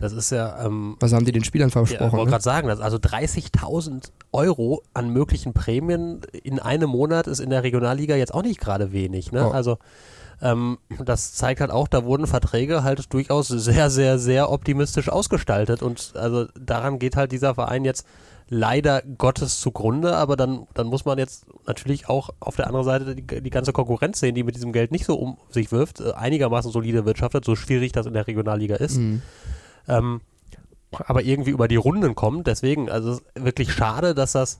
Das 0.00 0.12
ist 0.12 0.30
ja. 0.30 0.64
Ähm, 0.64 0.96
Was 0.98 1.12
haben 1.12 1.24
die 1.24 1.32
den 1.32 1.44
Spielern 1.44 1.70
versprochen? 1.70 2.00
Ja, 2.00 2.06
ich 2.06 2.12
wollte 2.12 2.24
ne? 2.26 2.30
gerade 2.30 2.42
sagen, 2.42 2.68
dass 2.68 2.80
also 2.80 2.96
30.000 2.96 4.10
Euro 4.32 4.82
an 4.94 5.10
möglichen 5.10 5.52
Prämien 5.52 6.22
in 6.42 6.58
einem 6.58 6.90
Monat 6.90 7.26
ist 7.26 7.38
in 7.38 7.50
der 7.50 7.62
Regionalliga 7.62 8.16
jetzt 8.16 8.34
auch 8.34 8.42
nicht 8.42 8.60
gerade 8.60 8.92
wenig. 8.92 9.30
Ne? 9.30 9.46
Oh. 9.46 9.50
Also 9.50 9.78
ähm, 10.42 10.78
das 11.04 11.34
zeigt 11.34 11.60
halt 11.60 11.70
auch, 11.70 11.86
da 11.86 12.04
wurden 12.04 12.26
Verträge 12.26 12.82
halt 12.82 13.12
durchaus 13.12 13.48
sehr, 13.48 13.90
sehr, 13.90 14.18
sehr 14.18 14.50
optimistisch 14.50 15.10
ausgestaltet 15.10 15.82
und 15.82 16.14
also 16.16 16.46
daran 16.58 16.98
geht 16.98 17.16
halt 17.16 17.30
dieser 17.30 17.54
Verein 17.54 17.84
jetzt 17.84 18.06
leider 18.48 19.02
Gottes 19.02 19.60
zugrunde, 19.60 20.16
aber 20.16 20.36
dann, 20.36 20.66
dann 20.74 20.86
muss 20.86 21.04
man 21.04 21.18
jetzt 21.18 21.44
natürlich 21.66 22.08
auch 22.08 22.30
auf 22.40 22.56
der 22.56 22.66
anderen 22.66 22.86
Seite 22.86 23.14
die, 23.14 23.42
die 23.42 23.50
ganze 23.50 23.72
Konkurrenz 23.72 24.18
sehen, 24.18 24.34
die 24.34 24.42
mit 24.42 24.56
diesem 24.56 24.72
Geld 24.72 24.92
nicht 24.92 25.04
so 25.04 25.14
um 25.14 25.36
sich 25.50 25.70
wirft, 25.70 26.00
äh, 26.00 26.12
einigermaßen 26.12 26.72
solide 26.72 27.04
wirtschaftet, 27.04 27.44
so 27.44 27.54
schwierig 27.54 27.92
das 27.92 28.06
in 28.06 28.14
der 28.14 28.26
Regionalliga 28.26 28.76
ist. 28.76 28.96
Mhm 28.96 29.20
ähm, 29.90 30.20
aber 30.92 31.22
irgendwie 31.22 31.50
über 31.50 31.68
die 31.68 31.76
Runden 31.76 32.14
kommt. 32.14 32.46
Deswegen, 32.46 32.90
also 32.90 33.20
wirklich 33.34 33.72
schade, 33.72 34.14
dass 34.14 34.32
das, 34.32 34.58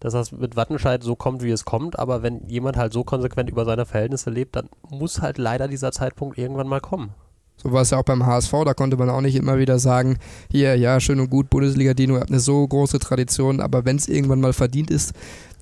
dass 0.00 0.12
das 0.12 0.32
mit 0.32 0.56
Wattenscheid 0.56 1.02
so 1.02 1.16
kommt, 1.16 1.42
wie 1.42 1.50
es 1.50 1.64
kommt. 1.64 1.98
Aber 1.98 2.22
wenn 2.22 2.46
jemand 2.48 2.76
halt 2.76 2.92
so 2.92 3.04
konsequent 3.04 3.50
über 3.50 3.64
seine 3.64 3.86
Verhältnisse 3.86 4.30
lebt, 4.30 4.56
dann 4.56 4.68
muss 4.88 5.20
halt 5.20 5.38
leider 5.38 5.68
dieser 5.68 5.92
Zeitpunkt 5.92 6.38
irgendwann 6.38 6.68
mal 6.68 6.80
kommen. 6.80 7.14
So 7.56 7.72
war 7.72 7.82
es 7.82 7.90
ja 7.90 7.98
auch 7.98 8.04
beim 8.04 8.26
HSV, 8.26 8.52
da 8.64 8.74
konnte 8.74 8.96
man 8.96 9.08
auch 9.08 9.20
nicht 9.20 9.36
immer 9.36 9.58
wieder 9.58 9.78
sagen, 9.78 10.18
hier, 10.50 10.76
ja, 10.76 10.98
schön 10.98 11.20
und 11.20 11.30
gut, 11.30 11.48
Bundesliga 11.48 11.94
Dino 11.94 12.18
hat 12.18 12.28
eine 12.28 12.40
so 12.40 12.66
große 12.66 12.98
Tradition, 12.98 13.60
aber 13.60 13.84
wenn 13.84 13.96
es 13.96 14.08
irgendwann 14.08 14.40
mal 14.40 14.52
verdient 14.52 14.90
ist, 14.90 15.12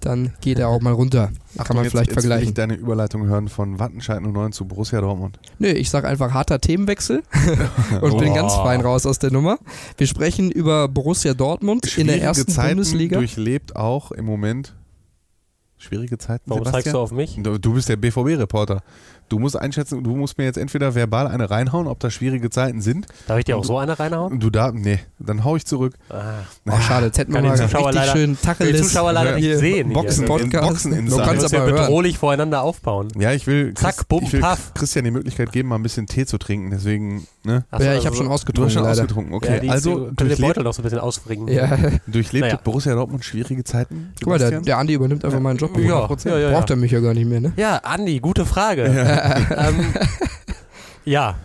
dann 0.01 0.33
geht 0.41 0.59
er 0.59 0.69
auch 0.69 0.81
mal 0.81 0.93
runter. 0.93 1.31
Ach, 1.59 1.65
Kann 1.65 1.77
man 1.77 1.85
jetzt, 1.85 1.93
vielleicht 1.93 2.11
jetzt 2.11 2.15
vergleichen. 2.21 2.43
Will 2.43 2.49
ich 2.49 2.55
deine 2.55 2.75
Überleitung 2.75 3.27
hören 3.27 3.49
von 3.49 3.79
Wattenscheid 3.79 4.21
09 4.21 4.53
zu 4.53 4.65
Borussia 4.67 5.01
Dortmund. 5.01 5.39
Nö, 5.59 5.69
ich 5.69 5.91
sage 5.91 6.09
einfach 6.09 6.33
harter 6.33 6.61
Themenwechsel 6.61 7.23
und 8.01 8.19
bin 8.19 8.35
ganz 8.35 8.55
fein 8.55 8.81
raus 8.81 9.07
aus 9.07 9.19
der 9.19 9.33
Nummer. 9.33 9.59
Wir 9.97 10.07
sprechen 10.07 10.51
über 10.51 10.89
Borussia 10.89 11.35
Dortmund 11.35 11.87
Schwierige 11.87 12.13
in 12.13 12.19
der 12.19 12.27
ersten 12.27 12.51
Zeiten 12.51 12.77
Bundesliga. 12.77 13.19
durchlebt 13.19 13.77
auch 13.77 14.13
im 14.13 14.25
Moment 14.25 14.75
schwierige 15.77 16.19
Zeiten. 16.19 16.45
Warum 16.47 16.65
Sebastian? 16.65 16.83
zeigst 16.83 16.95
du 16.95 16.99
auf 16.99 17.13
mich? 17.13 17.39
Du, 17.43 17.59
du 17.59 17.75
bist 17.75 17.89
der 17.89 17.97
BVB-Reporter. 17.97 18.83
Du 19.31 19.39
musst 19.39 19.57
einschätzen, 19.57 20.03
du 20.03 20.17
musst 20.17 20.39
mir 20.39 20.45
jetzt 20.45 20.59
entweder 20.59 20.97
verbal 20.97 21.29
eine 21.29 21.49
reinhauen, 21.49 21.87
ob 21.87 22.01
das 22.01 22.13
schwierige 22.13 22.51
Zeiten 22.51 22.81
sind. 22.81 23.07
Darf 23.29 23.39
ich 23.39 23.45
dir 23.45 23.57
auch 23.57 23.65
so 23.65 23.79
eine 23.79 23.97
reinhauen? 23.97 24.41
Du 24.41 24.51
darfst, 24.51 24.75
nee, 24.75 24.99
dann 25.21 25.45
hau 25.45 25.55
ich 25.55 25.65
zurück. 25.65 25.95
Ah. 26.09 26.41
Oh, 26.69 26.73
schade, 26.81 27.07
jetzt 27.07 27.19
hätten 27.19 27.33
wir 27.33 27.41
mal 27.41 27.53
richtig 27.53 27.73
leider, 27.73 28.11
schön 28.11 28.37
Tacheles. 28.43 28.81
Die 28.81 28.83
Zuschauer 28.83 29.13
leider 29.13 29.37
nicht 29.37 29.59
sehen. 29.59 29.93
Boxen, 29.93 30.27
Podcast. 30.27 30.69
Boxen 30.69 30.93
in 30.95 31.07
du 31.07 31.17
kannst 31.19 31.55
aber 31.55 31.65
bedrohlich 31.65 32.19
voreinander 32.19 32.63
aufbauen. 32.63 33.07
Ja, 33.17 33.33
ich 33.33 33.47
will, 33.47 33.73
Zack, 33.75 34.09
bumm, 34.09 34.25
ich 34.25 34.33
will 34.33 34.43
Christian 34.75 35.05
die 35.05 35.13
Möglichkeit 35.13 35.53
geben, 35.53 35.69
mal 35.69 35.77
ein 35.77 35.85
bisschen 35.85 36.09
Tee 36.09 36.27
zu 36.27 36.37
trinken, 36.37 36.71
deswegen, 36.71 37.29
ne? 37.45 37.65
So, 37.71 37.85
ja, 37.85 37.93
ich 37.93 37.99
habe 37.99 38.09
also, 38.09 38.15
schon 38.17 38.27
ausgetrunken. 38.27 38.75
Du 38.75 38.81
hast 38.81 38.85
schon 38.85 38.85
ausgetrunken, 38.85 39.35
okay. 39.35 39.65
Ja, 39.65 39.73
also, 39.73 40.11
du 40.11 40.25
den 40.25 40.39
Beutel 40.39 40.65
noch 40.65 40.75
so 40.75 40.83
ein 40.83 40.83
bisschen 40.83 40.99
ausbringen. 40.99 41.47
Ja. 41.47 41.79
Durchlebt 42.09 42.47
naja. 42.47 42.59
Borussia 42.65 42.97
Dortmund 42.97 43.25
schwierige 43.25 43.63
Zeiten? 43.63 44.13
Guck 44.19 44.31
mal, 44.31 44.39
der, 44.41 44.61
der 44.61 44.79
Andi 44.79 44.95
übernimmt 44.95 45.25
einfach 45.25 45.39
meinen 45.39 45.59
Job. 45.59 45.79
Ja, 45.79 46.09
Braucht 46.09 46.71
er 46.71 46.77
mich 46.77 46.91
ja 46.91 46.99
gar 46.99 47.15
nicht 47.15 47.29
mehr, 47.29 47.41
ne? 47.41 47.53
Ja, 47.57 47.77
Andi, 47.77 48.19
gute 48.19 48.45
Frage. 48.45 49.20
ähm, 49.57 49.95
ja. 51.05 51.37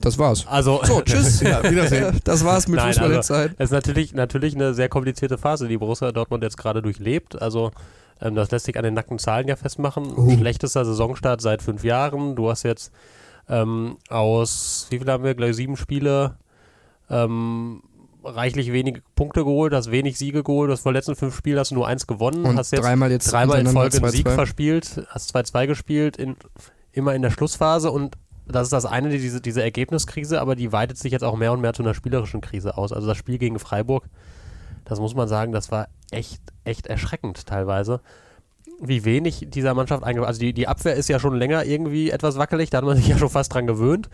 Das 0.00 0.18
war's. 0.18 0.46
Also, 0.46 0.80
so, 0.84 1.00
tschüss. 1.00 1.40
ja, 1.42 1.62
Wiedersehen. 1.62 2.20
Das 2.24 2.44
war's 2.44 2.68
mit 2.68 2.76
Nein, 2.76 2.88
Fußball 2.88 3.16
also, 3.16 3.20
Zeit. 3.22 3.52
Es 3.58 3.66
ist 3.66 3.72
natürlich, 3.72 4.14
natürlich 4.14 4.54
eine 4.54 4.74
sehr 4.74 4.88
komplizierte 4.88 5.38
Phase, 5.38 5.66
die 5.66 5.78
Borussia 5.78 6.12
Dortmund 6.12 6.42
jetzt 6.42 6.58
gerade 6.58 6.82
durchlebt. 6.82 7.40
Also, 7.40 7.70
ähm, 8.20 8.34
das 8.34 8.50
lässt 8.50 8.66
sich 8.66 8.76
an 8.76 8.84
den 8.84 8.94
nackten 8.94 9.18
Zahlen 9.18 9.48
ja 9.48 9.56
festmachen. 9.56 10.12
Uh. 10.16 10.36
Schlechtester 10.36 10.84
Saisonstart 10.84 11.40
seit 11.40 11.62
fünf 11.62 11.84
Jahren. 11.84 12.36
Du 12.36 12.50
hast 12.50 12.64
jetzt 12.64 12.92
ähm, 13.48 13.96
aus, 14.08 14.86
wie 14.90 14.98
viel 14.98 15.10
haben 15.10 15.24
wir? 15.24 15.34
Gleich 15.34 15.56
sieben 15.56 15.76
Spiele. 15.76 16.36
Ähm, 17.08 17.82
reichlich 18.24 18.72
wenige 18.72 19.02
Punkte 19.14 19.44
geholt, 19.44 19.72
hast 19.72 19.90
wenig 19.90 20.18
Siege 20.18 20.42
geholt, 20.42 20.68
du 20.68 20.72
hast 20.72 20.80
vor 20.80 20.92
den 20.92 20.96
letzten 20.96 21.16
fünf 21.16 21.36
Spielen 21.36 21.58
hast 21.58 21.70
du 21.70 21.74
nur 21.74 21.86
eins 21.86 22.06
gewonnen, 22.06 22.44
und 22.44 22.56
hast 22.56 22.72
jetzt 22.72 22.82
dreimal, 22.82 23.10
jetzt 23.10 23.30
dreimal 23.30 23.60
in 23.60 23.66
Folge 23.66 23.98
einen 23.98 24.10
Sieg 24.10 24.28
verspielt, 24.28 25.06
hast 25.08 25.34
2-2 25.34 25.66
gespielt, 25.66 26.16
in, 26.16 26.36
immer 26.92 27.14
in 27.14 27.22
der 27.22 27.30
Schlussphase 27.30 27.90
und 27.90 28.16
das 28.46 28.64
ist 28.64 28.72
das 28.72 28.86
eine, 28.86 29.08
diese, 29.08 29.40
diese 29.40 29.62
Ergebniskrise, 29.62 30.40
aber 30.40 30.54
die 30.54 30.72
weitet 30.72 30.98
sich 30.98 31.12
jetzt 31.12 31.22
auch 31.22 31.36
mehr 31.36 31.52
und 31.52 31.60
mehr 31.60 31.72
zu 31.72 31.82
einer 31.82 31.94
spielerischen 31.94 32.40
Krise 32.40 32.76
aus. 32.76 32.92
Also 32.92 33.06
das 33.06 33.16
Spiel 33.16 33.38
gegen 33.38 33.58
Freiburg, 33.58 34.04
das 34.84 35.00
muss 35.00 35.14
man 35.14 35.28
sagen, 35.28 35.52
das 35.52 35.70
war 35.70 35.88
echt, 36.10 36.42
echt 36.64 36.86
erschreckend 36.86 37.46
teilweise 37.46 38.00
wie 38.80 39.04
wenig 39.04 39.46
dieser 39.48 39.74
Mannschaft 39.74 40.04
eingebaut. 40.04 40.28
Also 40.28 40.40
die, 40.40 40.52
die 40.52 40.68
Abwehr 40.68 40.94
ist 40.94 41.08
ja 41.08 41.18
schon 41.18 41.36
länger 41.36 41.64
irgendwie 41.64 42.10
etwas 42.10 42.36
wackelig, 42.36 42.70
da 42.70 42.78
hat 42.78 42.84
man 42.84 42.96
sich 42.96 43.08
ja 43.08 43.18
schon 43.18 43.30
fast 43.30 43.52
dran 43.52 43.66
gewöhnt. 43.66 44.08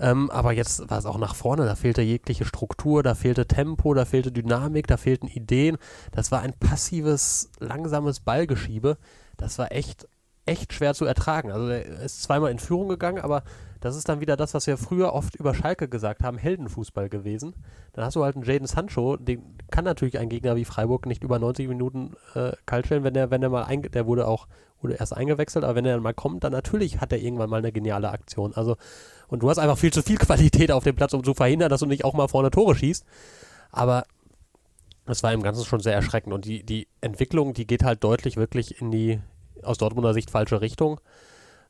Ähm, 0.00 0.30
aber 0.30 0.52
jetzt 0.52 0.90
war 0.90 0.98
es 0.98 1.06
auch 1.06 1.18
nach 1.18 1.34
vorne, 1.34 1.64
da 1.64 1.74
fehlte 1.74 2.02
jegliche 2.02 2.44
Struktur, 2.44 3.02
da 3.02 3.14
fehlte 3.14 3.46
Tempo, 3.46 3.94
da 3.94 4.04
fehlte 4.04 4.32
Dynamik, 4.32 4.86
da 4.86 4.96
fehlten 4.96 5.28
Ideen. 5.28 5.76
Das 6.12 6.32
war 6.32 6.40
ein 6.40 6.52
passives, 6.52 7.50
langsames 7.58 8.20
Ballgeschiebe. 8.20 8.98
Das 9.36 9.58
war 9.58 9.72
echt, 9.72 10.08
echt 10.46 10.72
schwer 10.72 10.94
zu 10.94 11.04
ertragen. 11.04 11.50
Also 11.50 11.68
er 11.68 12.02
ist 12.02 12.22
zweimal 12.22 12.50
in 12.50 12.58
Führung 12.58 12.88
gegangen, 12.88 13.22
aber 13.22 13.42
das 13.84 13.96
ist 13.96 14.08
dann 14.08 14.22
wieder 14.22 14.38
das, 14.38 14.54
was 14.54 14.66
wir 14.66 14.78
früher 14.78 15.12
oft 15.12 15.34
über 15.34 15.52
Schalke 15.52 15.88
gesagt 15.88 16.22
haben, 16.22 16.38
Heldenfußball 16.38 17.10
gewesen. 17.10 17.54
Dann 17.92 18.02
hast 18.02 18.16
du 18.16 18.24
halt 18.24 18.34
einen 18.34 18.42
Jaden 18.42 18.66
Sancho, 18.66 19.18
den 19.18 19.58
kann 19.70 19.84
natürlich 19.84 20.18
ein 20.18 20.30
Gegner 20.30 20.56
wie 20.56 20.64
Freiburg 20.64 21.04
nicht 21.04 21.22
über 21.22 21.38
90 21.38 21.68
Minuten 21.68 22.14
äh, 22.34 22.52
kalt 22.64 22.86
stellen, 22.86 23.04
wenn 23.04 23.12
der, 23.12 23.30
wenn 23.30 23.42
der 23.42 23.50
mal 23.50 23.64
einge 23.64 23.90
der 23.90 24.06
wurde 24.06 24.26
auch, 24.26 24.48
wurde 24.80 24.94
erst 24.94 25.14
eingewechselt, 25.14 25.66
aber 25.66 25.74
wenn 25.74 25.84
er 25.84 25.92
dann 25.92 26.02
mal 26.02 26.14
kommt, 26.14 26.44
dann 26.44 26.52
natürlich 26.52 27.02
hat 27.02 27.12
er 27.12 27.18
irgendwann 27.18 27.50
mal 27.50 27.58
eine 27.58 27.72
geniale 27.72 28.08
Aktion. 28.08 28.54
Also, 28.54 28.76
und 29.28 29.42
du 29.42 29.50
hast 29.50 29.58
einfach 29.58 29.76
viel 29.76 29.92
zu 29.92 30.02
viel 30.02 30.16
Qualität 30.16 30.72
auf 30.72 30.84
dem 30.84 30.96
Platz, 30.96 31.12
um 31.12 31.22
zu 31.22 31.34
verhindern, 31.34 31.68
dass 31.68 31.80
du 31.80 31.86
nicht 31.86 32.06
auch 32.06 32.14
mal 32.14 32.28
vorne 32.28 32.50
Tore 32.50 32.74
schießt. 32.74 33.04
Aber 33.70 34.04
es 35.04 35.22
war 35.22 35.34
im 35.34 35.42
Ganzen 35.42 35.66
schon 35.66 35.80
sehr 35.80 35.92
erschreckend 35.92 36.32
und 36.32 36.46
die, 36.46 36.62
die 36.62 36.88
Entwicklung, 37.02 37.52
die 37.52 37.66
geht 37.66 37.84
halt 37.84 38.02
deutlich 38.02 38.38
wirklich 38.38 38.80
in 38.80 38.90
die, 38.90 39.20
aus 39.62 39.76
Dortmunder 39.76 40.14
Sicht, 40.14 40.30
falsche 40.30 40.62
Richtung. 40.62 41.02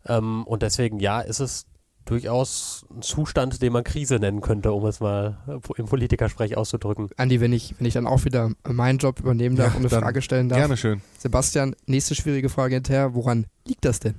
Ähm, 0.07 0.45
und 0.47 0.63
deswegen, 0.63 1.01
ja, 1.01 1.21
ist 1.21 1.41
es 1.41 1.67
durchaus 2.05 2.87
ein 2.95 3.03
Zustand, 3.03 3.63
den 3.63 3.73
man 3.73 3.85
Krise 3.85 4.17
nennen 4.17 4.41
könnte, 4.41 4.73
um 4.73 4.85
es 4.87 5.01
mal 5.01 5.39
im 5.77 5.87
Politikersprech 5.87 6.57
auszudrücken. 6.57 7.09
Andi, 7.17 7.41
wenn 7.41 7.53
ich, 7.53 7.75
wenn 7.79 7.87
ich 7.87 7.95
dann 7.95 8.07
auch 8.07 8.25
wieder 8.25 8.51
meinen 8.69 8.99
Job 8.99 9.21
übernehmen 9.21 9.57
darf 9.57 9.73
ja, 9.73 9.79
und 9.79 9.93
eine 9.93 10.03
Frage 10.03 10.23
stellen 10.23 10.49
darf. 10.49 10.59
Gerne 10.59 10.77
schön. 10.77 11.01
Sebastian, 11.19 11.75
nächste 11.87 12.15
schwierige 12.15 12.49
Frage 12.49 12.75
hinterher. 12.75 13.15
Woran 13.15 13.47
liegt 13.67 13.85
das 13.85 14.01
denn? 14.01 14.15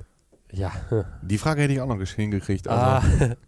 Ja. 0.51 0.71
Die 1.21 1.37
Frage 1.37 1.63
hätte 1.63 1.73
ich 1.73 1.81
auch 1.81 1.87
noch 1.87 2.01
hingekriegt. 2.01 2.67
Also. 2.67 3.07
Ah. 3.17 3.35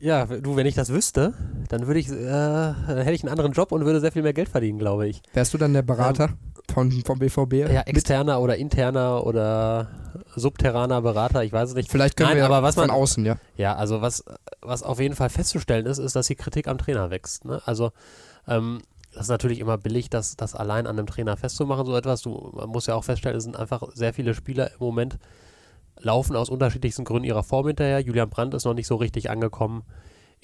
Ja, 0.00 0.26
du, 0.26 0.54
wenn 0.54 0.66
ich 0.66 0.74
das 0.74 0.90
wüsste, 0.90 1.32
dann 1.70 1.86
würde 1.86 1.98
ich, 1.98 2.10
äh, 2.10 2.26
dann 2.26 2.98
hätte 2.98 3.12
ich 3.12 3.22
einen 3.22 3.30
anderen 3.30 3.52
Job 3.52 3.72
und 3.72 3.86
würde 3.86 4.00
sehr 4.00 4.12
viel 4.12 4.20
mehr 4.20 4.34
Geld 4.34 4.50
verdienen, 4.50 4.78
glaube 4.78 5.08
ich. 5.08 5.22
Wärst 5.32 5.54
du 5.54 5.58
dann 5.58 5.72
der 5.72 5.80
Berater 5.80 6.24
ähm, 6.24 6.54
von, 6.74 6.92
vom 7.06 7.18
BVB? 7.18 7.70
Ja, 7.72 7.80
externer 7.82 8.38
oder 8.42 8.58
interner 8.58 9.26
oder 9.26 9.88
subterraner 10.34 11.02
Berater, 11.02 11.44
ich 11.44 11.52
weiß 11.52 11.70
es 11.70 11.74
nicht. 11.74 11.90
Vielleicht 11.90 12.16
können 12.16 12.30
Nein, 12.30 12.38
wir 12.38 12.46
aber 12.46 12.62
was 12.62 12.74
von 12.74 12.86
man, 12.86 12.96
außen, 12.96 13.24
ja. 13.24 13.36
Ja, 13.56 13.74
also 13.74 14.02
was, 14.02 14.24
was 14.60 14.82
auf 14.82 15.00
jeden 15.00 15.16
Fall 15.16 15.30
festzustellen 15.30 15.86
ist, 15.86 15.98
ist, 15.98 16.16
dass 16.16 16.26
die 16.26 16.34
Kritik 16.34 16.68
am 16.68 16.78
Trainer 16.78 17.10
wächst. 17.10 17.44
Ne? 17.44 17.62
Also 17.64 17.92
ähm, 18.48 18.82
das 19.12 19.24
ist 19.24 19.30
natürlich 19.30 19.60
immer 19.60 19.78
billig, 19.78 20.10
das, 20.10 20.36
das 20.36 20.54
allein 20.54 20.86
an 20.86 20.98
einem 20.98 21.06
Trainer 21.06 21.36
festzumachen, 21.36 21.86
so 21.86 21.96
etwas. 21.96 22.22
Du, 22.22 22.50
man 22.54 22.68
muss 22.68 22.86
ja 22.86 22.94
auch 22.94 23.04
feststellen, 23.04 23.38
es 23.38 23.44
sind 23.44 23.56
einfach 23.56 23.82
sehr 23.94 24.12
viele 24.12 24.34
Spieler 24.34 24.72
im 24.72 24.78
Moment, 24.80 25.18
laufen 26.00 26.36
aus 26.36 26.50
unterschiedlichsten 26.50 27.04
Gründen 27.04 27.24
ihrer 27.24 27.44
Form 27.44 27.68
hinterher. 27.68 28.00
Julian 28.00 28.30
Brandt 28.30 28.54
ist 28.54 28.64
noch 28.64 28.74
nicht 28.74 28.88
so 28.88 28.96
richtig 28.96 29.30
angekommen 29.30 29.84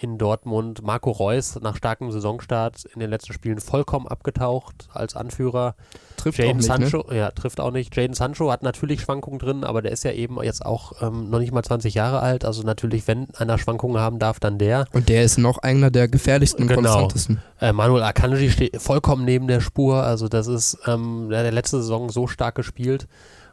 in 0.00 0.16
Dortmund. 0.18 0.82
Marco 0.82 1.10
Reus 1.10 1.58
nach 1.60 1.76
starkem 1.76 2.10
Saisonstart 2.10 2.84
in 2.94 3.00
den 3.00 3.10
letzten 3.10 3.32
Spielen 3.32 3.60
vollkommen 3.60 4.08
abgetaucht 4.08 4.88
als 4.92 5.14
Anführer. 5.14 5.74
Trifft 6.16 6.38
Jaden 6.38 6.52
auch 6.52 6.56
nicht, 6.56 6.68
ne? 6.68 6.88
Sancho, 6.88 7.10
ne? 7.10 7.18
ja, 7.18 7.30
trifft 7.30 7.60
auch 7.60 7.70
nicht. 7.70 7.94
Jaden 7.94 8.14
Sancho 8.14 8.50
hat 8.50 8.62
natürlich 8.62 9.02
Schwankungen 9.02 9.38
drin, 9.38 9.64
aber 9.64 9.82
der 9.82 9.92
ist 9.92 10.04
ja 10.04 10.12
eben 10.12 10.42
jetzt 10.42 10.64
auch 10.64 11.02
ähm, 11.02 11.28
noch 11.28 11.38
nicht 11.38 11.52
mal 11.52 11.62
20 11.62 11.94
Jahre 11.94 12.20
alt. 12.20 12.44
Also 12.44 12.62
natürlich, 12.62 13.06
wenn 13.08 13.28
einer 13.36 13.58
Schwankungen 13.58 14.00
haben 14.00 14.18
darf, 14.18 14.40
dann 14.40 14.58
der. 14.58 14.86
Und 14.92 15.08
der 15.08 15.22
ist 15.22 15.38
noch 15.38 15.58
einer 15.58 15.90
der 15.90 16.08
gefährlichsten 16.08 16.62
und 16.62 16.68
genau. 16.68 16.82
konstantesten. 16.82 17.42
Äh, 17.60 17.72
Manuel 17.72 18.02
Akanji 18.02 18.50
steht 18.50 18.80
vollkommen 18.80 19.24
neben 19.24 19.48
der 19.48 19.60
Spur. 19.60 20.02
Also 20.02 20.28
das 20.28 20.46
ist 20.46 20.78
ähm, 20.86 21.28
der, 21.30 21.42
der 21.42 21.52
letzte 21.52 21.76
Saison 21.76 22.08
so 22.08 22.26
stark 22.26 22.54
gespielt. 22.54 23.06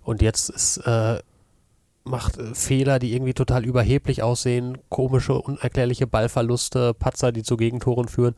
Und 0.04 0.22
jetzt 0.22 0.50
ist 0.50 0.78
äh, 0.78 1.20
macht 2.10 2.38
äh, 2.38 2.54
Fehler, 2.54 3.00
die 3.00 3.14
irgendwie 3.14 3.34
total 3.34 3.66
überheblich 3.66 4.24
aussehen, 4.24 4.78
komische, 4.90 5.34
unerklärliche 5.34 6.08
Ballverluste, 6.08 6.94
Patzer, 6.94 7.32
die 7.32 7.44
zu 7.44 7.58
Gegentoren 7.58 8.08
führen. 8.08 8.36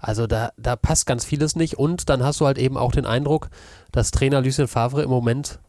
Also 0.00 0.26
da, 0.26 0.50
da 0.56 0.76
passt 0.76 1.06
ganz 1.06 1.24
vieles 1.24 1.56
nicht. 1.56 1.78
Und 1.78 2.08
dann 2.08 2.22
hast 2.22 2.40
du 2.40 2.46
halt 2.46 2.58
eben 2.58 2.76
auch 2.76 2.92
den 2.92 3.06
Eindruck, 3.06 3.50
dass 3.92 4.10
Trainer 4.10 4.40
Lucien 4.40 4.68
Favre 4.68 5.02
im 5.02 5.10
Moment 5.10 5.60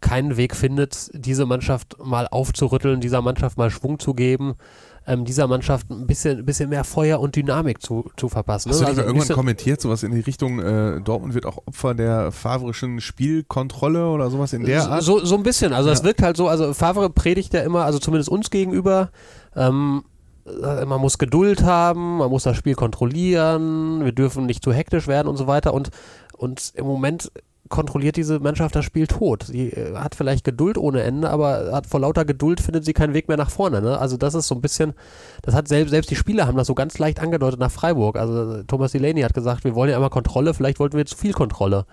keinen 0.00 0.36
Weg 0.36 0.54
findet, 0.54 1.10
diese 1.14 1.46
Mannschaft 1.46 1.96
mal 2.02 2.28
aufzurütteln, 2.28 3.00
dieser 3.00 3.22
Mannschaft 3.22 3.56
mal 3.56 3.70
Schwung 3.70 3.98
zu 3.98 4.14
geben, 4.14 4.56
ähm, 5.06 5.24
dieser 5.24 5.46
Mannschaft 5.46 5.90
ein 5.90 6.06
bisschen, 6.06 6.44
bisschen 6.44 6.68
mehr 6.68 6.84
Feuer 6.84 7.20
und 7.20 7.36
Dynamik 7.36 7.80
zu, 7.80 8.10
zu 8.16 8.28
verpassen. 8.28 8.70
Hast 8.70 8.80
ne? 8.80 8.86
du 8.86 8.90
Also 8.90 9.00
ein 9.02 9.06
irgendwann 9.06 9.36
kommentiert, 9.36 9.80
sowas 9.80 10.02
in 10.02 10.12
die 10.12 10.20
Richtung, 10.20 10.58
äh, 10.58 11.00
Dortmund 11.00 11.34
wird 11.34 11.46
auch 11.46 11.58
Opfer 11.66 11.94
der 11.94 12.32
favrischen 12.32 13.00
Spielkontrolle 13.00 14.08
oder 14.08 14.30
sowas 14.30 14.52
in 14.52 14.64
der 14.64 14.88
Art? 14.88 15.02
So, 15.02 15.24
so 15.24 15.36
ein 15.36 15.42
bisschen. 15.42 15.72
Also 15.72 15.90
es 15.90 16.00
Ja. 16.00 16.04
wirkt 16.06 16.22
halt 16.22 16.36
so, 16.36 16.48
also 16.48 16.74
Favre 16.74 17.08
predigt 17.10 17.54
ja 17.54 17.60
immer, 17.60 17.84
also 17.84 17.98
zumindest 17.98 18.28
uns 18.28 18.50
gegenüber, 18.50 19.10
ähm, 19.54 20.02
äh, 20.46 20.84
man 20.84 21.00
muss 21.00 21.18
Geduld 21.18 21.62
haben, 21.62 22.18
man 22.18 22.30
muss 22.30 22.42
das 22.42 22.56
Spiel 22.56 22.74
kontrollieren, 22.74 24.04
wir 24.04 24.12
dürfen 24.12 24.46
nicht 24.46 24.64
zu 24.64 24.72
hektisch 24.72 25.06
werden 25.06 25.28
und 25.28 25.36
so 25.36 25.46
weiter. 25.46 25.72
Und, 25.72 25.90
und 26.36 26.72
im 26.74 26.86
Moment 26.86 27.30
kontrolliert 27.68 28.16
diese 28.16 28.40
Mannschaft 28.40 28.74
das 28.74 28.84
Spiel 28.84 29.06
tot. 29.06 29.44
Sie 29.44 29.68
äh, 29.68 29.96
hat 29.96 30.14
vielleicht 30.14 30.44
Geduld 30.44 30.78
ohne 30.78 31.02
Ende, 31.02 31.30
aber 31.30 31.70
hat 31.72 31.86
vor 31.86 32.00
lauter 32.00 32.24
Geduld 32.24 32.60
findet 32.60 32.84
sie 32.84 32.92
keinen 32.92 33.14
Weg 33.14 33.28
mehr 33.28 33.36
nach 33.36 33.50
vorne. 33.50 33.80
Ne? 33.80 33.98
Also 33.98 34.16
das 34.16 34.34
ist 34.34 34.48
so 34.48 34.54
ein 34.54 34.60
bisschen, 34.60 34.94
das 35.42 35.54
hat 35.54 35.68
selbst, 35.68 35.90
selbst 35.90 36.10
die 36.10 36.16
Spieler 36.16 36.46
haben 36.46 36.56
das 36.56 36.66
so 36.66 36.74
ganz 36.74 36.98
leicht 36.98 37.20
angedeutet 37.20 37.60
nach 37.60 37.70
Freiburg. 37.70 38.16
Also 38.16 38.62
Thomas 38.64 38.92
Delaney 38.92 39.22
hat 39.22 39.34
gesagt, 39.34 39.64
wir 39.64 39.74
wollen 39.74 39.90
ja 39.90 39.96
immer 39.96 40.10
Kontrolle, 40.10 40.54
vielleicht 40.54 40.78
wollten 40.78 40.96
wir 40.96 41.06
zu 41.06 41.16
viel 41.16 41.32
Kontrolle. 41.32 41.86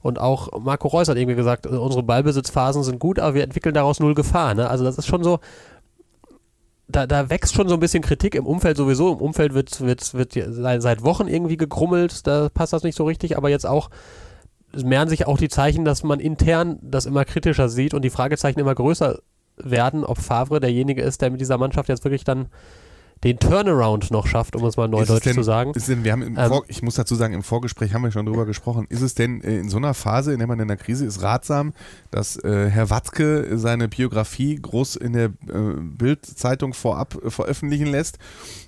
Und 0.00 0.18
auch 0.18 0.60
Marco 0.60 0.88
Reus 0.88 1.08
hat 1.08 1.16
irgendwie 1.16 1.36
gesagt, 1.36 1.66
äh, 1.66 1.70
unsere 1.70 2.02
Ballbesitzphasen 2.02 2.82
sind 2.82 2.98
gut, 2.98 3.18
aber 3.18 3.34
wir 3.34 3.44
entwickeln 3.44 3.74
daraus 3.74 4.00
null 4.00 4.14
Gefahr. 4.14 4.54
Ne? 4.54 4.68
Also 4.68 4.84
das 4.84 4.98
ist 4.98 5.06
schon 5.06 5.24
so, 5.24 5.40
da, 6.88 7.06
da 7.06 7.28
wächst 7.28 7.54
schon 7.54 7.68
so 7.68 7.74
ein 7.74 7.80
bisschen 7.80 8.02
Kritik 8.02 8.34
im 8.34 8.46
Umfeld 8.46 8.76
sowieso. 8.76 9.12
Im 9.12 9.18
Umfeld 9.18 9.54
wird, 9.54 9.80
wird, 9.80 10.14
wird 10.14 10.32
seit 10.82 11.02
Wochen 11.02 11.28
irgendwie 11.28 11.56
gegrummelt, 11.56 12.26
da 12.26 12.48
passt 12.48 12.72
das 12.72 12.82
nicht 12.82 12.96
so 12.96 13.04
richtig, 13.04 13.36
aber 13.36 13.50
jetzt 13.50 13.66
auch 13.66 13.90
es 14.72 14.84
mehren 14.84 15.08
sich 15.08 15.26
auch 15.26 15.38
die 15.38 15.48
Zeichen, 15.48 15.84
dass 15.84 16.02
man 16.02 16.20
intern 16.20 16.78
das 16.82 17.06
immer 17.06 17.24
kritischer 17.24 17.68
sieht 17.68 17.94
und 17.94 18.02
die 18.02 18.10
Fragezeichen 18.10 18.60
immer 18.60 18.74
größer 18.74 19.18
werden, 19.56 20.04
ob 20.04 20.18
Favre 20.18 20.60
derjenige 20.60 21.02
ist, 21.02 21.22
der 21.22 21.30
mit 21.30 21.40
dieser 21.40 21.58
Mannschaft 21.58 21.88
jetzt 21.88 22.04
wirklich 22.04 22.24
dann 22.24 22.48
den 23.24 23.38
Turnaround 23.38 24.10
noch 24.10 24.26
schafft, 24.26 24.54
um 24.54 24.64
es 24.64 24.76
mal 24.76 24.88
neudeutsch 24.88 25.24
denn, 25.24 25.34
zu 25.34 25.42
sagen. 25.42 25.72
Denn, 25.72 26.04
wir 26.04 26.12
haben 26.12 26.22
Ähm, 26.22 26.48
Vor, 26.48 26.64
ich 26.68 26.82
muss 26.82 26.94
dazu 26.94 27.14
sagen, 27.14 27.34
im 27.34 27.42
Vorgespräch 27.42 27.94
haben 27.94 28.02
wir 28.02 28.12
schon 28.12 28.26
drüber 28.26 28.46
gesprochen. 28.46 28.86
Ist 28.88 29.02
es 29.02 29.14
denn 29.14 29.42
äh, 29.42 29.58
in 29.58 29.68
so 29.68 29.76
einer 29.76 29.94
Phase, 29.94 30.32
in 30.32 30.38
der 30.38 30.46
man 30.46 30.60
in 30.60 30.68
der 30.68 30.76
Krise 30.76 31.04
ist, 31.04 31.22
ratsam, 31.22 31.72
dass 32.10 32.36
äh, 32.36 32.68
Herr 32.70 32.90
Watzke 32.90 33.58
seine 33.58 33.88
Biografie 33.88 34.56
groß 34.56 34.96
in 34.96 35.12
der 35.14 35.26
äh, 35.26 35.30
Bild-Zeitung 35.80 36.74
vorab 36.74 37.18
äh, 37.24 37.30
veröffentlichen 37.30 37.86
lässt 37.86 38.18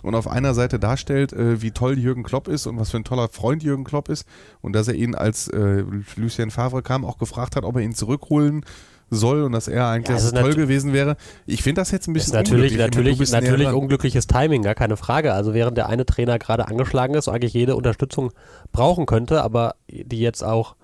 und 0.02 0.14
auf 0.14 0.26
einer 0.26 0.54
Seite 0.54 0.78
darstellt, 0.78 1.32
äh, 1.32 1.62
wie 1.62 1.70
toll 1.70 1.98
Jürgen 1.98 2.22
Klopp 2.22 2.48
ist 2.48 2.66
und 2.66 2.78
was 2.78 2.90
für 2.90 2.96
ein 2.96 3.04
toller 3.04 3.28
Freund 3.28 3.62
Jürgen 3.62 3.84
Klopp 3.84 4.08
ist 4.08 4.26
und 4.60 4.72
dass 4.72 4.88
er 4.88 4.94
ihn, 4.94 5.14
als 5.14 5.48
äh, 5.48 5.84
Lucien 6.16 6.50
Favre 6.50 6.82
kam, 6.82 7.04
auch 7.04 7.18
gefragt 7.18 7.56
hat, 7.56 7.64
ob 7.64 7.76
er 7.76 7.82
ihn 7.82 7.94
zurückholen 7.94 8.64
soll 9.10 9.42
und 9.42 9.52
dass 9.52 9.68
er 9.68 9.88
eigentlich 9.88 10.08
Ja, 10.08 10.16
es 10.16 10.30
so 10.30 10.36
ist 10.36 10.40
toll 10.40 10.54
gewesen 10.54 10.92
wäre. 10.92 11.16
Ich 11.46 11.62
finde 11.62 11.80
das 11.80 11.90
jetzt 11.90 12.06
ein 12.06 12.12
bisschen 12.12 12.34
natürlich, 12.34 12.72
unglücklich. 12.72 13.30
Natürlich, 13.30 13.30
natürlich 13.30 13.68
unglückliches 13.68 14.26
Timing, 14.26 14.62
gar 14.62 14.74
keine 14.74 14.96
Frage. 14.96 15.34
Also 15.34 15.52
während 15.52 15.76
der 15.76 15.88
eine 15.88 16.06
Trainer 16.06 16.38
gerade 16.38 16.68
angeschlagen 16.68 17.14
ist 17.14 17.28
und 17.28 17.34
eigentlich 17.34 17.54
jede 17.54 17.76
Unterstützung 17.76 18.32
brauchen 18.72 19.06
könnte, 19.06 19.42
aber 19.42 19.74
die 19.88 20.20
jetzt 20.20 20.42
auch 20.42 20.76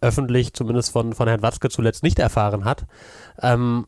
öffentlich, 0.00 0.52
zumindest 0.52 0.90
von, 0.90 1.14
von 1.14 1.28
Herrn 1.28 1.42
Watzke 1.42 1.70
zuletzt 1.70 2.02
nicht 2.02 2.18
erfahren 2.18 2.64
hat. 2.64 2.84
Ähm, 3.40 3.86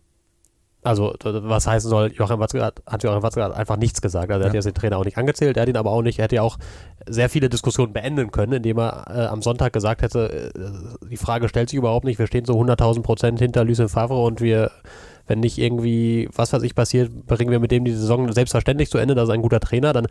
also 0.82 1.14
was 1.22 1.66
heißen 1.66 1.90
soll, 1.90 2.12
Joachim 2.12 2.38
Watzke 2.38 2.62
hat, 2.64 2.80
hat 2.86 3.02
Joachim 3.02 3.22
Watzke 3.22 3.42
hat 3.42 3.52
einfach 3.54 3.76
nichts 3.76 4.00
gesagt. 4.00 4.30
Also 4.30 4.42
er 4.42 4.46
hat 4.46 4.54
Ja. 4.54 4.58
jetzt 4.58 4.66
den 4.66 4.74
Trainer 4.74 4.96
auch 4.98 5.04
nicht 5.04 5.18
angezählt, 5.18 5.56
er 5.56 5.62
hat 5.62 5.68
ihn 5.68 5.76
aber 5.76 5.90
auch 5.90 6.02
nicht, 6.02 6.18
er 6.18 6.24
hätte 6.24 6.36
ja 6.36 6.42
auch 6.42 6.56
sehr 7.08 7.28
viele 7.28 7.48
Diskussionen 7.48 7.92
beenden 7.92 8.30
können, 8.30 8.52
indem 8.54 8.78
er 8.78 9.04
äh, 9.08 9.26
am 9.26 9.42
Sonntag 9.42 9.72
gesagt 9.72 10.02
hätte, 10.02 10.52
äh, 10.54 11.06
die 11.10 11.16
Frage 11.16 11.48
stellt 11.48 11.68
sich 11.70 11.76
überhaupt 11.78 12.04
nicht, 12.04 12.18
wir 12.18 12.26
stehen 12.26 12.44
so 12.44 12.54
100.000 12.58 13.02
Prozent 13.02 13.38
hinter 13.40 13.64
Lucien 13.64 13.88
Favre 13.88 14.22
und 14.22 14.40
wir, 14.40 14.70
wenn 15.26 15.40
nicht 15.40 15.58
irgendwie, 15.58 16.28
was 16.34 16.52
weiß 16.52 16.62
ich, 16.62 16.74
passiert, 16.74 17.26
bringen 17.26 17.50
wir 17.50 17.60
mit 17.60 17.70
dem 17.70 17.84
die 17.84 17.92
Saison 17.92 18.30
selbstverständlich 18.32 18.88
zu 18.90 18.98
Ende, 18.98 19.14
das 19.14 19.28
ist 19.28 19.34
ein 19.34 19.42
guter 19.42 19.60
Trainer, 19.60 19.92
dann 19.92 20.06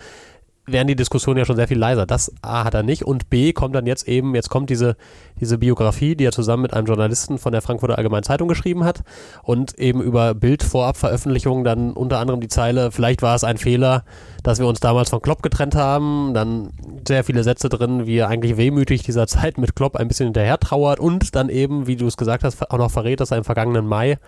wären 0.68 0.88
die 0.88 0.96
Diskussionen 0.96 1.40
ja 1.40 1.46
schon 1.46 1.56
sehr 1.56 1.68
viel 1.68 1.80
leiser. 1.80 2.06
Das 2.06 2.32
A 2.42 2.66
hat 2.66 2.74
er 2.74 2.84
nicht 2.84 3.04
und 3.04 3.30
B 3.30 3.54
kommt 3.54 3.74
dann 3.74 3.88
jetzt 3.88 4.08
eben, 4.08 4.36
jetzt 4.36 4.50
kommt 4.50 4.70
diese, 4.70 4.98
diese 5.40 5.58
Biografie, 5.58 6.16
die 6.16 6.26
er 6.26 6.34
zusammen 6.34 6.64
mit 6.64 6.74
einem 6.74 6.86
Journalisten 6.86 7.38
von 7.38 7.54
der 7.54 7.62
Frankfurter 7.62 7.98
Allgemeinen 7.98 8.24
Zeitung 8.24 8.50
geschrieben 8.50 8.84
hat 8.84 9.04
und 9.44 9.80
eben 9.80 10.02
über 10.02 10.34
Bildvorabveröffentlichungen 10.36 11.64
dann 11.64 11.94
unter 11.94 12.20
anderem 12.20 12.42
die 12.42 12.50
Zeile, 12.50 12.92
vielleicht 12.92 13.22
war 13.22 13.36
es 13.36 13.46
ein 13.46 13.58
Fehler, 13.58 14.04
dass 14.44 14.60
wir 14.60 14.68
uns 14.68 14.82
damals 14.82 15.10
von 15.10 15.22
Klopp 15.22 15.42
getrennt 15.42 15.76
haben, 15.76 16.34
dann 16.34 16.72
sehr 17.08 17.24
viele 17.24 17.44
Sätze 17.44 17.70
drin, 17.70 18.06
wie 18.06 18.18
er 18.18 18.28
eigentlich 18.28 18.58
wehmütig 18.58 19.04
dieser 19.04 19.26
Zeit 19.28 19.58
mit 19.58 19.76
Klopp 19.76 19.96
ein 19.96 20.10
bisschen 20.10 20.28
hinterher 20.28 20.60
trauert 20.60 21.00
und 21.00 21.34
dann 21.36 21.48
eben, 21.48 21.88
wie 21.88 21.96
du 21.96 22.08
es 22.08 22.18
gesagt 22.18 22.44
hast, 22.44 22.70
auch 22.70 22.78
noch 22.78 22.92
verrät, 22.92 23.22
dass 23.22 23.32
er 23.32 23.38
im 23.38 23.46
vergangenen 23.46 23.88
Mai 23.88 24.20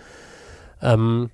ähm, 0.81 1.29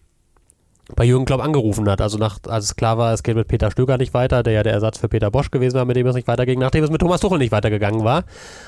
bei 0.95 1.03
Jürgen 1.03 1.25
Klopp 1.25 1.41
angerufen 1.41 1.89
hat. 1.89 1.99
Also 1.99 2.17
nach, 2.17 2.37
als 2.47 2.65
es 2.65 2.75
klar 2.75 2.97
war, 2.97 3.13
es 3.13 3.23
geht 3.23 3.35
mit 3.35 3.47
Peter 3.47 3.71
Stöger 3.71 3.97
nicht 3.97 4.13
weiter, 4.13 4.43
der 4.43 4.53
ja 4.53 4.63
der 4.63 4.73
Ersatz 4.73 4.99
für 4.99 5.07
Peter 5.09 5.31
Bosch 5.31 5.49
gewesen 5.49 5.75
war, 5.77 5.85
mit 5.85 5.95
dem 5.95 6.05
es 6.05 6.15
nicht 6.15 6.27
weiterging, 6.27 6.59
nachdem 6.59 6.83
es 6.83 6.91
mit 6.91 7.01
Thomas 7.01 7.21
Tuchel 7.21 7.39
nicht 7.39 7.51
weitergegangen 7.51 8.03
war, 8.03 8.23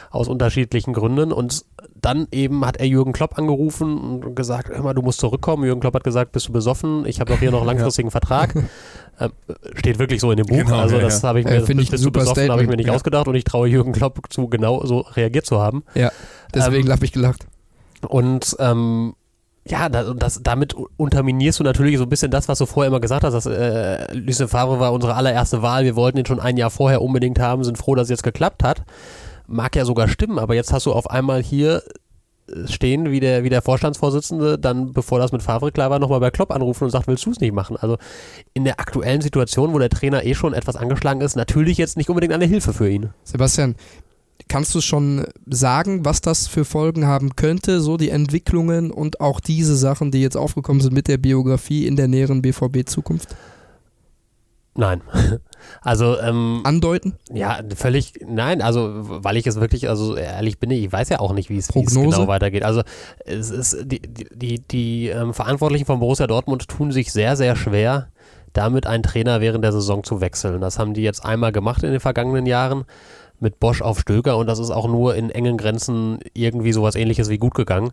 aus 0.10 0.28
unterschiedlichen 0.28 0.94
Gründen. 0.94 1.32
Und 1.32 1.64
dann 2.02 2.28
eben 2.32 2.66
hat 2.66 2.78
er 2.78 2.88
Jürgen 2.88 3.14
Klopp 3.14 3.38
angerufen 3.38 3.98
und 3.98 4.36
gesagt, 4.36 4.70
hör 4.70 4.82
mal, 4.82 4.94
du 4.94 5.02
musst 5.04 5.20
zurückkommen. 5.20 5.64
Jürgen 5.64 5.82
Klopp 5.82 5.94
hat 5.94 6.04
gesagt, 6.04 6.32
bist 6.32 6.48
du 6.48 6.52
besoffen? 6.54 7.06
Ich 7.06 7.20
habe 7.20 7.32
doch 7.32 7.40
hier 7.40 7.52
noch 7.52 7.60
einen 7.60 7.68
langfristigen 7.78 8.10
Vertrag. 8.10 8.56
Ähm, 9.20 9.32
steht 9.76 10.00
wirklich 10.00 10.22
so 10.22 10.32
in 10.32 10.38
dem 10.38 10.46
Buch. 10.48 10.58
Genau, 10.58 10.78
also 10.80 10.96
ja, 10.96 11.02
das 11.02 11.22
ja. 11.22 11.30
habe 11.30 11.40
ich 11.42 11.46
Äh, 11.46 11.60
mir, 11.60 11.66
finde 11.66 11.84
ich 11.84 11.92
bist 11.92 12.04
du 12.06 12.12
besoffen, 12.12 12.50
habe 12.50 12.64
ich 12.64 12.70
mir 12.70 12.78
nicht 12.78 12.88
ja. 12.88 12.94
ausgedacht 12.94 13.28
und 13.28 13.36
ich 13.36 13.44
traue 13.44 13.68
Jürgen 13.68 13.92
Klopp 13.92 14.20
zu, 14.30 14.48
genau 14.48 14.84
so 14.86 15.00
reagiert 15.02 15.46
zu 15.46 15.60
haben. 15.60 15.84
Ja, 15.94 16.12
deswegen 16.54 16.88
Ähm, 16.88 16.94
habe 16.94 17.06
ich 17.06 17.12
gelacht. 17.12 17.46
Und 18.08 18.56
ähm, 18.60 19.16
ja, 19.68 19.90
da, 19.90 20.10
und 20.10 20.22
das, 20.22 20.42
damit 20.44 20.74
unterminierst 20.74 21.60
du 21.60 21.64
natürlich 21.64 21.98
so 21.98 22.04
ein 22.04 22.10
bisschen 22.10 22.32
das, 22.32 22.48
was 22.48 22.58
du 22.60 22.66
vorher 22.66 22.88
immer 22.88 23.00
gesagt 23.00 23.24
hast, 23.24 23.34
dass 23.34 23.46
äh, 23.46 24.14
Lucien 24.14 24.48
Favre 24.48 24.80
war 24.80 24.94
unsere 24.94 25.16
allererste 25.16 25.62
Wahl, 25.62 25.84
wir 25.84 25.96
wollten 25.96 26.18
ihn 26.18 26.26
schon 26.26 26.40
ein 26.40 26.58
Jahr 26.58 26.70
vorher 26.70 27.02
unbedingt 27.02 27.40
haben, 27.40 27.64
sind 27.64 27.78
froh, 27.78 27.96
dass 27.96 28.06
es 28.06 28.10
jetzt 28.10 28.24
geklappt 28.24 28.64
hat. 28.64 28.84
Mag 29.48 29.76
ja 29.76 29.86
sogar 29.86 30.08
stimmen, 30.08 30.40
aber 30.40 30.56
jetzt 30.56 30.74
hast 30.74 30.86
du 30.86 30.94
auf 30.94 31.10
einmal 31.10 31.42
hier 31.42 31.84
äh, 32.50 32.68
stehen, 32.68 33.12
wie 33.12 33.20
der, 33.20 33.44
wie 33.44 33.50
der 33.50 33.62
Vorstandsvorsitzende, 33.62 34.58
dann, 34.58 34.94
bevor 34.94 35.20
das 35.20 35.32
mit 35.32 35.42
Favre 35.42 35.72
klar 35.72 35.90
war, 35.90 36.00
nochmal 36.00 36.20
bei 36.20 36.32
Klopp 36.32 36.52
anrufen 36.52 36.86
und 36.86 36.90
sagt, 36.90 37.08
willst 37.08 37.26
du 37.26 37.32
es 37.32 37.40
nicht 37.40 37.54
machen? 37.54 37.78
Also 37.78 37.98
in 38.54 38.64
der 38.64 38.80
aktuellen 38.80 39.22
Situation, 39.22 39.74
wo 39.74 39.80
der 39.80 39.90
Trainer 39.90 40.24
eh 40.26 40.34
schon 40.34 40.54
etwas 40.54 40.76
angeschlagen 40.76 41.22
ist, 41.22 41.36
natürlich 41.36 41.78
jetzt 41.78 41.98
nicht 41.98 42.10
unbedingt 42.10 42.34
eine 42.34 42.46
Hilfe 42.46 42.74
für 42.74 42.90
ihn. 42.90 43.10
Sebastian, 43.24 43.76
kannst 44.48 44.74
du 44.76 44.82
schon 44.82 45.26
sagen, 45.46 46.06
was 46.06 46.22
das 46.22 46.48
für 46.48 46.66
Folgen 46.66 47.06
haben 47.06 47.36
könnte, 47.36 47.82
so 47.82 47.98
die 47.98 48.10
Entwicklungen 48.10 48.92
und 48.92 49.22
auch 49.22 49.40
diese 49.40 49.76
Sachen, 49.76 50.12
die 50.12 50.22
jetzt 50.22 50.38
aufgekommen 50.38 50.82
sind 50.82 50.94
mit 50.94 51.08
der 51.08 51.18
Biografie 51.18 51.88
in 51.88 51.96
der 51.96 52.08
näheren 52.08 52.42
BVB-Zukunft? 52.42 53.36
Nein. 54.76 55.02
Also, 55.82 56.20
ähm, 56.20 56.62
Andeuten? 56.64 57.16
Ja, 57.34 57.60
völlig, 57.76 58.14
nein, 58.26 58.62
also 58.62 58.90
weil 58.94 59.36
ich 59.36 59.48
es 59.48 59.60
wirklich, 59.60 59.90
also 59.90 60.16
ehrlich 60.16 60.60
bin, 60.60 60.72
ich 60.72 60.92
weiß 60.92 61.10
ja 61.10 61.20
auch 61.20 61.34
nicht, 61.34 61.50
wie 61.50 61.58
es 61.58 61.68
genau 61.68 62.28
weitergeht. 62.28 62.64
Also 62.64 62.84
es 63.26 63.50
ist, 63.50 63.78
die, 63.84 64.00
die, 64.00 64.28
die, 64.34 64.60
die 64.60 65.08
ähm, 65.08 65.34
Verantwortlichen 65.34 65.86
von 65.86 66.00
Borussia 66.00 66.28
Dortmund 66.28 66.68
tun 66.68 66.92
sich 66.92 67.12
sehr, 67.12 67.36
sehr 67.36 67.56
schwer, 67.56 68.10
damit 68.54 68.86
einen 68.88 69.04
Trainer 69.04 69.42
während 69.42 69.64
der 69.64 69.72
Saison 69.72 70.04
zu 70.04 70.22
wechseln. 70.22 70.62
Das 70.62 70.80
haben 70.80 70.94
die 70.94 71.02
jetzt 71.02 71.26
einmal 71.26 71.52
gemacht 71.52 71.84
in 71.84 71.92
den 71.92 72.00
vergangenen 72.00 72.46
Jahren 72.46 72.86
mit 73.40 73.60
Bosch 73.60 73.82
auf 73.82 74.00
Stöger 74.00 74.38
und 74.38 74.48
das 74.48 74.60
ist 74.60 74.72
auch 74.72 74.88
nur 74.88 75.16
in 75.16 75.30
engen 75.30 75.58
Grenzen 75.58 76.20
irgendwie 76.34 76.72
sowas 76.72 76.96
ähnliches 76.96 77.30
wie 77.30 77.38
gut 77.38 77.54
gegangen. 77.54 77.92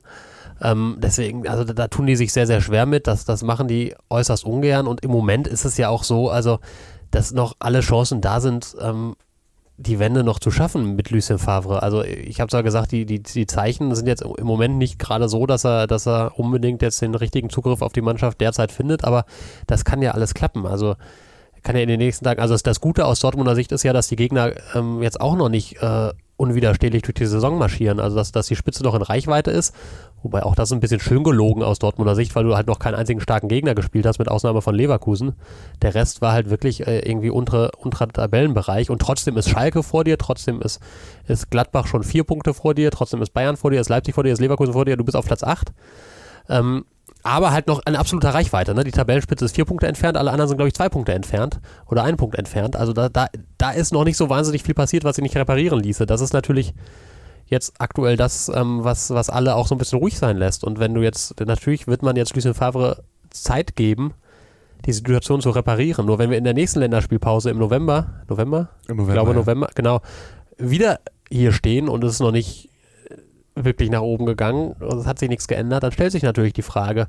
Ähm, 0.60 0.96
deswegen, 0.98 1.48
also 1.48 1.64
da, 1.64 1.72
da 1.72 1.88
tun 1.88 2.06
die 2.06 2.16
sich 2.16 2.32
sehr, 2.32 2.46
sehr 2.46 2.60
schwer 2.60 2.86
mit. 2.86 3.06
Das, 3.06 3.24
das 3.24 3.42
machen 3.42 3.68
die 3.68 3.94
äußerst 4.10 4.44
ungern 4.44 4.86
und 4.86 5.02
im 5.02 5.10
Moment 5.10 5.46
ist 5.46 5.64
es 5.64 5.76
ja 5.76 5.88
auch 5.88 6.04
so, 6.04 6.30
also 6.30 6.58
dass 7.10 7.32
noch 7.32 7.54
alle 7.58 7.80
Chancen 7.80 8.20
da 8.20 8.40
sind, 8.40 8.74
ähm, 8.80 9.14
die 9.76 9.98
Wende 9.98 10.22
noch 10.22 10.38
zu 10.38 10.50
schaffen 10.50 10.94
mit 10.94 11.10
Lucien 11.10 11.38
Favre. 11.38 11.82
Also 11.82 12.04
ich 12.04 12.40
habe 12.40 12.48
zwar 12.48 12.62
gesagt, 12.62 12.92
die, 12.92 13.06
die, 13.06 13.22
die 13.22 13.46
Zeichen 13.46 13.94
sind 13.94 14.06
jetzt 14.06 14.22
im 14.22 14.46
Moment 14.46 14.78
nicht 14.78 14.98
gerade 14.98 15.28
so, 15.28 15.46
dass 15.46 15.64
er, 15.64 15.86
dass 15.88 16.06
er 16.06 16.38
unbedingt 16.38 16.80
jetzt 16.80 17.02
den 17.02 17.14
richtigen 17.14 17.50
Zugriff 17.50 17.82
auf 17.82 17.92
die 17.92 18.00
Mannschaft 18.00 18.40
derzeit 18.40 18.70
findet, 18.70 19.04
aber 19.04 19.24
das 19.66 19.84
kann 19.84 20.00
ja 20.00 20.12
alles 20.12 20.34
klappen. 20.34 20.64
Also 20.66 20.94
kann 21.64 21.76
ja 21.76 21.82
in 21.82 21.88
den 21.88 21.98
nächsten 21.98 22.24
Tagen, 22.24 22.40
also 22.40 22.56
das, 22.56 22.80
Gute 22.80 23.06
aus 23.06 23.20
Dortmunder 23.20 23.54
Sicht 23.54 23.72
ist 23.72 23.82
ja, 23.82 23.92
dass 23.92 24.08
die 24.08 24.16
Gegner 24.16 24.52
ähm, 24.74 25.02
jetzt 25.02 25.20
auch 25.20 25.34
noch 25.34 25.48
nicht 25.48 25.82
äh, 25.82 26.12
unwiderstehlich 26.36 27.02
durch 27.02 27.14
die 27.14 27.26
Saison 27.26 27.58
marschieren. 27.58 28.00
Also 28.00 28.16
dass, 28.16 28.32
dass 28.32 28.46
die 28.46 28.56
Spitze 28.56 28.82
noch 28.82 28.94
in 28.94 29.02
Reichweite 29.02 29.50
ist. 29.50 29.74
Wobei 30.22 30.42
auch 30.42 30.54
das 30.54 30.72
ein 30.72 30.80
bisschen 30.80 31.00
schön 31.00 31.22
gelogen 31.22 31.62
aus 31.62 31.78
Dortmunder 31.78 32.14
Sicht, 32.14 32.34
weil 32.34 32.44
du 32.44 32.56
halt 32.56 32.66
noch 32.66 32.78
keinen 32.78 32.94
einzigen 32.94 33.20
starken 33.20 33.48
Gegner 33.48 33.74
gespielt 33.74 34.06
hast, 34.06 34.18
mit 34.18 34.28
Ausnahme 34.28 34.62
von 34.62 34.74
Leverkusen. 34.74 35.34
Der 35.82 35.94
Rest 35.94 36.22
war 36.22 36.32
halt 36.32 36.50
wirklich 36.50 36.86
äh, 36.86 37.00
irgendwie 37.00 37.30
untere, 37.30 37.70
unterer 37.78 38.08
Tabellenbereich 38.08 38.90
und 38.90 39.00
trotzdem 39.00 39.36
ist 39.36 39.48
Schalke 39.48 39.82
vor 39.82 40.04
dir, 40.04 40.18
trotzdem 40.18 40.60
ist, 40.60 40.80
ist 41.26 41.50
Gladbach 41.50 41.86
schon 41.86 42.02
vier 42.02 42.24
Punkte 42.24 42.54
vor 42.54 42.74
dir, 42.74 42.90
trotzdem 42.90 43.22
ist 43.22 43.34
Bayern 43.34 43.56
vor 43.56 43.70
dir, 43.70 43.80
ist 43.80 43.88
Leipzig 43.88 44.14
vor 44.14 44.24
dir, 44.24 44.32
ist 44.32 44.40
Leverkusen 44.40 44.72
vor 44.72 44.84
dir, 44.84 44.96
du 44.96 45.04
bist 45.04 45.16
auf 45.16 45.26
Platz 45.26 45.42
8. 45.42 45.72
Ähm, 46.48 46.84
aber 47.24 47.52
halt 47.52 47.66
noch 47.66 47.80
in 47.86 47.96
absoluter 47.96 48.34
Reichweite. 48.34 48.74
Ne? 48.74 48.84
Die 48.84 48.92
Tabellenspitze 48.92 49.46
ist 49.46 49.54
vier 49.54 49.64
Punkte 49.64 49.86
entfernt, 49.86 50.16
alle 50.16 50.30
anderen 50.30 50.48
sind, 50.48 50.58
glaube 50.58 50.68
ich, 50.68 50.74
zwei 50.74 50.90
Punkte 50.90 51.14
entfernt 51.14 51.58
oder 51.86 52.04
ein 52.04 52.16
Punkt 52.16 52.36
entfernt. 52.36 52.76
Also 52.76 52.92
da, 52.92 53.08
da, 53.08 53.26
da 53.56 53.70
ist 53.70 53.92
noch 53.92 54.04
nicht 54.04 54.18
so 54.18 54.28
wahnsinnig 54.28 54.62
viel 54.62 54.74
passiert, 54.74 55.04
was 55.04 55.16
sich 55.16 55.22
nicht 55.22 55.36
reparieren 55.36 55.80
ließe. 55.80 56.04
Das 56.04 56.20
ist 56.20 56.34
natürlich 56.34 56.74
jetzt 57.46 57.74
aktuell 57.78 58.18
das, 58.18 58.50
ähm, 58.54 58.84
was, 58.84 59.10
was 59.10 59.30
alle 59.30 59.56
auch 59.56 59.66
so 59.66 59.74
ein 59.74 59.78
bisschen 59.78 59.98
ruhig 59.98 60.18
sein 60.18 60.36
lässt. 60.36 60.64
Und 60.64 60.78
wenn 60.78 60.92
du 60.92 61.00
jetzt, 61.00 61.40
natürlich 61.40 61.86
wird 61.86 62.02
man 62.02 62.14
jetzt 62.14 62.34
Lucien 62.34 62.54
Favre 62.54 63.04
Zeit 63.30 63.74
geben, 63.74 64.12
die 64.84 64.92
Situation 64.92 65.40
zu 65.40 65.48
reparieren. 65.48 66.04
Nur 66.04 66.18
wenn 66.18 66.28
wir 66.28 66.36
in 66.36 66.44
der 66.44 66.52
nächsten 66.52 66.80
Länderspielpause 66.80 67.48
im 67.48 67.58
November, 67.58 68.22
November? 68.28 68.68
Im 68.86 68.98
November. 68.98 69.12
Ich 69.12 69.14
glaube 69.14 69.30
ja. 69.30 69.36
November, 69.36 69.70
genau, 69.74 70.00
wieder 70.58 71.00
hier 71.30 71.52
stehen 71.52 71.88
und 71.88 72.04
es 72.04 72.14
ist 72.14 72.20
noch 72.20 72.32
nicht 72.32 72.68
wirklich 73.54 73.90
nach 73.90 74.00
oben 74.00 74.26
gegangen 74.26 74.72
und 74.72 74.98
es 74.98 75.06
hat 75.06 75.18
sich 75.18 75.28
nichts 75.28 75.48
geändert, 75.48 75.82
dann 75.82 75.92
stellt 75.92 76.12
sich 76.12 76.22
natürlich 76.22 76.52
die 76.52 76.62
Frage, 76.62 77.08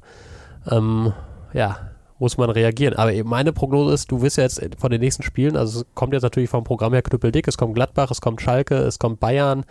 ähm, 0.70 1.14
ja, 1.54 1.78
muss 2.20 2.38
man 2.38 2.50
reagieren. 2.50 2.96
Aber 2.96 3.14
eben 3.14 3.30
meine 3.30 3.52
Prognose 3.52 3.94
ist, 3.94 4.12
du 4.12 4.22
wirst 4.22 4.38
ja 4.38 4.44
jetzt 4.44 4.62
von 4.78 4.92
den 4.92 5.02
nächsten 5.02 5.24
Spielen, 5.24 5.58
also 5.58 5.82
es 5.82 5.86
kommt 5.96 6.14
jetzt 6.14 6.24
natürlich 6.24 6.50
vom 6.50 6.64
Programm 6.64 6.94
her 6.94 7.02
knüppeldick, 7.02 7.48
es 7.48 7.58
kommt 7.58 7.76
Gladbach, 7.76 8.12
es 8.12 8.22
kommt 8.22 8.42
Schalke, 8.42 8.76
es 8.76 9.00
kommt 9.00 9.20
Bayern, 9.20 9.66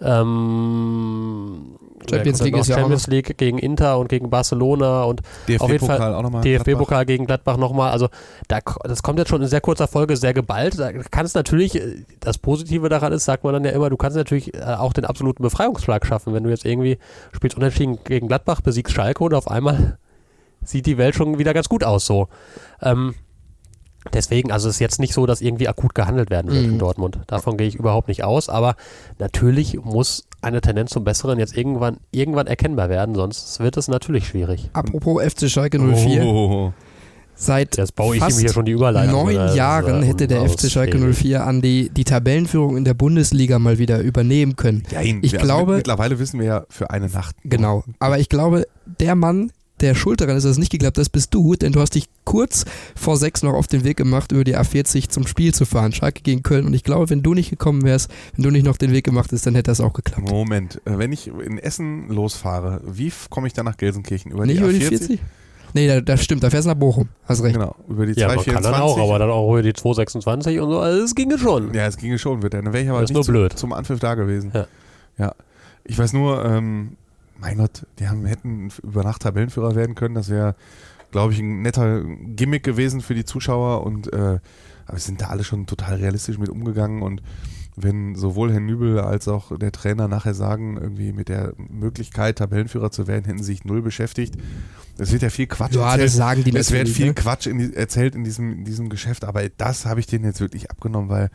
ähm, 0.00 1.76
Champions 2.10 2.42
League 2.42 2.56
ist 2.56 2.68
ja 2.68 2.76
auch 2.76 2.80
Champions 2.80 3.06
League 3.06 3.38
gegen 3.38 3.58
Inter 3.58 3.98
und 3.98 4.08
gegen 4.08 4.28
Barcelona 4.28 5.04
und 5.04 5.20
auf 5.20 5.48
jeden 5.48 5.58
Fall 5.58 5.68
DFB-Pokal 5.68 6.14
auch 6.14 6.22
nochmal. 6.22 6.42
DFB-Pokal 6.42 7.06
gegen 7.06 7.26
Gladbach 7.26 7.56
nochmal. 7.56 7.92
Also 7.92 8.08
da, 8.48 8.58
das 8.82 9.02
kommt 9.02 9.18
jetzt 9.18 9.28
schon 9.28 9.42
in 9.42 9.48
sehr 9.48 9.60
kurzer 9.60 9.88
Folge 9.88 10.16
sehr 10.16 10.34
geballt. 10.34 10.78
Da 10.78 10.92
kannst 10.92 11.34
natürlich, 11.34 11.76
äh, 11.76 12.04
das 12.20 12.38
Positive 12.38 12.88
daran 12.88 13.12
ist, 13.12 13.24
sagt 13.24 13.44
man 13.44 13.54
dann 13.54 13.64
ja 13.64 13.70
immer, 13.70 13.90
du 13.90 13.96
kannst 13.96 14.16
natürlich 14.16 14.54
äh, 14.54 14.60
auch 14.60 14.92
den 14.92 15.04
absoluten 15.04 15.42
Befreiungsschlag 15.42 16.04
schaffen, 16.06 16.34
wenn 16.34 16.44
du 16.44 16.50
jetzt 16.50 16.64
irgendwie 16.64 16.98
spielst 17.32 17.56
unentschieden 17.56 17.98
gegen 18.04 18.28
Gladbach, 18.28 18.60
besiegst 18.60 18.94
Schalke 18.94 19.24
und 19.24 19.34
auf 19.34 19.50
einmal 19.50 19.98
sieht 20.64 20.86
die 20.86 20.98
Welt 20.98 21.14
schon 21.14 21.38
wieder 21.38 21.54
ganz 21.54 21.68
gut 21.68 21.84
aus 21.84 22.06
so. 22.06 22.28
Ähm, 22.82 23.14
Deswegen, 24.12 24.52
also 24.52 24.68
es 24.68 24.76
ist 24.76 24.80
jetzt 24.80 25.00
nicht 25.00 25.14
so, 25.14 25.24
dass 25.26 25.40
irgendwie 25.40 25.66
akut 25.68 25.94
gehandelt 25.94 26.30
werden 26.30 26.50
wird 26.52 26.64
Mhm. 26.66 26.72
in 26.74 26.78
Dortmund. 26.78 27.18
Davon 27.26 27.56
gehe 27.56 27.66
ich 27.66 27.74
überhaupt 27.76 28.08
nicht 28.08 28.22
aus. 28.22 28.48
Aber 28.48 28.76
natürlich 29.18 29.78
muss 29.82 30.24
eine 30.42 30.60
Tendenz 30.60 30.90
zum 30.90 31.04
Besseren 31.04 31.38
jetzt 31.38 31.56
irgendwann, 31.56 31.96
irgendwann 32.10 32.46
erkennbar 32.46 32.88
werden, 32.90 33.14
sonst 33.14 33.60
wird 33.60 33.76
es 33.78 33.88
natürlich 33.88 34.28
schwierig. 34.28 34.68
Apropos 34.74 35.22
FC 35.22 35.48
Schalke 35.50 35.78
04, 35.78 36.22
Oh. 36.22 36.72
seit 37.34 37.76
Jetzt 37.78 37.96
baue 37.96 38.16
ich 38.16 38.22
fast 38.22 38.38
ihm 38.38 38.40
hier 38.42 38.52
schon 38.52 38.66
die 38.66 38.72
Überleitung. 38.72 39.24
neun 39.24 39.54
Jahren 39.56 40.02
hätte 40.02 40.26
der 40.28 40.42
FC 40.48 40.70
Schalke 40.70 40.98
unausstehlich. 40.98 41.38
04 41.38 41.46
an 41.46 41.62
die, 41.62 41.88
die 41.88 42.04
Tabellenführung 42.04 42.76
in 42.76 42.84
der 42.84 42.94
Bundesliga 42.94 43.58
mal 43.58 43.78
wieder 43.78 44.00
übernehmen 44.00 44.54
können. 44.56 44.82
Jein. 44.90 45.20
Ich 45.22 45.32
Also 45.34 45.46
glaube- 45.46 45.72
mit- 45.72 45.76
mittlerweile 45.78 46.18
wissen 46.18 46.38
wir 46.38 46.46
ja 46.46 46.64
für 46.68 46.90
eine 46.90 47.08
Nacht. 47.08 47.36
Genau. 47.44 47.82
Aber 47.98 48.18
ich 48.18 48.28
glaube, 48.28 48.66
der 49.00 49.14
Mann, 49.14 49.50
der 49.84 49.94
schuld 49.94 50.20
daran 50.20 50.36
ist, 50.36 50.42
dass 50.44 50.52
es 50.52 50.58
nicht 50.58 50.72
geklappt 50.72 50.96
hat, 50.96 51.02
das 51.02 51.08
bist 51.08 51.32
du, 51.34 51.54
denn 51.54 51.72
du 51.72 51.80
hast 51.80 51.94
dich 51.94 52.06
kurz 52.24 52.64
vor 52.96 53.16
sechs 53.16 53.42
noch 53.42 53.52
auf 53.54 53.66
den 53.68 53.84
Weg 53.84 53.96
gemacht, 53.96 54.32
über 54.32 54.42
die 54.44 54.56
A40 54.56 55.08
zum 55.08 55.26
Spiel 55.26 55.54
zu 55.54 55.64
fahren, 55.64 55.92
Schalke 55.92 56.22
gegen 56.22 56.42
Köln. 56.42 56.66
Und 56.66 56.74
ich 56.74 56.82
glaube, 56.82 57.08
wenn 57.10 57.22
du 57.22 57.34
nicht 57.34 57.50
gekommen 57.50 57.82
wärst, 57.84 58.10
wenn 58.34 58.42
du 58.44 58.50
nicht 58.50 58.64
noch 58.66 58.76
den 58.76 58.92
Weg 58.92 59.04
gemacht 59.04 59.26
hättest, 59.26 59.46
dann 59.46 59.54
hätte 59.54 59.70
das 59.70 59.80
auch 59.80 59.92
geklappt. 59.92 60.28
Moment, 60.28 60.80
äh, 60.86 60.98
wenn 60.98 61.12
ich 61.12 61.28
in 61.28 61.58
Essen 61.58 62.08
losfahre, 62.08 62.80
wie 62.84 63.12
komme 63.30 63.46
ich 63.46 63.52
dann 63.52 63.66
nach 63.66 63.76
Gelsenkirchen? 63.76 64.32
Über 64.32 64.46
nicht 64.46 64.58
die 64.58 64.62
über 64.64 64.70
A40? 64.72 64.78
die 64.78 64.84
40? 64.86 65.20
Nee, 65.76 65.88
da, 65.88 66.00
das 66.00 66.22
stimmt, 66.22 66.42
da 66.44 66.50
fährst 66.50 66.66
du 66.66 66.70
nach 66.70 66.78
Bochum. 66.78 67.08
Hast 67.24 67.42
recht. 67.42 67.54
Genau, 67.54 67.74
über 67.88 68.06
die 68.06 68.12
Ja, 68.12 68.28
man 68.28 68.36
224. 68.38 68.52
kann 68.54 68.62
dann 68.62 68.74
auch, 68.80 68.96
aber 68.98 69.18
dann 69.18 69.30
auch 69.30 69.50
über 69.50 69.62
die 69.62 69.72
226 69.72 70.60
und 70.60 70.70
so. 70.70 70.78
Also 70.78 71.02
es 71.02 71.14
ginge 71.16 71.36
schon. 71.36 71.74
Ja, 71.74 71.86
es 71.86 71.96
ginge 71.96 72.16
schon, 72.18 72.42
wird 72.42 72.54
dann 72.54 72.66
wäre 72.72 72.84
ich 72.84 72.88
aber 72.90 73.00
Das 73.00 73.10
nicht 73.10 73.14
nur 73.16 73.24
zum, 73.24 73.32
blöd. 73.34 73.58
zum 73.58 73.72
Anpfiff 73.72 73.98
da 73.98 74.14
gewesen. 74.14 74.52
Ja. 74.54 74.66
Ja. 75.18 75.34
Ich 75.84 75.98
weiß 75.98 76.12
nur, 76.12 76.44
ähm, 76.44 76.92
mein 77.44 77.58
Gott, 77.58 77.86
die 77.98 78.08
haben, 78.08 78.24
hätten 78.24 78.70
über 78.82 79.04
Nacht 79.04 79.22
Tabellenführer 79.22 79.74
werden 79.74 79.94
können. 79.94 80.14
Das 80.14 80.30
wäre, 80.30 80.56
glaube 81.10 81.34
ich, 81.34 81.40
ein 81.40 81.60
netter 81.60 82.02
Gimmick 82.02 82.64
gewesen 82.64 83.02
für 83.02 83.14
die 83.14 83.26
Zuschauer. 83.26 83.84
Und 83.84 84.10
äh, 84.12 84.38
aber 84.86 84.96
wir 84.96 85.00
sind 85.00 85.20
da 85.20 85.26
alle 85.26 85.44
schon 85.44 85.66
total 85.66 85.96
realistisch 85.96 86.38
mit 86.38 86.48
umgegangen. 86.48 87.02
Und 87.02 87.22
wenn 87.76 88.14
sowohl 88.14 88.50
Herr 88.50 88.60
Nübel 88.60 88.98
als 88.98 89.28
auch 89.28 89.56
der 89.58 89.72
Trainer 89.72 90.08
nachher 90.08 90.32
sagen, 90.32 90.78
irgendwie 90.80 91.12
mit 91.12 91.28
der 91.28 91.52
Möglichkeit, 91.58 92.38
Tabellenführer 92.38 92.90
zu 92.90 93.06
werden, 93.06 93.26
hätten 93.26 93.38
sie 93.38 93.44
sich 93.52 93.64
null 93.66 93.82
beschäftigt. 93.82 94.36
Es 94.96 95.12
wird 95.12 95.20
ja 95.20 95.28
viel 95.28 95.46
Quatsch 95.46 95.74
Ja, 95.74 95.98
das 95.98 96.14
sagen 96.14 96.44
die 96.44 96.56
es 96.56 96.70
wird 96.70 96.88
viel 96.88 97.08
ne? 97.08 97.14
Quatsch 97.14 97.46
in 97.46 97.58
die, 97.58 97.74
erzählt 97.74 98.14
in 98.14 98.24
diesem, 98.24 98.52
in 98.52 98.64
diesem 98.64 98.88
Geschäft, 98.88 99.24
aber 99.24 99.46
das 99.50 99.84
habe 99.84 100.00
ich 100.00 100.06
denen 100.06 100.24
jetzt 100.24 100.40
wirklich 100.40 100.70
abgenommen, 100.70 101.10
weil 101.10 101.30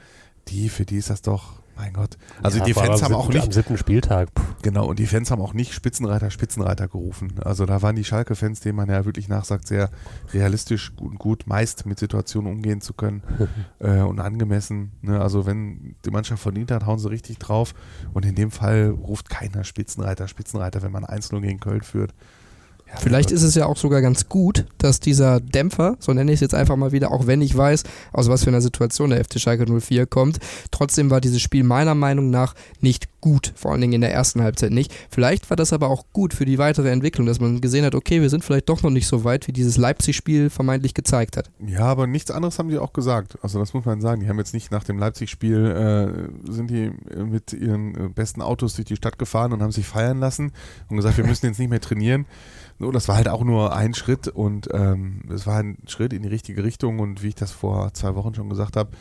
die, 0.48 0.70
für 0.70 0.86
die 0.86 0.98
ist 0.98 1.12
das 1.12 1.22
doch, 1.22 1.59
mein 1.80 1.94
Gott. 1.94 2.18
Also 2.44 2.58
Ja, 2.60 2.66
die 2.66 2.74
Fans 2.74 3.02
haben 3.02 3.14
auch 3.16 3.24
siebten- 3.28 3.38
Am 3.40 3.44
nicht, 3.46 3.54
siebten 3.54 3.78
Spieltag. 3.78 4.34
Puh. 4.34 4.44
genau, 4.62 4.86
und 4.88 5.00
die 5.00 5.06
Fans 5.08 5.32
haben 5.32 5.42
auch 5.42 5.54
nicht 5.54 5.74
Spitzenreiter, 5.74 6.30
Spitzenreiter 6.30 6.88
gerufen. 6.90 7.34
Also 7.44 7.66
da 7.66 7.82
waren 7.82 7.96
die 7.96 8.04
Schalke-Fans, 8.04 8.60
denen 8.60 8.76
man 8.76 8.90
ja 8.90 9.06
wirklich 9.06 9.30
nachsagt, 9.30 9.66
sehr 9.68 9.90
realistisch 10.34 10.92
und 11.00 11.18
gut 11.18 11.48
meist 11.48 11.86
mit 11.86 11.98
Situationen 11.98 12.52
umgehen 12.52 12.82
zu 12.82 12.94
können 12.94 13.24
äh, 13.80 14.02
und 14.02 14.20
angemessen. 14.20 14.92
Ne? 15.02 15.22
Also 15.22 15.46
wenn 15.46 15.96
die 16.06 16.12
Mannschaft 16.12 16.44
verdient 16.44 16.72
hat, 16.72 16.86
hauen 16.86 17.00
sie 17.00 17.10
richtig 17.10 17.40
drauf. 17.40 17.74
Und 18.14 18.26
in 18.26 18.36
dem 18.36 18.52
Fall 18.52 18.90
ruft 18.90 19.30
keiner 19.30 19.64
Spitzenreiter, 19.64 20.28
Spitzenreiter, 20.28 20.82
wenn 20.82 20.92
man 20.92 21.06
1-0 21.06 21.40
gegen 21.42 21.60
Köln 21.60 21.82
führt. 21.82 22.14
Vielleicht 22.98 23.32
ist 23.32 23.44
es 23.44 23.56
ja 23.56 23.66
auch 23.66 23.78
sogar 23.78 24.02
ganz 24.02 24.30
gut, 24.30 24.66
dass 24.78 25.00
dieser 25.00 25.40
Dämpfer, 25.40 25.96
so 26.00 26.14
nenne 26.14 26.32
ich 26.32 26.38
es 26.38 26.42
jetzt 26.42 26.56
einfach 26.56 26.76
mal 26.76 26.92
wieder, 26.92 27.12
auch 27.12 27.28
wenn 27.28 27.42
ich 27.42 27.56
weiß, 27.56 27.84
aus 28.14 28.30
was 28.30 28.44
für 28.44 28.50
einer 28.50 28.62
Situation 28.62 29.12
der 29.12 29.24
FC 29.24 29.40
Schalke 29.40 29.66
04 29.66 30.06
kommt, 30.06 30.40
trotzdem 30.72 31.10
war 31.10 31.22
dieses 31.22 31.42
Spiel 31.42 31.64
meiner 31.64 31.96
Meinung 31.96 32.30
nach 32.30 32.56
nicht 32.82 33.19
gut, 33.22 33.54
vor 33.56 33.72
allen 33.72 33.82
Dingen 33.82 33.94
in 33.94 34.02
der 34.02 34.14
ersten 34.14 34.42
Halbzeit 34.42 34.72
nicht. 34.72 34.94
Vielleicht 35.10 35.50
war 35.50 35.58
das 35.58 35.74
aber 35.74 35.90
auch 35.90 36.06
gut 36.14 36.34
für 36.34 36.46
die 36.46 36.58
weitere 36.58 36.90
Entwicklung, 36.90 37.28
dass 37.28 37.40
man 37.40 37.62
gesehen 37.62 37.86
hat, 37.86 37.96
okay, 37.96 38.22
wir 38.22 38.30
sind 38.30 38.44
vielleicht 38.44 38.70
doch 38.70 38.82
noch 38.84 38.90
nicht 38.90 39.08
so 39.08 39.24
weit, 39.24 39.48
wie 39.48 39.54
dieses 39.54 39.78
Leipzig-Spiel 39.78 40.50
vermeintlich 40.50 40.94
gezeigt 40.94 41.38
hat. 41.38 41.50
Ja, 41.66 41.86
aber 41.86 42.08
nichts 42.08 42.32
anderes 42.32 42.60
haben 42.60 42.70
die 42.70 42.78
auch 42.78 42.94
gesagt. 42.94 43.38
Also 43.42 43.60
das 43.60 43.74
muss 43.74 43.86
man 43.86 44.02
sagen. 44.02 44.22
Die 44.22 44.30
haben 44.30 44.38
jetzt 44.38 44.54
nicht 44.54 44.72
nach 44.72 44.84
dem 44.84 44.98
Leipzig-Spiel, 44.98 46.30
äh, 46.46 46.52
sind 46.52 46.70
die 46.70 46.92
mit 47.24 47.54
ihren 47.54 47.96
äh, 47.96 48.10
besten 48.10 48.42
Autos 48.42 48.76
durch 48.76 48.88
die 48.88 48.96
Stadt 48.96 49.20
gefahren 49.20 49.54
und 49.54 49.62
haben 49.62 49.72
sich 49.72 49.88
feiern 49.88 50.20
lassen 50.20 50.52
und 50.90 50.98
gesagt, 50.98 51.18
wir 51.18 51.26
müssen 51.26 51.48
jetzt 51.48 51.60
nicht 51.60 51.70
mehr 51.70 51.82
trainieren. 51.82 52.26
So, 52.80 52.92
das 52.92 53.10
war 53.10 53.18
halt 53.18 53.28
auch 53.28 53.44
nur 53.44 53.76
ein 53.76 53.94
Schritt 53.94 54.30
und 54.30 54.70
ähm, 54.72 55.24
es 55.34 55.46
war 55.46 55.58
ein 55.58 55.80
Schritt 55.88 56.14
in 56.14 56.24
die 56.24 56.30
richtige 56.30 56.64
Richtung 56.64 57.00
und 57.00 57.22
wie 57.22 57.28
ich 57.28 57.36
das 57.36 57.52
vor 57.52 57.94
zwei 57.94 58.16
Wochen 58.16 58.34
schon 58.34 58.50
gesagt 58.50 58.78
habe, 58.78 58.92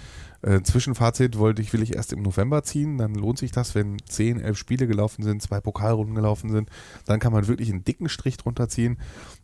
äh, 0.42 0.62
Zwischenfazit 0.62 1.38
wollte 1.38 1.62
ich, 1.62 1.72
will 1.72 1.82
ich 1.82 1.96
erst 1.96 2.12
im 2.12 2.22
November 2.22 2.62
ziehen, 2.62 2.98
dann 2.98 3.14
lohnt 3.14 3.38
sich 3.38 3.50
das, 3.50 3.74
wenn 3.74 3.96
10, 4.08 4.40
11 4.40 4.56
Spiele 4.56 4.86
gelaufen 4.86 5.22
sind, 5.22 5.42
zwei 5.42 5.60
Pokalrunden 5.60 6.14
gelaufen 6.14 6.50
sind, 6.50 6.70
dann 7.06 7.18
kann 7.18 7.32
man 7.32 7.48
wirklich 7.48 7.70
einen 7.70 7.84
dicken 7.84 8.08
Strich 8.08 8.36
drunter 8.36 8.68
ziehen. 8.68 8.98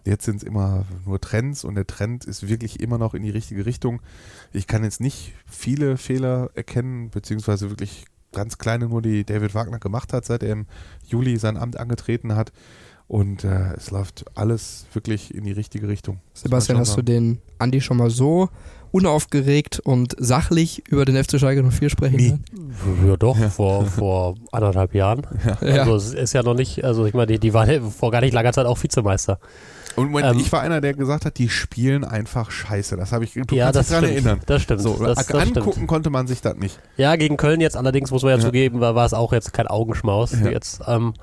Jetzt 0.04 0.24
sind 0.24 0.36
es 0.36 0.42
immer 0.42 0.84
nur 1.04 1.20
Trends 1.20 1.64
und 1.64 1.74
der 1.74 1.86
Trend 1.86 2.24
ist 2.24 2.48
wirklich 2.48 2.80
immer 2.80 2.98
noch 2.98 3.14
in 3.14 3.22
die 3.22 3.30
richtige 3.30 3.66
Richtung. 3.66 4.02
Ich 4.52 4.66
kann 4.66 4.84
jetzt 4.84 5.00
nicht 5.00 5.32
viele 5.46 5.96
Fehler 5.96 6.50
erkennen, 6.54 7.10
beziehungsweise 7.10 7.70
wirklich 7.70 8.06
ganz 8.32 8.58
kleine 8.58 8.88
nur, 8.88 9.02
die 9.02 9.24
David 9.24 9.54
Wagner 9.54 9.78
gemacht 9.78 10.12
hat, 10.12 10.24
seit 10.24 10.42
er 10.42 10.52
im 10.52 10.66
Juli 11.06 11.38
sein 11.38 11.56
Amt 11.56 11.78
angetreten 11.78 12.34
hat. 12.34 12.52
Und 13.06 13.44
äh, 13.44 13.74
es 13.74 13.90
läuft 13.90 14.24
alles 14.34 14.86
wirklich 14.92 15.34
in 15.34 15.44
die 15.44 15.52
richtige 15.52 15.88
Richtung. 15.88 16.20
Sebastian, 16.32 16.78
hast 16.78 16.96
du 16.96 17.02
den 17.02 17.40
Andi 17.58 17.80
schon 17.80 17.98
mal 17.98 18.10
so 18.10 18.48
unaufgeregt 18.94 19.80
und 19.80 20.14
sachlich 20.18 20.84
über 20.88 21.04
den 21.04 21.22
FC 21.22 21.40
Schalke 21.40 21.64
04 21.68 21.90
sprechen 21.90 22.20
hören? 22.20 22.44
Ja, 23.08 23.16
doch, 23.16 23.36
vor, 23.50 23.86
vor 23.86 24.36
anderthalb 24.52 24.94
Jahren. 24.94 25.26
Ja. 25.60 25.82
Also 25.82 25.96
es 25.96 26.14
ist 26.14 26.32
ja 26.32 26.42
noch 26.44 26.54
nicht, 26.54 26.84
also 26.84 27.04
ich 27.04 27.12
meine, 27.12 27.26
die, 27.26 27.38
die 27.40 27.52
waren 27.52 27.90
vor 27.90 28.12
gar 28.12 28.20
nicht 28.20 28.32
langer 28.32 28.52
Zeit 28.52 28.66
auch 28.66 28.80
Vizemeister. 28.80 29.40
Und 29.96 30.10
Moment, 30.12 30.34
Ähm, 30.34 30.40
ich 30.40 30.50
war 30.52 30.60
einer, 30.60 30.80
der 30.80 30.94
gesagt 30.94 31.24
hat, 31.24 31.38
die 31.38 31.48
spielen 31.48 32.04
einfach 32.04 32.50
scheiße. 32.52 32.96
Das 32.96 33.10
habe 33.12 33.24
ich, 33.24 33.32
du 33.32 33.54
ja, 33.54 33.64
kannst 33.64 33.78
das 33.80 33.86
dich 33.88 33.96
daran 33.96 34.10
erinnern. 34.10 34.40
Das 34.46 34.62
stimmt. 34.62 34.80
So, 34.82 34.94
das, 34.94 35.26
das 35.26 35.30
angucken 35.34 35.72
stimmt. 35.72 35.86
konnte 35.88 36.10
man 36.10 36.26
sich 36.28 36.40
das 36.40 36.56
nicht. 36.56 36.78
Ja, 36.96 37.16
gegen 37.16 37.36
Köln 37.36 37.60
jetzt 37.60 37.76
allerdings, 37.76 38.10
muss 38.12 38.22
man 38.22 38.30
ja, 38.30 38.38
Ja. 38.38 38.44
zugeben, 38.44 38.80
war, 38.80 38.94
war 38.94 39.06
es 39.06 39.14
auch 39.14 39.32
jetzt 39.32 39.52
kein 39.52 39.66
Augenschmaus. 39.66 40.32
Ja. 40.32 40.50
Jetzt, 40.50 40.82
ähm, 40.86 41.14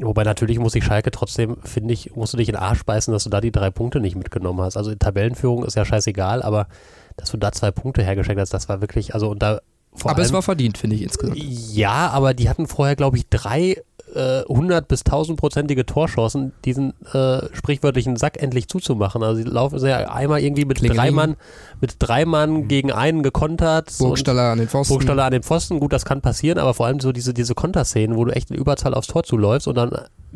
wobei 0.00 0.24
natürlich 0.24 0.58
muss 0.58 0.74
ich 0.74 0.84
Schalke 0.84 1.10
trotzdem, 1.10 1.56
finde 1.62 1.94
ich, 1.94 2.14
musst 2.16 2.32
du 2.32 2.36
dich 2.36 2.48
in 2.48 2.54
den 2.54 2.62
Arsch 2.62 2.84
beißen, 2.84 3.12
dass 3.12 3.24
du 3.24 3.30
da 3.30 3.40
die 3.40 3.52
drei 3.52 3.70
Punkte 3.70 4.00
nicht 4.00 4.16
mitgenommen 4.16 4.60
hast. 4.60 4.76
Also 4.76 4.94
Tabellenführung 4.94 5.64
ist 5.64 5.76
ja 5.76 5.84
scheißegal, 5.84 6.42
aber 6.42 6.68
dass 7.16 7.30
du 7.30 7.36
da 7.36 7.52
zwei 7.52 7.70
Punkte 7.70 8.02
hergeschenkt 8.02 8.40
hast, 8.40 8.52
das 8.52 8.68
war 8.68 8.80
wirklich, 8.80 9.14
also 9.14 9.30
und 9.30 9.42
da 9.42 9.60
vor 9.96 10.10
Aber 10.10 10.18
allem, 10.18 10.26
es 10.26 10.32
war 10.32 10.42
verdient, 10.42 10.76
finde 10.76 10.96
ich 10.96 11.02
insgesamt. 11.02 11.38
Ja, 11.38 12.10
aber 12.10 12.34
die 12.34 12.48
hatten 12.48 12.66
vorher, 12.66 12.96
glaube 12.96 13.16
ich, 13.16 13.28
drei 13.28 13.82
äh, 14.16 14.44
100 14.48 14.88
bis 14.88 15.02
1000-prozentige 15.02 15.86
Torchancen, 15.86 16.52
diesen 16.64 16.94
äh, 17.12 17.42
sprichwörtlichen 17.52 18.16
Sack 18.16 18.42
endlich 18.42 18.68
zuzumachen. 18.68 19.22
Also 19.22 19.42
die 19.42 19.48
laufen 19.48 19.78
ja 19.86 20.10
einmal 20.10 20.40
irgendwie 20.40 20.64
mit 20.64 20.80
drei 20.80 20.88
Klingeling. 20.88 21.14
Mann, 21.14 21.36
mit 21.80 21.96
drei 21.98 22.24
Mann 22.24 22.68
gegen 22.68 22.90
einen 22.90 23.22
gekontert. 23.22 23.92
Burgstaller 23.98 24.52
an 24.52 24.58
den 24.58 24.68
Pfosten. 24.68 24.94
Burgstaller 24.94 25.24
an 25.24 25.32
den 25.32 25.42
Pfosten, 25.42 25.80
gut, 25.80 25.92
das 25.92 26.04
kann 26.04 26.20
passieren, 26.20 26.58
aber 26.58 26.74
vor 26.74 26.86
allem 26.86 27.00
so 27.00 27.12
diese, 27.12 27.34
diese 27.34 27.54
Konterszenen, 27.54 28.16
wo 28.16 28.24
du 28.24 28.32
echt 28.32 28.50
in 28.50 28.56
Überzahl 28.56 28.94
aufs 28.94 29.08
Tor 29.08 29.22
zuläufst 29.22 29.68
und 29.68 29.76
dann 29.76 29.92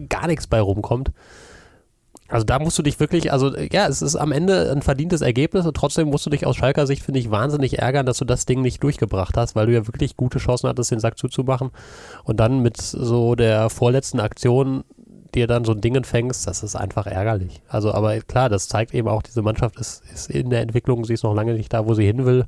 gar 0.08 0.26
nichts 0.26 0.46
bei 0.46 0.60
rumkommt. 0.60 1.10
Also 2.30 2.44
da 2.44 2.58
musst 2.58 2.78
du 2.78 2.82
dich 2.82 3.00
wirklich, 3.00 3.32
also 3.32 3.56
ja, 3.56 3.88
es 3.88 4.02
ist 4.02 4.16
am 4.16 4.32
Ende 4.32 4.70
ein 4.70 4.82
verdientes 4.82 5.20
Ergebnis 5.20 5.66
und 5.66 5.76
trotzdem 5.76 6.08
musst 6.08 6.24
du 6.26 6.30
dich 6.30 6.46
aus 6.46 6.56
Schalker 6.56 6.86
Sicht, 6.86 7.02
finde 7.02 7.20
ich, 7.20 7.30
wahnsinnig 7.30 7.78
ärgern, 7.80 8.06
dass 8.06 8.18
du 8.18 8.24
das 8.24 8.46
Ding 8.46 8.62
nicht 8.62 8.82
durchgebracht 8.82 9.36
hast, 9.36 9.56
weil 9.56 9.66
du 9.66 9.72
ja 9.72 9.86
wirklich 9.86 10.16
gute 10.16 10.38
Chancen 10.38 10.68
hattest, 10.68 10.90
den 10.90 11.00
Sack 11.00 11.18
zuzumachen 11.18 11.70
und 12.24 12.38
dann 12.38 12.60
mit 12.60 12.76
so 12.76 13.34
der 13.34 13.68
vorletzten 13.68 14.20
Aktion 14.20 14.84
dir 15.34 15.46
dann 15.46 15.64
so 15.64 15.72
ein 15.72 15.80
Ding 15.80 16.02
fängst, 16.04 16.46
das 16.46 16.62
ist 16.62 16.76
einfach 16.76 17.06
ärgerlich. 17.06 17.62
Also 17.68 17.92
aber 17.92 18.18
klar, 18.20 18.48
das 18.48 18.68
zeigt 18.68 18.94
eben 18.94 19.08
auch, 19.08 19.22
diese 19.22 19.42
Mannschaft 19.42 19.78
ist, 19.78 20.02
ist 20.12 20.30
in 20.30 20.50
der 20.50 20.62
Entwicklung, 20.62 21.04
sie 21.04 21.14
ist 21.14 21.24
noch 21.24 21.34
lange 21.34 21.54
nicht 21.54 21.72
da, 21.72 21.86
wo 21.86 21.94
sie 21.94 22.04
hin 22.04 22.24
will. 22.24 22.46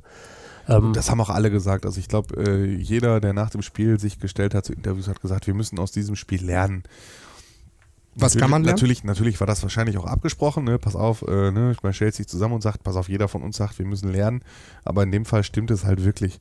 Ähm, 0.67 0.93
Das 0.93 1.09
haben 1.09 1.21
auch 1.21 1.29
alle 1.29 1.51
gesagt. 1.51 1.85
Also 1.85 1.99
ich 1.99 2.07
glaube, 2.07 2.35
äh, 2.41 2.65
jeder, 2.65 3.19
der 3.19 3.33
nach 3.33 3.49
dem 3.49 3.61
Spiel 3.61 3.99
sich 3.99 4.19
gestellt 4.19 4.53
hat 4.53 4.65
zu 4.65 4.73
Interviews, 4.73 5.07
hat 5.07 5.21
gesagt, 5.21 5.47
wir 5.47 5.53
müssen 5.53 5.79
aus 5.79 5.91
diesem 5.91 6.15
Spiel 6.15 6.43
lernen. 6.43 6.83
Was 8.15 8.33
natürlich, 8.35 8.41
kann 8.41 8.51
man 8.51 8.63
lernen? 8.63 8.75
Natürlich, 8.75 9.03
natürlich 9.03 9.39
war 9.39 9.47
das 9.47 9.63
wahrscheinlich 9.63 9.97
auch 9.97 10.05
abgesprochen. 10.05 10.63
Ne? 10.63 10.77
Pass 10.77 10.95
auf, 10.95 11.23
äh, 11.23 11.51
ne? 11.51 11.75
man 11.81 11.93
stellt 11.93 12.15
sich 12.15 12.27
zusammen 12.27 12.53
und 12.55 12.61
sagt, 12.61 12.83
pass 12.83 12.95
auf, 12.95 13.09
jeder 13.09 13.27
von 13.27 13.41
uns 13.41 13.57
sagt, 13.57 13.79
wir 13.79 13.85
müssen 13.85 14.11
lernen. 14.11 14.41
Aber 14.83 15.03
in 15.03 15.11
dem 15.11 15.25
Fall 15.25 15.43
stimmt 15.43 15.71
es 15.71 15.83
halt 15.85 16.03
wirklich. 16.03 16.39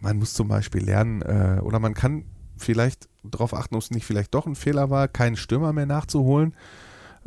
Man 0.00 0.18
muss 0.18 0.32
zum 0.32 0.48
Beispiel 0.48 0.82
lernen, 0.82 1.22
äh, 1.22 1.60
oder 1.62 1.78
man 1.78 1.94
kann 1.94 2.24
vielleicht 2.56 3.08
darauf 3.22 3.54
achten, 3.54 3.74
ob 3.74 3.82
es 3.82 3.90
nicht 3.90 4.06
vielleicht 4.06 4.34
doch 4.34 4.46
ein 4.46 4.54
Fehler 4.54 4.90
war, 4.90 5.08
keinen 5.08 5.36
Stürmer 5.36 5.72
mehr 5.72 5.86
nachzuholen. 5.86 6.54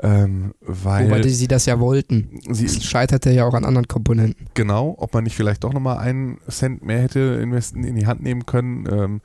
Ähm, 0.01 0.55
weil 0.59 1.05
Wobei 1.05 1.21
die, 1.21 1.29
sie 1.29 1.47
das 1.47 1.67
ja 1.67 1.79
wollten. 1.79 2.41
sie, 2.49 2.65
Es 2.65 2.83
scheiterte 2.83 3.29
ja 3.29 3.45
auch 3.45 3.53
an 3.53 3.63
anderen 3.63 3.87
Komponenten. 3.87 4.47
genau, 4.55 4.95
ob 4.97 5.13
man 5.13 5.23
nicht 5.23 5.35
vielleicht 5.35 5.63
doch 5.63 5.71
nochmal 5.71 5.99
einen 5.99 6.39
Cent 6.49 6.83
mehr 6.83 6.99
hätte 6.99 7.39
investen, 7.41 7.83
in 7.83 7.95
die 7.95 8.07
Hand 8.07 8.23
nehmen 8.23 8.47
können, 8.47 8.87
ähm, 8.91 9.21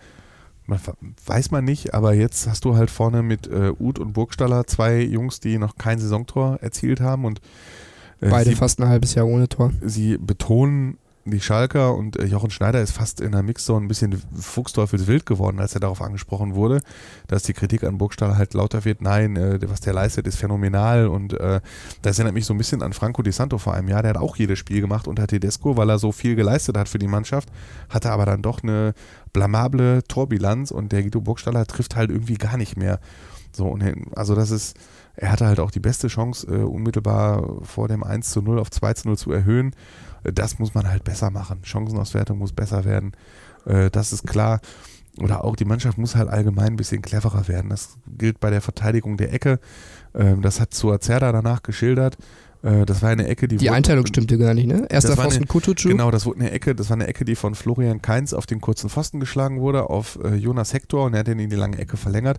man, 0.69 0.81
weiß 1.27 1.51
man 1.51 1.65
nicht, 1.65 1.95
aber 1.95 2.15
jetzt 2.15 2.47
hast 2.47 2.65
du 2.65 2.77
halt 2.77 2.91
vorne 2.91 3.23
mit 3.23 3.47
äh, 3.47 3.73
Uth 3.79 3.99
und 3.99 4.13
Burgstaller 4.13 4.67
zwei 4.67 5.01
Jungs, 5.01 5.41
die 5.41 5.59
noch 5.59 5.77
kein 5.77 5.99
Saisontor 5.99 6.59
erzielt 6.61 7.01
haben 7.01 7.25
und 7.25 7.41
äh, 8.21 8.31
Beide 8.31 8.51
sie, 8.51 8.57
fast 8.57 8.81
ein 8.81 8.89
halbes 8.89 9.15
Jahr 9.15 9.27
ohne 9.27 9.49
Tor. 9.49 9.73
sie 9.83 10.19
betonen 10.19 10.99
die 11.31 11.41
Schalker 11.41 11.95
und 11.95 12.19
äh, 12.19 12.25
Jochen 12.25 12.51
Schneider 12.51 12.81
ist 12.81 12.93
fast 12.93 13.21
in 13.21 13.33
der 13.33 13.43
Mixzone 13.43 13.85
ein 13.85 13.89
bisschen 13.89 14.21
fuchsteufelswild 14.35 15.27
geworden, 15.27 15.61
als 15.61 15.75
er 15.75 15.81
darauf 15.81 16.03
angesprochen 16.03 16.55
wurde, 16.55 16.81
dass 17.27 17.43
die 17.43 17.53
Kritik 17.53 17.85
an 17.85 17.99
Burgstaller 17.99 18.37
halt 18.37 18.55
lauter 18.55 18.85
wird, 18.85 19.03
nein, 19.03 19.37
äh, 19.37 19.59
was 19.69 19.81
der 19.81 19.93
leistet, 19.93 20.27
ist 20.27 20.37
phänomenal 20.37 21.07
und 21.09 21.33
äh, 21.35 21.61
das 22.03 22.19
erinnert 22.19 22.35
mich 22.35 22.47
so 22.47 22.55
ein 22.55 22.59
bisschen 22.59 22.83
an 22.83 22.93
Franco 22.93 23.23
Di 23.23 23.33
Santo 23.33 23.59
vor 23.59 23.75
einem 23.75 23.89
Jahr, 23.89 24.03
der 24.03 24.11
hat 24.11 24.19
auch 24.19 24.37
jedes 24.37 24.59
Spiel 24.59 24.81
gemacht 24.81 25.09
unter 25.09 25.27
Tedesco, 25.27 25.77
weil 25.77 25.91
er 25.91 25.99
so 25.99 26.13
viel 26.13 26.37
geleistet 26.37 26.77
hat 26.77 26.89
für 26.89 26.99
die 26.99 27.09
Mannschaft, 27.09 27.49
hatte 27.89 28.11
aber 28.11 28.27
dann 28.27 28.43
doch 28.43 28.63
eine 28.63 28.95
blamable 29.33 30.03
Torbilanz 30.09 30.71
und 30.71 30.93
der 30.93 31.03
Guido 31.03 31.21
Burgstaller 31.21 31.67
trifft 31.67 31.97
halt 31.97 32.11
irgendwie 32.11 32.37
gar 32.37 32.57
nicht 32.57 32.77
mehr. 32.77 33.01
So, 33.53 33.77
also 34.15 34.35
das 34.35 34.51
ist, 34.51 34.77
er 35.17 35.33
hatte 35.33 35.47
halt 35.47 35.59
auch 35.61 35.71
die 35.71 35.81
beste 35.81 36.09
Chance, 36.09 36.47
äh, 36.47 36.63
unmittelbar 36.63 37.65
vor 37.65 37.89
dem 37.89 38.05
1 38.05 38.31
zu 38.31 38.43
0 38.43 38.59
auf 38.59 38.71
2 38.71 38.95
zu 38.95 39.09
0 39.09 39.19
zu 39.19 39.33
erhöhen. 39.33 39.75
Das 40.25 40.59
muss 40.59 40.75
man 40.75 40.89
halt 40.89 41.05
besser 41.05 41.31
machen. 41.31 41.61
Chancenauswertung 41.63 42.39
muss 42.39 42.53
besser 42.53 42.85
werden. 42.85 43.13
Äh, 43.67 43.91
das 43.91 44.13
ist 44.13 44.27
klar. 44.27 44.61
Oder 45.21 45.45
auch 45.45 45.57
die 45.57 45.65
Mannschaft 45.65 45.99
muss 45.99 46.15
halt 46.15 46.29
allgemein 46.29 46.69
ein 46.69 46.77
bisschen 46.77 47.03
cleverer 47.03 47.49
werden. 47.49 47.71
Das 47.71 47.97
gilt 48.17 48.39
bei 48.41 48.51
der 48.51 48.61
Verteidigung 48.61 49.17
der 49.17 49.33
Ecke. 49.33 49.59
Ähm, 50.15 50.43
das 50.43 50.61
hat 50.61 50.75
Suazerda 50.75 51.33
danach 51.33 51.63
geschildert. 51.63 52.17
Äh, 52.63 52.87
das 52.87 53.03
war 53.03 53.11
eine 53.11 53.27
Ecke, 53.27 53.49
die 53.49 53.57
Die 53.57 53.67
wurde- 53.67 53.75
Einteilung 53.75 54.07
stimmte 54.07 54.37
gar 54.39 54.55
nicht, 54.55 54.67
ne? 54.67 54.87
Erster 54.89 55.17
Pfosten 55.17 55.47
Kutucu. 55.49 55.89
Genau, 55.89 56.11
das 56.13 56.25
wurde 56.27 56.41
eine 56.41 56.51
Ecke, 56.53 56.75
das 56.75 56.91
war 56.91 56.97
eine 56.97 57.07
Ecke, 57.09 57.25
die 57.25 57.35
von 57.37 57.55
Florian 57.57 58.01
Kainz 58.03 58.33
auf 58.33 58.47
den 58.47 58.61
kurzen 58.61 58.91
Pfosten 58.91 59.19
geschlagen 59.21 59.61
wurde, 59.61 59.91
auf 59.91 60.19
äh, 60.25 60.35
Jonas 60.35 60.73
Hector 60.73 61.05
und 61.07 61.15
er 61.15 61.21
hat 61.21 61.27
den 61.29 61.39
in 61.41 61.51
die 61.51 61.57
lange 61.57 61.79
Ecke 61.79 61.97
verlängert. 61.97 62.39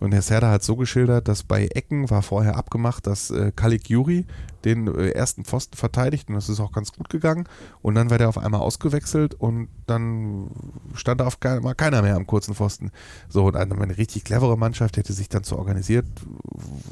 Und 0.00 0.12
Herr 0.12 0.22
Serda 0.22 0.50
hat 0.50 0.62
so 0.62 0.76
geschildert, 0.76 1.26
dass 1.28 1.42
bei 1.42 1.66
Ecken 1.68 2.08
war 2.10 2.22
vorher 2.22 2.56
abgemacht, 2.56 3.06
dass 3.06 3.30
äh, 3.30 3.50
Kalik 3.54 3.88
Juri 3.90 4.24
den 4.64 4.86
äh, 4.86 5.10
ersten 5.10 5.44
Pfosten 5.44 5.76
verteidigt 5.76 6.28
und 6.28 6.34
das 6.34 6.48
ist 6.48 6.60
auch 6.60 6.72
ganz 6.72 6.92
gut 6.92 7.08
gegangen. 7.08 7.44
Und 7.82 7.94
dann 7.94 8.10
war 8.10 8.18
der 8.18 8.28
auf 8.28 8.38
einmal 8.38 8.60
ausgewechselt 8.60 9.34
und 9.34 9.68
dann 9.86 10.50
stand 10.94 11.20
da 11.20 11.26
auf 11.26 11.40
kein, 11.40 11.62
mal 11.62 11.74
keiner 11.74 12.02
mehr 12.02 12.16
am 12.16 12.26
kurzen 12.26 12.54
Pfosten. 12.54 12.90
So, 13.28 13.46
und 13.46 13.56
eine, 13.56 13.74
eine 13.74 13.98
richtig 13.98 14.24
clevere 14.24 14.56
Mannschaft 14.56 14.96
hätte 14.96 15.12
sich 15.12 15.28
dann 15.28 15.44
zu, 15.44 15.58
organisiert, 15.58 16.06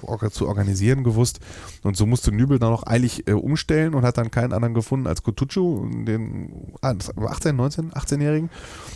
orga- 0.03 0.31
zu 0.31 0.49
organisieren 0.49 1.05
gewusst. 1.05 1.41
Und 1.83 1.97
so 1.97 2.07
musste 2.07 2.33
Nübel 2.33 2.59
dann 2.59 2.71
noch 2.71 2.87
eilig 2.87 3.29
äh, 3.29 3.33
umstellen 3.33 3.95
und 3.95 4.03
hat 4.03 4.19
dann 4.19 4.31
keinen 4.31 4.53
anderen 4.53 4.75
gefunden 4.75 5.07
als 5.07 5.23
Kutucu, 5.23 5.87
den 6.05 6.53
ah, 6.81 6.95
das 6.95 7.11
war 7.17 7.31
18, 7.31 7.57
19, 7.57 7.93
18-Jährigen, 7.93 8.51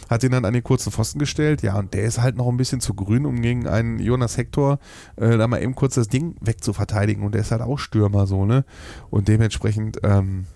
hat 0.09 0.25
ihn 0.25 0.31
dann 0.31 0.45
an 0.45 0.53
den 0.53 0.63
kurzen 0.63 0.93
Pfosten 0.93 1.19
gestellt. 1.19 1.63
Ja, 1.63 1.79
und 1.79 1.95
der 1.95 2.05
ist 2.05 2.21
halt 2.21 2.37
noch 2.37 2.49
ein 2.49 2.57
bisschen 2.57 2.81
zu 2.81 2.95
grün, 2.95 3.27
um 3.27 3.41
gegen 3.43 3.67
einen 3.67 3.99
Jonas 3.99 4.37
Hector 4.37 4.79
äh, 5.17 5.37
da 5.37 5.47
mal 5.49 5.63
eben 5.63 5.75
kurz 5.75 5.95
das 5.95 6.09
Ding 6.09 6.37
wegzuverteidigen. 6.41 7.25
Und 7.25 7.35
der 7.35 7.43
ist 7.43 7.51
halt 7.51 7.63
auch 7.63 7.79
Stürmer 7.79 8.27
so, 8.27 8.45
ne? 8.45 8.62
Und 9.11 9.29
dementsprechend, 9.29 9.99
ähm, 10.03 10.47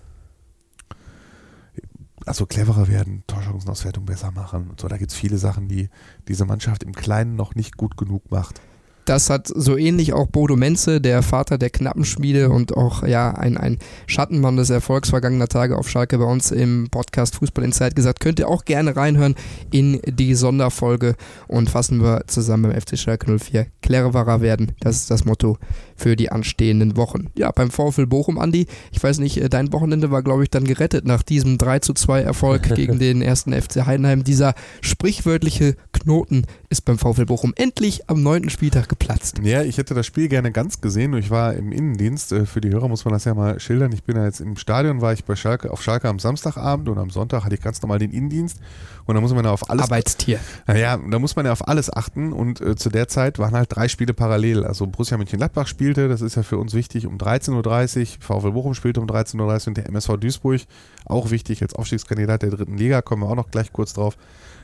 also 2.25 2.45
cleverer 2.45 2.87
werden, 2.87 3.23
Torchancenauswertung 3.27 4.05
besser 4.05 4.31
machen 4.31 4.69
und 4.69 4.79
so. 4.79 4.87
Da 4.87 4.97
gibt 4.97 5.11
es 5.11 5.17
viele 5.17 5.37
Sachen, 5.37 5.67
die 5.67 5.89
diese 6.27 6.45
Mannschaft 6.45 6.83
im 6.83 6.93
Kleinen 6.93 7.35
noch 7.35 7.55
nicht 7.55 7.77
gut 7.77 7.97
genug 7.97 8.29
macht. 8.31 8.61
Das 9.07 9.29
hat 9.29 9.47
so 9.47 9.77
ähnlich 9.77 10.11
auch 10.11 10.27
Bodo 10.27 10.57
Menze, 10.57 10.99
der 10.99 11.23
Vater 11.23 11.57
der 11.57 11.69
Knappenschmiede 11.69 12.49
und 12.49 12.75
auch 12.75 13.03
ja 13.03 13.31
ein, 13.31 13.55
ein 13.55 13.77
Schattenmann 14.05 14.57
des 14.57 14.69
Erfolgs 14.69 15.11
vergangener 15.11 15.47
Tage 15.47 15.77
auf 15.77 15.89
Schalke 15.89 16.17
bei 16.17 16.25
uns 16.25 16.51
im 16.51 16.89
Podcast 16.91 17.35
Fußball 17.35 17.63
Insight 17.63 17.95
gesagt. 17.95 18.19
Könnt 18.19 18.39
ihr 18.39 18.49
auch 18.49 18.65
gerne 18.65 18.97
reinhören 18.97 19.35
in 19.71 20.01
die 20.05 20.35
Sonderfolge 20.35 21.15
und 21.47 21.69
fassen 21.69 22.03
wir 22.03 22.25
zusammen 22.27 22.63
beim 22.63 22.81
FC 22.81 22.99
Schalke 22.99 23.39
04 23.39 23.67
cleverer 23.81 24.41
werden. 24.41 24.73
Das 24.81 24.97
ist 24.97 25.09
das 25.09 25.23
Motto 25.23 25.57
für 25.97 26.15
die 26.15 26.31
anstehenden 26.31 26.95
Wochen. 26.95 27.27
Ja, 27.35 27.51
beim 27.51 27.71
VfL 27.71 28.05
Bochum, 28.05 28.39
Andi, 28.39 28.67
ich 28.91 29.03
weiß 29.03 29.19
nicht, 29.19 29.41
äh, 29.41 29.49
dein 29.49 29.73
Wochenende 29.73 30.11
war, 30.11 30.23
glaube 30.23 30.43
ich, 30.43 30.49
dann 30.49 30.63
gerettet 30.63 31.05
nach 31.05 31.23
diesem 31.23 31.57
3 31.57 31.79
zu 31.79 31.93
2 31.93 32.21
Erfolg 32.21 32.63
gegen 32.75 32.99
den 32.99 33.21
ersten 33.21 33.53
FC 33.53 33.85
Heidenheim. 33.85 34.23
Dieser 34.23 34.53
sprichwörtliche 34.81 35.75
Knoten 35.91 36.45
ist 36.69 36.85
beim 36.85 36.97
VfL 36.97 37.25
Bochum 37.25 37.53
endlich 37.55 38.09
am 38.09 38.21
neunten 38.21 38.49
Spieltag 38.49 38.89
geplatzt. 38.89 39.39
Ja, 39.43 39.63
ich 39.63 39.77
hätte 39.77 39.93
das 39.93 40.05
Spiel 40.05 40.27
gerne 40.27 40.51
ganz 40.51 40.81
gesehen. 40.81 41.13
Ich 41.15 41.29
war 41.31 41.53
im 41.53 41.71
Innendienst. 41.71 42.31
Äh, 42.31 42.45
Für 42.45 42.61
die 42.61 42.69
Hörer 42.69 42.87
muss 42.87 43.05
man 43.05 43.13
das 43.13 43.25
ja 43.25 43.33
mal 43.33 43.59
schildern. 43.59 43.91
Ich 43.91 44.03
bin 44.03 44.15
ja 44.15 44.25
jetzt 44.25 44.39
im 44.39 44.55
Stadion, 44.57 45.01
war 45.01 45.13
ich 45.13 45.25
bei 45.25 45.35
Schalke, 45.35 45.71
auf 45.71 45.81
Schalke 45.81 46.07
am 46.07 46.19
Samstagabend 46.19 46.89
und 46.89 46.97
am 46.97 47.09
Sonntag 47.09 47.43
hatte 47.43 47.55
ich 47.55 47.61
ganz 47.61 47.81
normal 47.81 47.99
den 47.99 48.11
Innendienst. 48.11 48.59
Und 49.05 49.15
da 49.15 49.21
muss 49.21 49.33
man 49.33 49.45
ja 49.45 49.51
auf 49.51 49.69
alles 49.69 49.83
Arbeitstier. 49.83 50.39
Naja, 50.67 50.99
da 51.09 51.19
muss 51.19 51.35
man 51.35 51.45
ja 51.45 51.53
auf 51.53 51.67
alles 51.67 51.91
achten 51.91 52.33
und 52.33 52.59
äh, 52.59 52.75
zu 52.75 52.89
der 52.89 53.07
Zeit 53.07 53.39
waren 53.39 53.53
halt 53.53 53.73
drei 53.73 53.87
Spiele 53.87 54.13
parallel. 54.13 54.65
Also 54.65 54.85
Borussia 54.85 55.17
Mönchengladbach 55.17 55.67
spielte, 55.87 56.09
das 56.09 56.21
ist 56.21 56.35
ja 56.35 56.43
für 56.43 56.57
uns 56.57 56.73
wichtig, 56.73 57.07
um 57.07 57.17
13.30 57.17 57.99
Uhr. 57.99 58.05
VfL 58.19 58.51
Bochum 58.51 58.73
spielte 58.73 58.99
um 58.99 59.07
13.30 59.07 59.39
Uhr 59.39 59.67
und 59.67 59.77
der 59.77 59.87
MSV 59.87 60.17
Duisburg, 60.17 60.61
auch 61.05 61.31
wichtig 61.31 61.61
als 61.61 61.73
Aufstiegskandidat 61.75 62.41
der 62.41 62.49
dritten 62.49 62.77
Liga, 62.77 63.01
kommen 63.01 63.23
wir 63.23 63.29
auch 63.29 63.35
noch 63.35 63.51
gleich 63.51 63.71
kurz 63.71 63.93
drauf, 63.93 64.17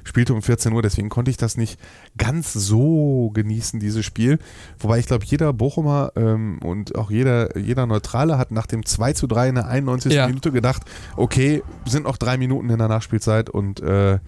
spielte 0.03 0.33
um 0.33 0.41
14 0.41 0.73
Uhr. 0.73 0.81
Deswegen 0.81 1.07
konnte 1.07 1.31
ich 1.31 1.37
das 1.37 1.55
nicht 1.55 1.79
ganz 2.17 2.51
so 2.51 3.31
genießen, 3.33 3.79
dieses 3.79 4.05
Spiel. 4.05 4.37
Wobei 4.79 4.99
ich 4.99 5.05
glaube, 5.05 5.23
jeder 5.23 5.53
Bochumer 5.53 6.11
ähm, 6.17 6.59
und 6.61 6.95
auch 6.95 7.09
jeder, 7.09 7.57
jeder 7.57 7.85
Neutrale 7.85 8.37
hat 8.37 8.51
nach 8.51 8.65
dem 8.65 8.85
2 8.85 9.13
zu 9.13 9.27
3 9.27 9.47
in 9.47 9.55
der 9.55 9.67
91. 9.67 10.11
Ja. 10.11 10.27
Minute 10.27 10.51
gedacht, 10.51 10.81
okay, 11.15 11.63
sind 11.85 12.03
noch 12.03 12.17
drei 12.17 12.35
Minuten 12.35 12.69
in 12.69 12.79
der 12.79 12.89
Nachspielzeit 12.89 13.49
und 13.49 13.79
äh, 13.79 14.19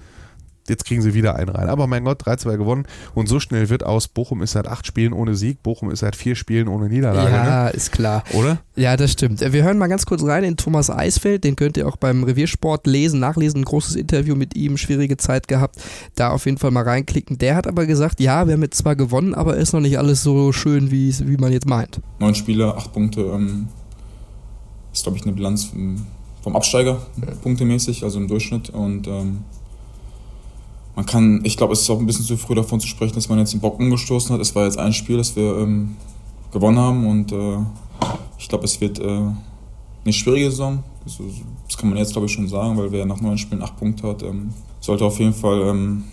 Jetzt 0.67 0.85
kriegen 0.85 1.01
sie 1.01 1.13
wieder 1.13 1.35
einen 1.35 1.49
rein. 1.49 1.69
Aber 1.69 1.85
mein 1.85 2.03
Gott, 2.03 2.23
3-2 2.23 2.57
gewonnen. 2.57 2.87
Und 3.13 3.29
so 3.29 3.39
schnell 3.39 3.69
wird 3.69 3.85
aus, 3.85 4.07
Bochum 4.07 4.41
ist 4.41 4.51
seit 4.51 4.67
acht 4.67 4.87
Spielen 4.87 5.13
ohne 5.13 5.35
Sieg, 5.35 5.61
Bochum 5.61 5.91
ist 5.91 5.99
seit 5.99 6.15
vier 6.15 6.35
Spielen 6.35 6.67
ohne 6.67 6.89
Niederlage. 6.89 7.31
Ja, 7.31 7.67
ist 7.67 7.91
klar. 7.91 8.23
Ne? 8.31 8.39
Oder? 8.39 8.57
Ja, 8.75 8.97
das 8.97 9.11
stimmt. 9.11 9.41
Wir 9.41 9.63
hören 9.63 9.77
mal 9.77 9.87
ganz 9.87 10.05
kurz 10.05 10.23
rein 10.23 10.43
in 10.43 10.57
Thomas 10.57 10.89
Eisfeld. 10.89 11.43
Den 11.43 11.55
könnt 11.55 11.77
ihr 11.77 11.87
auch 11.87 11.97
beim 11.97 12.23
Reviersport 12.23 12.87
lesen, 12.87 13.19
nachlesen. 13.19 13.61
Ein 13.61 13.65
großes 13.65 13.95
Interview 13.95 14.35
mit 14.35 14.55
ihm, 14.55 14.77
schwierige 14.77 15.17
Zeit 15.17 15.47
gehabt. 15.47 15.75
Da 16.15 16.31
auf 16.31 16.45
jeden 16.45 16.57
Fall 16.57 16.71
mal 16.71 16.83
reinklicken. 16.83 17.37
Der 17.37 17.55
hat 17.55 17.67
aber 17.67 17.85
gesagt, 17.85 18.19
ja, 18.19 18.47
wir 18.47 18.53
haben 18.53 18.63
jetzt 18.63 18.77
zwar 18.77 18.95
gewonnen, 18.95 19.35
aber 19.35 19.57
ist 19.57 19.73
noch 19.73 19.81
nicht 19.81 19.99
alles 19.99 20.23
so 20.23 20.51
schön, 20.51 20.89
wie, 20.89 21.13
man 21.37 21.51
jetzt 21.51 21.67
meint. 21.67 22.01
neun 22.19 22.33
Spiele, 22.33 22.75
acht 22.75 22.91
Punkte. 22.91 23.21
Ähm, 23.21 23.67
ist, 24.91 25.03
glaube 25.03 25.17
ich, 25.17 25.23
eine 25.25 25.33
Bilanz 25.33 25.71
ähm, 25.75 26.05
vom 26.41 26.55
Absteiger, 26.55 27.05
punktemäßig, 27.43 28.03
also 28.03 28.19
im 28.19 28.27
Durchschnitt. 28.27 28.69
Und 28.69 29.07
ähm, 29.07 29.43
man 30.95 31.05
kann, 31.05 31.41
ich 31.43 31.57
glaube, 31.57 31.73
es 31.73 31.81
ist 31.81 31.89
auch 31.89 31.99
ein 31.99 32.05
bisschen 32.05 32.25
zu 32.25 32.37
früh 32.37 32.55
davon 32.55 32.79
zu 32.79 32.87
sprechen, 32.87 33.15
dass 33.15 33.27
man 33.27 33.39
jetzt 33.39 33.53
den 33.53 33.59
Bock 33.59 33.79
umgestoßen 33.79 34.33
hat. 34.33 34.41
Es 34.41 34.55
war 34.55 34.63
jetzt 34.65 34.77
ein 34.77 34.93
Spiel, 34.93 35.17
das 35.17 35.35
wir 35.35 35.57
ähm, 35.57 35.97
gewonnen 36.51 36.79
haben 36.79 37.05
und 37.05 37.31
äh, 37.31 37.57
ich 38.37 38.47
glaube, 38.47 38.63
es 38.65 38.79
wird 38.79 38.99
äh, 38.99 39.03
eine 39.03 40.13
schwierige 40.13 40.49
Saison. 40.51 40.83
Das, 41.03 41.19
das 41.67 41.77
kann 41.77 41.89
man 41.89 41.97
jetzt, 41.97 42.13
glaube 42.13 42.27
ich, 42.27 42.31
schon 42.33 42.47
sagen, 42.47 42.77
weil 42.77 42.91
wer 42.91 43.05
nach 43.05 43.19
neun 43.19 43.37
Spielen 43.37 43.61
acht 43.61 43.77
Punkte 43.77 44.07
hat, 44.07 44.23
ähm, 44.23 44.53
sollte 44.79 45.05
auf 45.05 45.19
jeden 45.19 45.33
Fall 45.33 45.61
ähm, 45.63 46.03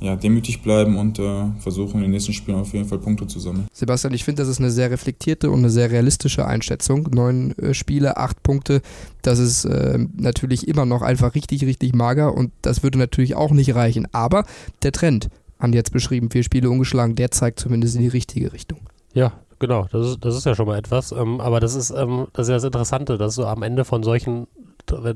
ja, 0.00 0.16
demütig 0.16 0.62
bleiben 0.62 0.96
und 0.96 1.18
äh, 1.18 1.46
versuchen, 1.58 1.96
in 1.96 2.02
den 2.02 2.10
nächsten 2.12 2.32
Spielen 2.32 2.58
auf 2.58 2.72
jeden 2.72 2.86
Fall 2.86 2.98
Punkte 2.98 3.26
zu 3.26 3.40
sammeln. 3.40 3.66
Sebastian, 3.72 4.14
ich 4.14 4.24
finde, 4.24 4.42
das 4.42 4.48
ist 4.48 4.60
eine 4.60 4.70
sehr 4.70 4.90
reflektierte 4.90 5.50
und 5.50 5.58
eine 5.58 5.70
sehr 5.70 5.90
realistische 5.90 6.46
Einschätzung. 6.46 7.08
Neun 7.10 7.56
äh, 7.58 7.74
Spiele, 7.74 8.16
acht 8.16 8.42
Punkte, 8.42 8.80
das 9.22 9.38
ist 9.38 9.64
äh, 9.64 9.98
natürlich 10.16 10.68
immer 10.68 10.86
noch 10.86 11.02
einfach 11.02 11.34
richtig, 11.34 11.64
richtig 11.64 11.94
mager 11.94 12.34
und 12.34 12.52
das 12.62 12.82
würde 12.82 12.98
natürlich 12.98 13.34
auch 13.34 13.50
nicht 13.50 13.74
reichen. 13.74 14.06
Aber 14.12 14.44
der 14.82 14.92
Trend, 14.92 15.28
Andi 15.58 15.76
jetzt 15.76 15.92
beschrieben, 15.92 16.30
vier 16.30 16.44
Spiele 16.44 16.70
ungeschlagen, 16.70 17.14
der 17.14 17.30
zeigt 17.30 17.58
zumindest 17.60 17.96
in 17.96 18.02
die 18.02 18.08
richtige 18.08 18.52
Richtung. 18.52 18.78
Ja, 19.12 19.32
genau. 19.58 19.86
Das 19.90 20.06
ist, 20.06 20.24
das 20.24 20.36
ist 20.36 20.46
ja 20.46 20.54
schon 20.54 20.66
mal 20.66 20.78
etwas. 20.78 21.12
Ähm, 21.12 21.40
aber 21.40 21.60
das 21.60 21.74
ist, 21.74 21.90
ähm, 21.90 22.28
das 22.32 22.46
ist 22.46 22.50
ja 22.50 22.56
das 22.56 22.64
Interessante, 22.64 23.18
dass 23.18 23.34
du 23.34 23.44
am 23.44 23.62
Ende 23.62 23.84
von 23.84 24.02
solchen, 24.02 24.46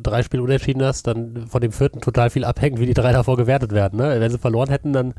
drei 0.02 0.22
Spiele 0.22 0.42
unentschieden 0.42 0.82
hast, 0.82 1.06
dann 1.06 1.46
von 1.48 1.60
dem 1.60 1.72
vierten 1.72 2.00
total 2.00 2.30
viel 2.30 2.44
abhängt, 2.44 2.78
wie 2.80 2.86
die 2.86 2.94
drei 2.94 3.12
davor 3.12 3.36
gewertet 3.36 3.72
werden. 3.72 3.98
Ne? 3.98 4.20
Wenn 4.20 4.30
sie 4.30 4.38
verloren 4.38 4.68
hätten, 4.68 4.92
dann 4.92 5.14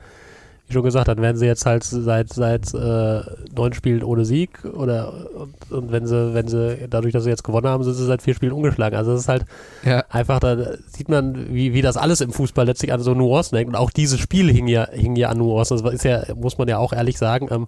wie 0.68 0.74
schon 0.74 0.84
gesagt, 0.84 1.10
dann 1.10 1.22
werden 1.22 1.36
sie 1.36 1.46
jetzt 1.46 1.66
halt 1.66 1.84
seit 1.84 2.32
seit 2.32 2.74
äh, 2.74 3.22
neun 3.54 3.74
Spielen 3.74 4.02
ohne 4.04 4.24
Sieg 4.24 4.64
oder 4.64 5.14
und, 5.36 5.72
und, 5.72 5.92
wenn 5.92 6.08
sie 6.08 6.34
wenn 6.34 6.48
sie 6.48 6.88
dadurch, 6.90 7.12
dass 7.12 7.26
sie 7.26 7.30
jetzt 7.30 7.44
gewonnen 7.44 7.68
haben, 7.68 7.84
sind 7.84 7.96
sie 7.96 8.06
seit 8.06 8.22
vier 8.22 8.34
Spielen 8.34 8.54
ungeschlagen. 8.54 8.98
Also 8.98 9.12
das 9.12 9.22
ist 9.22 9.28
halt 9.28 9.46
ja. 9.84 10.06
einfach, 10.10 10.40
da 10.40 10.78
sieht 10.88 11.10
man, 11.10 11.54
wie, 11.54 11.74
wie 11.74 11.82
das 11.82 11.98
alles 11.98 12.22
im 12.22 12.32
Fußball 12.32 12.66
letztlich 12.66 12.94
an 12.94 13.02
so 13.02 13.14
Nuancen 13.14 13.58
hängt. 13.58 13.70
Und 13.70 13.76
auch 13.76 13.92
dieses 13.92 14.20
Spiel 14.20 14.50
hing 14.50 14.68
ja 14.68 14.88
hing 14.90 15.18
ja 15.18 15.30
an 15.30 15.38
Nuancen. 15.38 15.84
Das 15.84 15.94
ist 15.94 16.06
ja 16.06 16.24
muss 16.36 16.58
man 16.58 16.70
ja 16.70 16.78
auch 16.78 16.94
ehrlich 16.94 17.18
sagen. 17.18 17.50
Ähm, 17.52 17.68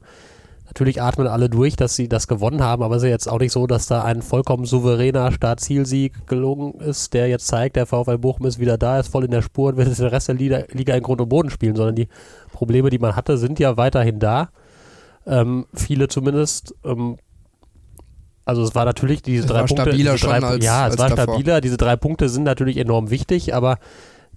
Natürlich 0.75 1.01
atmen 1.01 1.27
alle 1.27 1.49
durch, 1.49 1.77
dass 1.77 1.95
sie 1.95 2.09
das 2.09 2.27
gewonnen 2.27 2.61
haben, 2.61 2.83
aber 2.83 2.97
es 2.97 3.03
ist 3.03 3.07
ja 3.07 3.13
jetzt 3.13 3.31
auch 3.31 3.39
nicht 3.39 3.53
so, 3.53 3.65
dass 3.65 3.87
da 3.87 4.03
ein 4.03 4.21
vollkommen 4.21 4.65
souveräner 4.65 5.31
Start-Zielsieg 5.31 6.27
gelungen 6.27 6.81
ist, 6.81 7.13
der 7.13 7.29
jetzt 7.29 7.47
zeigt, 7.47 7.77
der 7.77 7.85
VfL 7.85 8.17
Bochum 8.17 8.45
ist 8.45 8.59
wieder 8.59 8.77
da, 8.77 8.99
ist 8.99 9.07
voll 9.07 9.23
in 9.23 9.31
der 9.31 9.41
Spur 9.41 9.69
und 9.69 9.77
wird 9.77 9.87
jetzt 9.87 10.01
den 10.01 10.07
Rest 10.07 10.27
der 10.27 10.35
Liga, 10.35 10.63
Liga 10.73 10.93
in 10.93 11.01
Grund 11.01 11.21
und 11.21 11.29
Boden 11.29 11.49
spielen, 11.49 11.77
sondern 11.77 11.95
die 11.95 12.09
Probleme, 12.51 12.89
die 12.89 12.99
man 12.99 13.15
hatte, 13.15 13.37
sind 13.37 13.57
ja 13.57 13.77
weiterhin 13.77 14.19
da. 14.19 14.49
Ähm, 15.25 15.65
viele 15.73 16.09
zumindest. 16.09 16.75
Ähm, 16.83 17.19
also 18.43 18.61
es 18.61 18.75
war 18.75 18.83
natürlich 18.83 19.21
diese 19.21 19.43
es 19.43 19.47
drei 19.47 19.59
war 19.61 19.67
Punkte. 19.67 19.83
Stabiler 19.83 20.11
diese 20.11 20.27
drei, 20.27 20.35
schon 20.35 20.43
als, 20.43 20.65
ja, 20.65 20.87
es 20.89 20.97
war 20.97 21.09
davor. 21.09 21.35
stabiler. 21.35 21.61
Diese 21.61 21.77
drei 21.77 21.95
Punkte 21.95 22.27
sind 22.27 22.43
natürlich 22.43 22.75
enorm 22.75 23.11
wichtig, 23.11 23.55
aber 23.55 23.77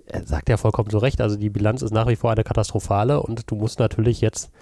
er 0.06 0.24
sagt 0.24 0.48
ja 0.48 0.56
vollkommen 0.56 0.90
so 0.90 0.98
recht. 0.98 1.20
Also 1.20 1.34
die 1.34 1.50
Bilanz 1.50 1.82
ist 1.82 1.92
nach 1.92 2.06
wie 2.06 2.14
vor 2.14 2.30
eine 2.30 2.44
katastrophale 2.44 3.20
und 3.20 3.50
du 3.50 3.56
musst 3.56 3.80
natürlich 3.80 4.20
jetzt 4.20 4.52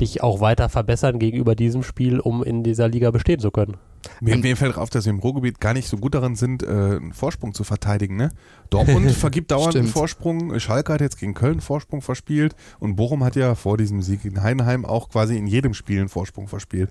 dich 0.00 0.22
auch 0.22 0.40
weiter 0.40 0.68
verbessern 0.68 1.18
gegenüber 1.18 1.54
diesem 1.54 1.82
Spiel, 1.82 2.20
um 2.20 2.42
in 2.42 2.62
dieser 2.62 2.88
Liga 2.88 3.10
bestehen 3.10 3.40
zu 3.40 3.50
können. 3.50 3.76
Mir, 4.20 4.36
mir 4.36 4.56
fällt 4.56 4.76
auf, 4.76 4.90
dass 4.90 5.04
wir 5.04 5.12
im 5.12 5.18
Ruhrgebiet 5.18 5.60
gar 5.60 5.74
nicht 5.74 5.88
so 5.88 5.96
gut 5.96 6.14
darin 6.14 6.36
sind, 6.36 6.62
äh, 6.62 6.66
einen 6.66 7.12
Vorsprung 7.12 7.54
zu 7.54 7.64
verteidigen. 7.64 8.16
Ne? 8.16 8.30
Dortmund 8.70 9.10
vergibt 9.12 9.50
dauernd 9.50 9.76
einen 9.76 9.88
Vorsprung. 9.88 10.58
Schalke 10.60 10.92
hat 10.92 11.00
jetzt 11.00 11.18
gegen 11.18 11.34
Köln 11.34 11.52
einen 11.52 11.60
Vorsprung 11.60 12.00
verspielt. 12.00 12.54
Und 12.78 12.96
Bochum 12.96 13.24
hat 13.24 13.36
ja 13.36 13.54
vor 13.54 13.76
diesem 13.76 14.02
Sieg 14.02 14.24
in 14.24 14.42
Heidenheim 14.42 14.84
auch 14.84 15.08
quasi 15.08 15.36
in 15.36 15.46
jedem 15.46 15.74
Spiel 15.74 16.00
einen 16.00 16.08
Vorsprung 16.08 16.48
verspielt. 16.48 16.90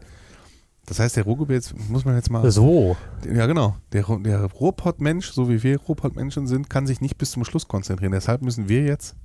Das 0.85 0.99
heißt, 0.99 1.17
der 1.17 1.25
Ruhrgebiet, 1.25 1.73
muss 1.89 2.05
man 2.05 2.15
jetzt 2.15 2.29
mal. 2.29 2.49
So. 2.49 2.95
Ja, 3.33 3.45
genau. 3.45 3.75
Der, 3.91 4.03
der 4.19 4.45
Ruhrpott-Mensch, 4.45 5.31
so 5.31 5.49
wie 5.49 5.61
wir 5.61 5.79
Ruhrpott-Menschen 5.81 6.47
sind, 6.47 6.69
kann 6.69 6.87
sich 6.87 7.01
nicht 7.01 7.17
bis 7.17 7.31
zum 7.31 7.43
Schluss 7.43 7.67
konzentrieren. 7.67 8.13
Deshalb 8.13 8.41
müssen 8.41 8.69
wir 8.69 8.83
jetzt 8.83 9.15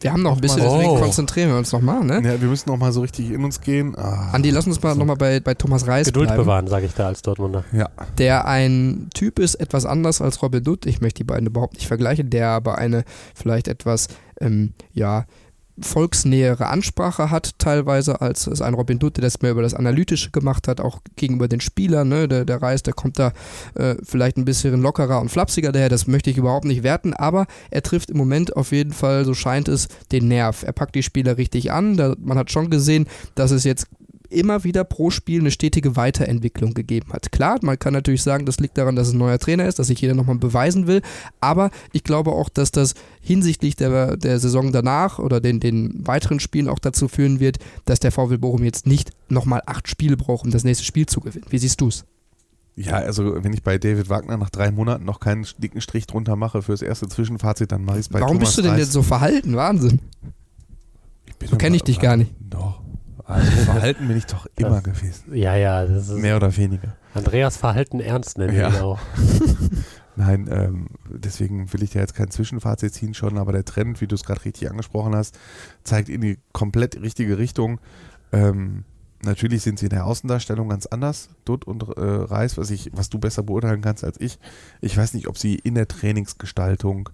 wir 0.00 0.12
haben 0.12 0.22
noch 0.22 0.34
ein 0.36 0.40
bisschen, 0.40 0.62
deswegen 0.62 0.90
oh. 0.90 1.00
konzentrieren 1.00 1.50
wir 1.50 1.56
uns 1.56 1.72
nochmal, 1.72 2.04
ne? 2.04 2.20
Ja, 2.24 2.40
wir 2.40 2.48
müssen 2.48 2.68
nochmal 2.70 2.92
so 2.92 3.00
richtig 3.00 3.30
in 3.30 3.44
uns 3.44 3.60
gehen. 3.60 3.96
Ah. 3.96 4.30
Andi, 4.32 4.50
lass 4.50 4.66
uns 4.66 4.80
mal 4.82 4.92
so. 4.92 4.98
nochmal 4.98 5.16
bei, 5.16 5.40
bei 5.40 5.54
Thomas 5.54 5.86
Reis 5.86 6.06
Geduld 6.06 6.28
bleiben. 6.28 6.42
bewahren, 6.42 6.66
sage 6.68 6.86
ich 6.86 6.94
da 6.94 7.06
als 7.06 7.22
Dortmunder. 7.22 7.64
Ja. 7.72 7.88
Der 8.16 8.46
ein 8.46 9.08
Typ 9.14 9.38
ist, 9.38 9.56
etwas 9.56 9.86
anders 9.86 10.22
als 10.22 10.40
Robin 10.42 10.62
Dutt. 10.62 10.86
Ich 10.86 11.00
möchte 11.00 11.18
die 11.18 11.24
beiden 11.24 11.46
überhaupt 11.46 11.74
nicht 11.74 11.88
vergleichen. 11.88 12.30
Der 12.30 12.48
aber 12.48 12.78
eine 12.78 13.04
vielleicht 13.34 13.66
etwas, 13.66 14.08
ähm, 14.40 14.72
ja, 14.92 15.24
volksnähere 15.80 16.66
Ansprache 16.66 17.30
hat, 17.30 17.58
teilweise, 17.58 18.20
als 18.20 18.46
es 18.46 18.62
ein 18.62 18.74
Robin 18.74 18.98
Dutt, 18.98 19.16
der 19.16 19.22
das 19.22 19.40
mehr 19.40 19.52
über 19.52 19.62
das 19.62 19.74
Analytische 19.74 20.30
gemacht 20.30 20.68
hat, 20.68 20.80
auch 20.80 21.00
gegenüber 21.16 21.48
den 21.48 21.60
Spielern. 21.60 22.08
Ne? 22.08 22.28
Der, 22.28 22.44
der 22.44 22.60
Reis, 22.62 22.82
der 22.82 22.94
kommt 22.94 23.18
da 23.18 23.32
äh, 23.74 23.96
vielleicht 24.02 24.36
ein 24.36 24.44
bisschen 24.44 24.80
lockerer 24.80 25.20
und 25.20 25.30
flapsiger 25.30 25.72
daher, 25.72 25.88
das 25.88 26.06
möchte 26.06 26.30
ich 26.30 26.38
überhaupt 26.38 26.64
nicht 26.64 26.82
werten, 26.82 27.14
aber 27.14 27.46
er 27.70 27.82
trifft 27.82 28.10
im 28.10 28.16
Moment 28.16 28.56
auf 28.56 28.72
jeden 28.72 28.92
Fall, 28.92 29.24
so 29.24 29.34
scheint 29.34 29.68
es, 29.68 29.88
den 30.12 30.28
Nerv. 30.28 30.62
Er 30.62 30.72
packt 30.72 30.94
die 30.94 31.02
Spieler 31.02 31.36
richtig 31.36 31.72
an. 31.72 31.96
Da, 31.96 32.14
man 32.18 32.38
hat 32.38 32.50
schon 32.50 32.70
gesehen, 32.70 33.06
dass 33.34 33.50
es 33.50 33.64
jetzt 33.64 33.86
immer 34.30 34.64
wieder 34.64 34.84
pro 34.84 35.10
Spiel 35.10 35.40
eine 35.40 35.50
stetige 35.50 35.96
Weiterentwicklung 35.96 36.74
gegeben 36.74 37.12
hat. 37.12 37.32
Klar, 37.32 37.58
man 37.62 37.78
kann 37.78 37.92
natürlich 37.92 38.22
sagen, 38.22 38.46
das 38.46 38.60
liegt 38.60 38.76
daran, 38.78 38.96
dass 38.96 39.08
es 39.08 39.14
ein 39.14 39.18
neuer 39.18 39.38
Trainer 39.38 39.66
ist, 39.66 39.78
dass 39.78 39.86
sich 39.86 40.00
jeder 40.00 40.14
nochmal 40.14 40.36
beweisen 40.36 40.86
will, 40.86 41.02
aber 41.40 41.70
ich 41.92 42.04
glaube 42.04 42.32
auch, 42.32 42.48
dass 42.48 42.70
das 42.70 42.94
hinsichtlich 43.20 43.76
der, 43.76 44.16
der 44.16 44.38
Saison 44.38 44.72
danach 44.72 45.18
oder 45.18 45.40
den, 45.40 45.60
den 45.60 46.06
weiteren 46.06 46.40
Spielen 46.40 46.68
auch 46.68 46.78
dazu 46.78 47.08
führen 47.08 47.40
wird, 47.40 47.58
dass 47.84 48.00
der 48.00 48.12
VW 48.12 48.36
Bochum 48.36 48.64
jetzt 48.64 48.86
nicht 48.86 49.10
nochmal 49.28 49.62
acht 49.66 49.88
Spiele 49.88 50.16
braucht, 50.16 50.44
um 50.44 50.50
das 50.50 50.64
nächste 50.64 50.84
Spiel 50.84 51.06
zu 51.06 51.20
gewinnen. 51.20 51.46
Wie 51.48 51.58
siehst 51.58 51.80
du 51.80 51.88
es? 51.88 52.04
Ja, 52.76 52.94
also 52.94 53.42
wenn 53.42 53.52
ich 53.52 53.64
bei 53.64 53.76
David 53.76 54.08
Wagner 54.08 54.36
nach 54.36 54.50
drei 54.50 54.70
Monaten 54.70 55.04
noch 55.04 55.18
keinen 55.18 55.44
dicken 55.58 55.80
Strich 55.80 56.06
drunter 56.06 56.36
mache 56.36 56.62
fürs 56.62 56.80
erste 56.80 57.08
Zwischenfazit, 57.08 57.72
dann 57.72 57.84
mache 57.84 57.96
ich 57.96 58.02
es 58.02 58.08
bei 58.08 58.20
Warum 58.20 58.36
Thomas 58.36 58.50
bist 58.50 58.58
du 58.58 58.62
denn 58.62 58.70
Reis. 58.72 58.80
jetzt 58.82 58.92
so 58.92 59.02
verhalten? 59.02 59.56
Wahnsinn. 59.56 59.98
So 61.44 61.56
kenne 61.56 61.74
ich 61.74 61.82
dich 61.82 61.98
gar 61.98 62.16
nicht. 62.16 62.30
Doch. 62.38 62.80
Also 63.28 63.50
Verhalten 63.64 64.08
bin 64.08 64.16
ich 64.16 64.26
doch 64.26 64.46
immer 64.56 64.80
gewesen. 64.80 65.34
Ja, 65.34 65.54
ja. 65.54 65.84
Das 65.86 66.08
ist 66.08 66.16
Mehr 66.18 66.36
oder 66.36 66.56
weniger. 66.56 66.96
Andreas 67.14 67.56
Verhalten 67.56 68.00
ernst 68.00 68.38
nennen 68.38 68.56
Ja. 68.56 68.82
auch. 68.82 68.98
Nein, 70.16 70.48
ähm, 70.50 70.86
deswegen 71.08 71.72
will 71.72 71.82
ich 71.84 71.90
da 71.90 72.00
jetzt 72.00 72.14
kein 72.14 72.30
Zwischenfazit 72.30 72.92
ziehen 72.92 73.14
schon, 73.14 73.38
aber 73.38 73.52
der 73.52 73.64
Trend, 73.64 74.00
wie 74.00 74.08
du 74.08 74.16
es 74.16 74.24
gerade 74.24 74.44
richtig 74.44 74.68
angesprochen 74.68 75.14
hast, 75.14 75.38
zeigt 75.84 76.08
in 76.08 76.20
die 76.20 76.38
komplett 76.52 77.00
richtige 77.00 77.38
Richtung. 77.38 77.80
Ähm, 78.32 78.84
natürlich 79.22 79.62
sind 79.62 79.78
sie 79.78 79.86
in 79.86 79.90
der 79.90 80.06
Außendarstellung 80.06 80.70
ganz 80.70 80.86
anders, 80.86 81.28
Dutt 81.44 81.66
und 81.66 81.84
äh, 81.96 82.00
Reis, 82.00 82.58
was, 82.58 82.70
ich, 82.70 82.90
was 82.94 83.10
du 83.10 83.20
besser 83.20 83.44
beurteilen 83.44 83.80
kannst 83.80 84.02
als 84.02 84.20
ich. 84.20 84.40
Ich 84.80 84.96
weiß 84.96 85.14
nicht, 85.14 85.28
ob 85.28 85.38
sie 85.38 85.54
in 85.54 85.76
der 85.76 85.86
Trainingsgestaltung, 85.86 87.10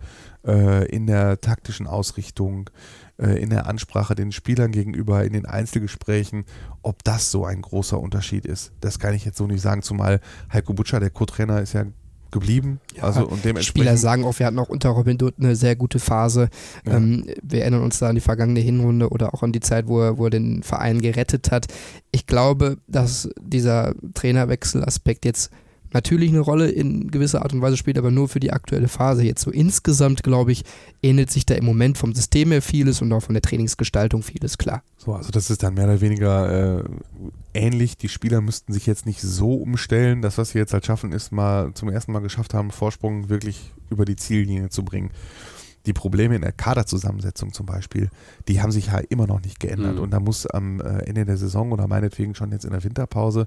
äh, 0.47 0.87
in 0.89 1.07
der 1.07 1.43
taktischen 1.43 1.87
Ausrichtung, 1.87 2.71
in 3.17 3.51
der 3.51 3.67
Ansprache 3.67 4.15
den 4.15 4.33
Spielern 4.33 4.73
gegenüber, 4.73 5.25
in 5.25 5.33
den 5.33 5.47
Einzelgesprächen, 5.47 6.45
ob 6.83 7.05
das 7.05 7.31
so 7.31 7.45
ein 7.45 7.63
großer 7.63 8.01
Unterschied 8.01 8.45
ist. 8.45 8.73
Das 8.81 8.99
kann 8.99 9.15
ich 9.15 9.25
jetzt 9.25 9.39
so 9.39 9.47
nicht 9.47 9.63
sagen, 9.63 9.83
zumal 9.83 10.21
Heiko 10.53 10.75
Butscher, 10.75 11.01
der 11.01 11.11
Co-Trainer, 11.11 11.61
ist 11.61 11.75
ja 11.75 11.85
geblieben. 12.35 12.81
also 13.01 13.21
und 13.21 13.27
Spieler 13.29 13.43
dementsprechend 13.45 13.99
sagen 14.01 14.25
auch, 14.25 14.39
wir 14.39 14.47
hatten 14.47 14.59
auch 14.59 14.69
unter 14.69 14.91
Robin 14.91 15.17
Dutt 15.17 15.35
eine 15.39 15.55
sehr 15.55 15.77
gute 15.77 16.01
Phase. 16.01 16.49
Ja. 16.85 16.97
Ähm, 16.97 17.25
wir 17.43 17.63
erinnern 17.63 17.83
uns 17.83 18.01
da 18.01 18.09
an 18.09 18.17
die 18.17 18.21
vergangene 18.21 18.61
Hinrunde 18.61 19.09
oder 19.09 19.33
auch 19.33 19.43
an 19.43 19.53
die 19.53 19.61
Zeit, 19.61 19.87
wo 19.87 20.01
er, 20.01 20.19
wo 20.19 20.25
er 20.25 20.31
den 20.31 20.63
Verein 20.65 21.01
gerettet 21.01 21.53
hat. 21.53 21.69
Ich 22.11 22.27
glaube, 22.27 22.79
dass 22.89 23.31
dieser 23.41 23.95
Trainerwechselaspekt 24.15 25.25
jetzt 25.25 25.51
natürlich 25.95 26.31
eine 26.31 26.41
Rolle 26.41 26.71
in 26.71 27.11
gewisser 27.11 27.43
Art 27.43 27.53
und 27.53 27.63
Weise 27.63 27.77
spielt, 27.77 27.97
aber 27.97 28.11
nur 28.11 28.29
für 28.29 28.41
die 28.41 28.53
aktuelle 28.53 28.89
Phase 28.89 29.25
jetzt. 29.25 29.43
So 29.43 29.51
insgesamt, 29.51 30.23
glaube 30.23 30.53
ich, 30.53 30.65
ähnelt 31.03 31.31
sich 31.31 31.47
da 31.47 31.55
im 31.55 31.65
Moment 31.65 31.97
vom 31.97 32.15
System 32.15 32.51
her 32.51 32.61
vieles 32.61 33.01
und 33.01 33.13
auch 33.13 33.21
von 33.21 33.35
der 33.35 33.43
Trainingsgestaltung 33.43 34.23
vieles, 34.23 34.59
klar. 34.59 34.83
So, 34.99 35.15
also 35.15 35.31
das 35.31 35.51
ist 35.51 35.63
dann 35.63 35.75
mehr 35.75 35.85
oder 35.85 36.01
weniger 36.01 36.81
äh, 36.81 36.85
ähnlich. 37.55 37.97
Die 37.97 38.09
Spieler 38.09 38.41
müssten 38.41 38.73
sich 38.73 38.87
jetzt 38.87 39.07
nicht 39.07 39.21
so 39.21 39.55
umstellen. 39.55 40.21
Das, 40.21 40.37
was 40.37 40.51
sie 40.51 40.59
jetzt 40.59 40.73
halt 40.73 40.85
schaffen, 40.85 41.13
ist 41.13 41.33
mal 41.33 41.73
zum 41.75 41.89
ersten 41.89 42.13
Mal 42.13 42.21
geschafft 42.21 42.53
haben, 42.55 42.71
Vorsprung 42.71 43.29
wirklich 43.29 43.73
über 43.91 44.05
die 44.05 44.17
Ziellinie 44.17 44.69
zu 44.69 44.85
bringen. 44.85 45.11
Die 45.87 45.93
Probleme 45.93 46.35
in 46.35 46.41
der 46.41 46.53
Kaderzusammensetzung 46.53 47.53
zum 47.53 47.67
Beispiel, 47.67 48.09
die 48.49 48.63
haben 48.63 48.73
sich 48.73 48.87
ja 48.87 48.99
immer 48.99 49.27
noch 49.27 49.43
nicht 49.43 49.61
geändert. 49.61 49.97
Mhm. 49.97 50.01
Und 50.01 50.11
da 50.13 50.21
muss 50.21 50.47
am 50.47 50.81
äh, 50.81 51.01
Ende 51.01 51.27
der 51.27 51.37
Saison 51.37 51.73
oder 51.73 51.87
meinetwegen 51.87 52.35
schon 52.35 52.53
jetzt 52.53 52.65
in 52.65 52.71
der 52.71 52.83
Winterpause, 52.83 53.47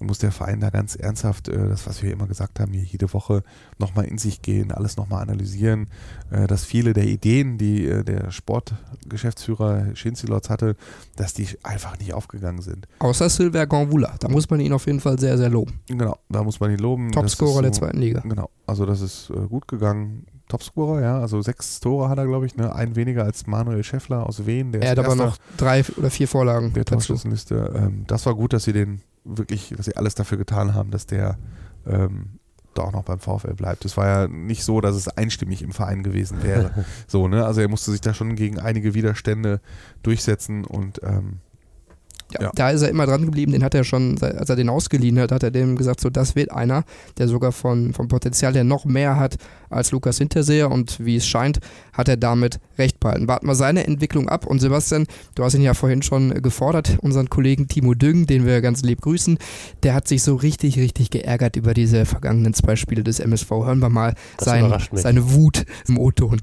muss 0.00 0.18
der 0.18 0.30
Verein 0.32 0.60
da 0.60 0.70
ganz 0.70 0.94
ernsthaft, 0.94 1.48
äh, 1.48 1.68
das, 1.68 1.86
was 1.86 2.02
wir 2.02 2.12
immer 2.12 2.26
gesagt 2.26 2.60
haben, 2.60 2.72
hier 2.72 2.84
jede 2.84 3.12
Woche 3.12 3.42
nochmal 3.78 4.04
in 4.04 4.18
sich 4.18 4.42
gehen, 4.42 4.70
alles 4.72 4.96
nochmal 4.96 5.22
analysieren, 5.22 5.88
äh, 6.30 6.46
dass 6.46 6.64
viele 6.64 6.92
der 6.92 7.04
Ideen, 7.06 7.58
die 7.58 7.86
äh, 7.86 8.04
der 8.04 8.30
Sportgeschäftsführer 8.30 9.94
Schinzilotz 9.96 10.50
hatte, 10.50 10.76
dass 11.16 11.34
die 11.34 11.48
einfach 11.62 11.98
nicht 11.98 12.14
aufgegangen 12.14 12.62
sind. 12.62 12.86
Außer 13.00 13.28
Silver 13.28 13.66
Gonvula. 13.66 14.14
Da 14.20 14.28
muss 14.28 14.48
man 14.50 14.60
ihn 14.60 14.72
auf 14.72 14.86
jeden 14.86 15.00
Fall 15.00 15.18
sehr, 15.18 15.36
sehr 15.38 15.48
loben. 15.50 15.80
Genau, 15.88 16.18
da 16.28 16.42
muss 16.42 16.60
man 16.60 16.70
ihn 16.70 16.78
loben. 16.78 17.10
Topscorer 17.12 17.62
der 17.62 17.72
so- 17.72 17.80
zweiten 17.80 17.98
Liga. 17.98 18.20
Genau, 18.20 18.50
also 18.66 18.86
das 18.86 19.00
ist 19.00 19.30
äh, 19.30 19.46
gut 19.48 19.66
gegangen. 19.68 20.26
Topscorer, 20.48 21.00
ja, 21.02 21.20
also 21.20 21.42
sechs 21.42 21.80
Tore 21.80 22.08
hat 22.08 22.18
er, 22.18 22.26
glaube 22.26 22.46
ich, 22.46 22.56
ne? 22.56 22.74
ein 22.74 22.96
weniger 22.96 23.24
als 23.24 23.46
Manuel 23.46 23.84
Schäffler 23.84 24.26
aus 24.26 24.46
Wien. 24.46 24.72
Der 24.72 24.82
Er 24.82 24.90
hat 24.92 24.98
aber 24.98 25.14
noch 25.14 25.36
drei 25.56 25.84
oder 25.96 26.10
vier 26.10 26.28
Vorlagen 26.28 26.72
der. 26.72 26.84
Torschützenliste. 26.84 27.72
Ähm, 27.74 28.04
das 28.06 28.26
war 28.26 28.34
gut, 28.34 28.52
dass 28.52 28.64
sie 28.64 28.72
den 28.72 29.02
wirklich, 29.24 29.74
dass 29.76 29.86
sie 29.86 29.96
alles 29.96 30.14
dafür 30.14 30.38
getan 30.38 30.74
haben, 30.74 30.90
dass 30.90 31.06
der 31.06 31.36
ähm, 31.86 32.38
da 32.74 32.82
auch 32.82 32.92
noch 32.92 33.02
beim 33.04 33.18
VfL 33.18 33.54
bleibt. 33.54 33.84
Es 33.84 33.96
war 33.96 34.06
ja 34.06 34.28
nicht 34.28 34.64
so, 34.64 34.80
dass 34.80 34.94
es 34.94 35.08
einstimmig 35.08 35.62
im 35.62 35.72
Verein 35.72 36.02
gewesen 36.02 36.42
wäre. 36.42 36.70
so, 37.06 37.28
ne? 37.28 37.44
Also 37.44 37.60
er 37.60 37.68
musste 37.68 37.90
sich 37.90 38.00
da 38.00 38.14
schon 38.14 38.36
gegen 38.36 38.58
einige 38.58 38.94
Widerstände 38.94 39.60
durchsetzen 40.02 40.64
und 40.64 41.00
ähm, 41.02 41.40
Ja, 42.32 42.42
Ja. 42.42 42.50
Da 42.54 42.70
ist 42.70 42.82
er 42.82 42.90
immer 42.90 43.06
dran 43.06 43.24
geblieben, 43.24 43.52
den 43.52 43.64
hat 43.64 43.74
er 43.74 43.84
schon, 43.84 44.20
als 44.22 44.48
er 44.48 44.56
den 44.56 44.68
ausgeliehen 44.68 45.18
hat, 45.18 45.32
hat 45.32 45.42
er 45.42 45.50
dem 45.50 45.76
gesagt, 45.76 46.00
so 46.00 46.10
das 46.10 46.36
wird 46.36 46.52
einer, 46.52 46.84
der 47.16 47.26
sogar 47.26 47.52
von, 47.52 47.92
vom 47.92 48.08
Potenzial 48.08 48.54
her 48.54 48.64
noch 48.64 48.84
mehr 48.84 49.16
hat 49.16 49.36
als 49.70 49.92
Lukas 49.92 50.18
Hinterseher 50.18 50.70
und 50.70 51.04
wie 51.04 51.16
es 51.16 51.26
scheint, 51.26 51.58
hat 51.92 52.08
er 52.08 52.16
damit 52.16 52.60
recht 52.78 53.00
behalten. 53.00 53.28
Warten 53.28 53.46
wir 53.46 53.54
seine 53.54 53.86
Entwicklung 53.86 54.28
ab 54.28 54.46
und 54.46 54.60
Sebastian, 54.60 55.06
du 55.34 55.44
hast 55.44 55.54
ihn 55.54 55.62
ja 55.62 55.74
vorhin 55.74 56.02
schon 56.02 56.42
gefordert, 56.42 56.98
unseren 57.02 57.28
Kollegen 57.28 57.68
Timo 57.68 57.94
Düng, 57.94 58.26
den 58.26 58.46
wir 58.46 58.60
ganz 58.60 58.82
lieb 58.82 59.00
grüßen, 59.00 59.38
der 59.82 59.94
hat 59.94 60.08
sich 60.08 60.22
so 60.22 60.36
richtig, 60.36 60.78
richtig 60.78 61.10
geärgert 61.10 61.56
über 61.56 61.74
diese 61.74 62.06
vergangenen 62.06 62.54
zwei 62.54 62.76
Spiele 62.76 63.02
des 63.02 63.20
MSV. 63.20 63.50
Hören 63.50 63.80
wir 63.80 63.88
mal 63.88 64.14
sein, 64.38 64.72
seine 64.92 65.32
Wut 65.32 65.64
im 65.88 65.98
O-Ton. 65.98 66.40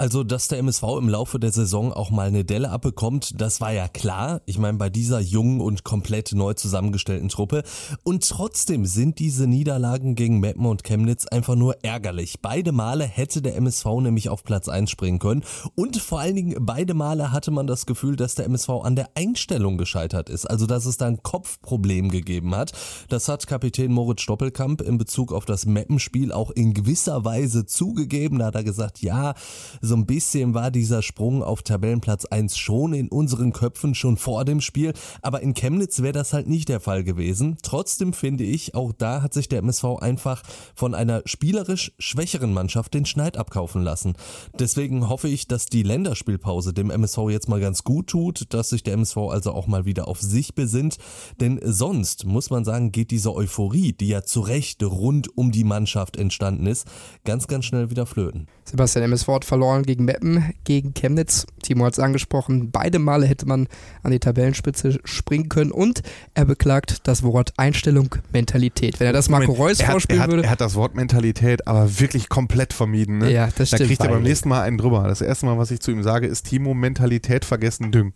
Also, 0.00 0.24
dass 0.24 0.48
der 0.48 0.58
MSV 0.60 0.82
im 0.98 1.10
Laufe 1.10 1.38
der 1.38 1.52
Saison 1.52 1.92
auch 1.92 2.10
mal 2.10 2.28
eine 2.28 2.42
Delle 2.42 2.70
abbekommt, 2.70 3.38
das 3.38 3.60
war 3.60 3.74
ja 3.74 3.86
klar. 3.86 4.40
Ich 4.46 4.58
meine, 4.58 4.78
bei 4.78 4.88
dieser 4.88 5.20
jungen 5.20 5.60
und 5.60 5.84
komplett 5.84 6.32
neu 6.32 6.54
zusammengestellten 6.54 7.28
Truppe. 7.28 7.64
Und 8.02 8.26
trotzdem 8.26 8.86
sind 8.86 9.18
diese 9.18 9.46
Niederlagen 9.46 10.14
gegen 10.14 10.40
Meppen 10.40 10.64
und 10.64 10.84
Chemnitz 10.84 11.26
einfach 11.26 11.54
nur 11.54 11.84
ärgerlich. 11.84 12.40
Beide 12.50 12.72
Male 12.72 13.04
hätte 13.04 13.42
der 13.42 13.54
MSV 13.54 13.86
nämlich 14.00 14.28
auf 14.28 14.42
Platz 14.42 14.68
1 14.68 14.90
springen 14.90 15.20
können. 15.20 15.44
Und 15.76 15.98
vor 15.98 16.18
allen 16.18 16.34
Dingen 16.34 16.56
beide 16.58 16.94
Male 16.94 17.30
hatte 17.30 17.52
man 17.52 17.68
das 17.68 17.86
Gefühl, 17.86 18.16
dass 18.16 18.34
der 18.34 18.46
MSV 18.46 18.70
an 18.82 18.96
der 18.96 19.10
Einstellung 19.14 19.78
gescheitert 19.78 20.28
ist. 20.28 20.46
Also 20.46 20.66
dass 20.66 20.84
es 20.84 20.96
da 20.96 21.06
ein 21.06 21.22
Kopfproblem 21.22 22.08
gegeben 22.08 22.56
hat. 22.56 22.72
Das 23.08 23.28
hat 23.28 23.46
Kapitän 23.46 23.92
Moritz 23.92 24.22
Stoppelkamp 24.22 24.80
in 24.80 24.98
Bezug 24.98 25.32
auf 25.32 25.44
das 25.44 25.64
Mappenspiel 25.64 26.32
auch 26.32 26.50
in 26.50 26.74
gewisser 26.74 27.24
Weise 27.24 27.66
zugegeben. 27.66 28.40
Da 28.40 28.46
hat 28.46 28.56
er 28.56 28.64
gesagt, 28.64 29.00
ja, 29.00 29.34
so 29.80 29.94
ein 29.94 30.06
bisschen 30.06 30.52
war 30.52 30.72
dieser 30.72 31.02
Sprung 31.02 31.44
auf 31.44 31.62
Tabellenplatz 31.62 32.24
1 32.24 32.58
schon 32.58 32.94
in 32.94 33.10
unseren 33.10 33.52
Köpfen 33.52 33.94
schon 33.94 34.16
vor 34.16 34.44
dem 34.44 34.60
Spiel. 34.60 34.92
Aber 35.22 35.40
in 35.40 35.54
Chemnitz 35.54 36.02
wäre 36.02 36.14
das 36.14 36.32
halt 36.32 36.48
nicht 36.48 36.68
der 36.68 36.80
Fall 36.80 37.04
gewesen. 37.04 37.58
Trotzdem 37.62 38.12
finde 38.12 38.42
ich, 38.42 38.74
auch 38.74 38.90
da 38.90 39.22
hat 39.22 39.34
sich 39.34 39.48
der 39.48 39.60
MSV 39.60 39.84
einfach 40.00 40.42
von 40.74 40.96
einer 40.96 41.22
spielerisch 41.26 41.92
schwächeren 42.00 42.39
Mannschaft 42.46 42.94
den 42.94 43.06
Schneid 43.06 43.36
abkaufen 43.36 43.82
lassen. 43.82 44.14
Deswegen 44.58 45.08
hoffe 45.08 45.28
ich, 45.28 45.48
dass 45.48 45.66
die 45.66 45.82
Länderspielpause 45.82 46.72
dem 46.72 46.90
MSV 46.90 47.18
jetzt 47.30 47.48
mal 47.48 47.60
ganz 47.60 47.84
gut 47.84 48.08
tut, 48.08 48.52
dass 48.54 48.70
sich 48.70 48.82
der 48.82 48.94
MSV 48.94 49.16
also 49.30 49.52
auch 49.52 49.66
mal 49.66 49.84
wieder 49.84 50.08
auf 50.08 50.20
sich 50.20 50.54
besinnt. 50.54 50.98
Denn 51.40 51.60
sonst, 51.62 52.24
muss 52.24 52.50
man 52.50 52.64
sagen, 52.64 52.92
geht 52.92 53.10
diese 53.10 53.34
Euphorie, 53.34 53.92
die 53.92 54.08
ja 54.08 54.22
zu 54.22 54.40
Recht 54.40 54.82
rund 54.82 55.36
um 55.36 55.52
die 55.52 55.64
Mannschaft 55.64 56.16
entstanden 56.16 56.66
ist, 56.66 56.86
ganz, 57.24 57.46
ganz 57.46 57.64
schnell 57.64 57.90
wieder 57.90 58.06
flöten. 58.06 58.46
Sebastian 58.64 59.04
MSV 59.04 59.28
hat 59.28 59.44
verloren 59.44 59.82
gegen 59.82 60.04
Meppen, 60.04 60.54
gegen 60.64 60.94
Chemnitz. 60.94 61.46
Timo 61.62 61.84
hat 61.84 61.94
es 61.94 61.98
angesprochen. 61.98 62.70
Beide 62.70 62.98
Male 62.98 63.26
hätte 63.26 63.46
man 63.46 63.66
an 64.02 64.12
die 64.12 64.20
Tabellenspitze 64.20 65.00
springen 65.04 65.48
können 65.48 65.72
und 65.72 66.02
er 66.34 66.44
beklagt 66.44 67.08
das 67.08 67.22
Wort 67.22 67.52
Einstellung, 67.56 68.14
Mentalität. 68.32 69.00
Wenn 69.00 69.08
er 69.08 69.12
das 69.12 69.28
Marco 69.28 69.52
Reus 69.52 69.80
er 69.80 69.90
vorspielen 69.90 70.20
er 70.20 70.24
hat, 70.24 70.30
würde. 70.30 70.44
Er 70.44 70.50
hat 70.50 70.60
das 70.60 70.76
Wort 70.76 70.94
Mentalität 70.94 71.66
aber 71.66 72.00
wirklich 72.00 72.28
komplett 72.30 72.72
vermieden. 72.72 73.18
Ne? 73.18 73.30
Ja, 73.30 73.46
das 73.46 73.70
Da 73.70 73.76
stimmt. 73.76 73.88
kriegt 73.88 74.02
er 74.02 74.08
beim 74.08 74.22
nächsten 74.22 74.48
Mal 74.48 74.62
einen 74.62 74.78
drüber. 74.78 75.06
Das 75.06 75.20
erste 75.20 75.44
Mal, 75.44 75.58
was 75.58 75.70
ich 75.70 75.80
zu 75.80 75.90
ihm 75.90 76.02
sage, 76.02 76.26
ist 76.26 76.44
Timo, 76.44 76.72
Mentalität 76.72 77.44
vergessen, 77.44 77.92
Düng. 77.92 78.14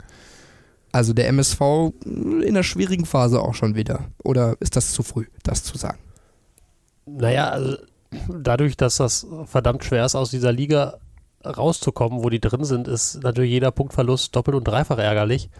Also 0.93 1.13
der 1.13 1.29
MSV 1.29 1.61
in 2.07 2.45
einer 2.47 2.63
schwierigen 2.63 3.05
Phase 3.05 3.43
auch 3.43 3.55
schon 3.55 3.75
wieder. 3.75 4.07
Oder 4.23 4.57
ist 4.61 4.77
das 4.77 4.93
zu 4.93 5.03
früh, 5.03 5.27
das 5.43 5.65
zu 5.65 5.77
sagen? 5.77 5.99
Naja, 7.05 7.51
also 7.51 7.77
dadurch, 8.29 8.77
dass 8.77 8.97
das 8.97 9.27
verdammt 9.45 9.85
schwer 9.85 10.07
ist, 10.07 10.15
aus 10.15 10.31
dieser 10.31 10.53
Liga 10.53 10.99
rauszukommen, 11.45 12.23
wo 12.23 12.31
die 12.31 12.41
drin 12.41 12.65
sind, 12.65 12.89
ist 12.89 13.23
natürlich 13.23 13.51
jeder 13.51 13.73
Punktverlust 13.73 14.35
doppelt 14.35 14.57
und 14.57 14.65
dreifach 14.65 14.99
ärgerlich. 14.99 15.51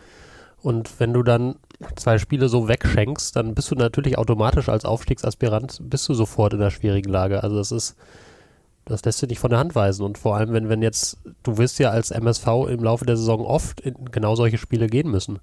Und 0.63 0.99
wenn 0.99 1.13
du 1.13 1.23
dann 1.23 1.57
zwei 1.97 2.17
Spiele 2.19 2.49
so 2.49 2.69
wegschenkst, 2.69 3.37
dann 3.37 3.55
bist 3.55 3.71
du 3.71 3.75
natürlich 3.75 4.17
automatisch 4.17 4.69
als 4.69 4.85
Aufstiegsaspirant, 4.85 5.81
bist 5.83 6.09
du 6.09 6.15
sofort 6.15 6.55
in 6.55 6.61
einer 6.61 6.71
schwierigen 6.71 7.11
Lage. 7.11 7.43
Also 7.43 7.57
das 7.57 7.71
ist, 7.73 7.97
das 8.85 9.05
lässt 9.05 9.19
sich 9.19 9.29
nicht 9.29 9.39
von 9.39 9.51
der 9.51 9.59
Hand 9.59 9.75
weisen. 9.75 10.05
Und 10.05 10.19
vor 10.19 10.37
allem, 10.37 10.53
wenn, 10.53 10.69
wenn 10.69 10.83
jetzt, 10.83 11.19
du 11.43 11.59
wirst 11.59 11.79
ja 11.79 11.91
als 11.91 12.11
MSV 12.11 12.47
im 12.69 12.83
Laufe 12.83 13.07
der 13.07 13.17
Saison 13.17 13.41
oft 13.41 13.81
in 13.81 13.95
genau 14.11 14.35
solche 14.35 14.59
Spiele 14.59 14.87
gehen 14.87 15.11
müssen. 15.11 15.39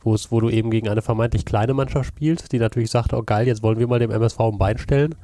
Wo, 0.00 0.14
es, 0.14 0.30
wo 0.30 0.40
du 0.40 0.50
eben 0.50 0.70
gegen 0.70 0.88
eine 0.88 1.02
vermeintlich 1.02 1.44
kleine 1.44 1.74
Mannschaft 1.74 2.06
spielst, 2.06 2.52
die 2.52 2.60
natürlich 2.60 2.90
sagt, 2.90 3.12
oh 3.12 3.24
geil, 3.24 3.48
jetzt 3.48 3.64
wollen 3.64 3.80
wir 3.80 3.88
mal 3.88 3.98
dem 3.98 4.12
MSV 4.12 4.38
ein 4.38 4.58
Bein 4.58 4.78
stellen 4.78 5.16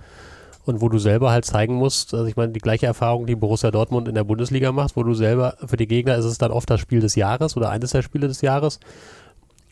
und 0.65 0.81
wo 0.81 0.89
du 0.89 0.99
selber 0.99 1.31
halt 1.31 1.45
zeigen 1.45 1.75
musst, 1.75 2.15
also 2.15 2.27
ich 2.27 2.37
meine, 2.37 2.53
die 2.53 2.61
gleiche 2.61 2.87
Erfahrung, 2.87 3.27
die 3.27 3.35
Borussia 3.35 3.71
Dortmund 3.71 4.09
in 4.09 4.15
der 4.15 4.25
Bundesliga 4.25 4.73
macht, 4.73 4.97
wo 4.97 5.03
du 5.03 5.15
selber, 5.15 5.57
für 5.67 5.77
die 5.77 5.87
Gegner 5.87 6.17
ist 6.17 6.25
es 6.25 6.39
dann 6.39 6.53
oft 6.53 6.71
das 6.71 6.81
Spiel 6.81 7.01
des 7.01 7.15
Jahres 7.17 7.57
oder 7.57 7.71
eines 7.71 7.91
der 7.91 8.03
Spiele 8.03 8.29
des 8.29 8.41
Jahres 8.43 8.79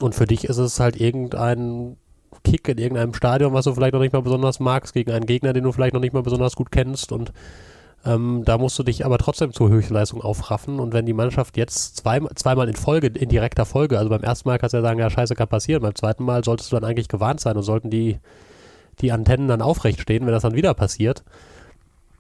und 0.01 0.15
für 0.15 0.27
dich 0.27 0.45
ist 0.45 0.59
es 0.59 0.81
halt 0.81 1.01
irgendein 1.01 1.97
Kick 2.43 2.69
in 2.69 2.79
irgendeinem 2.79 3.15
Stadion, 3.15 3.53
was 3.53 3.67
du 3.67 3.75
vielleicht 3.75 3.95
noch 3.95 4.01
nicht 4.01 4.13
mal 4.13 4.23
besonders 4.23 4.61
magst, 4.61 4.95
gegen 4.95 5.13
einen 5.13 5.27
Gegner, 5.27 5.53
den 5.53 5.65
du 5.65 5.73
vielleicht 5.73 5.95
noch 5.95 6.01
nicht 6.01 6.15
mal 6.15 6.23
besonders 6.23 6.57
gut 6.57 6.73
kennst 6.73 7.13
und 7.13 7.33
ähm, 8.05 8.43
da 8.45 8.59
musst 8.59 8.79
du 8.79 8.83
dich 8.83 9.05
aber 9.05 9.19
trotzdem 9.19 9.53
zur 9.53 9.69
Höchstleistung 9.69 10.23
aufraffen 10.23 10.81
und 10.81 10.93
wenn 10.93 11.07
die 11.07 11.13
Mannschaft 11.13 11.57
jetzt 11.57 11.97
zwei, 11.97 12.21
zweimal 12.35 12.69
in 12.69 12.77
Folge, 12.77 13.09
in 13.09 13.29
direkter 13.29 13.67
Folge, 13.67 13.99
also 13.99 14.09
beim 14.09 14.23
ersten 14.23 14.49
Mal 14.49 14.59
kannst 14.59 14.73
du 14.73 14.79
ja 14.79 14.83
sagen, 14.83 14.99
ja 14.99 15.11
scheiße, 15.11 15.35
kann 15.35 15.49
passieren, 15.49 15.83
beim 15.83 15.95
zweiten 15.95 16.25
Mal 16.25 16.45
solltest 16.45 16.73
du 16.73 16.77
dann 16.77 16.89
eigentlich 16.89 17.09
gewarnt 17.09 17.41
sein 17.41 17.57
und 17.57 17.63
sollten 17.63 17.91
die 17.91 18.19
die 19.01 19.13
Antennen 19.13 19.49
dann 19.49 19.63
aufrecht 19.63 20.01
stehen, 20.01 20.27
wenn 20.27 20.33
das 20.33 20.43
dann 20.43 20.55
wieder 20.55 20.75
passiert, 20.75 21.25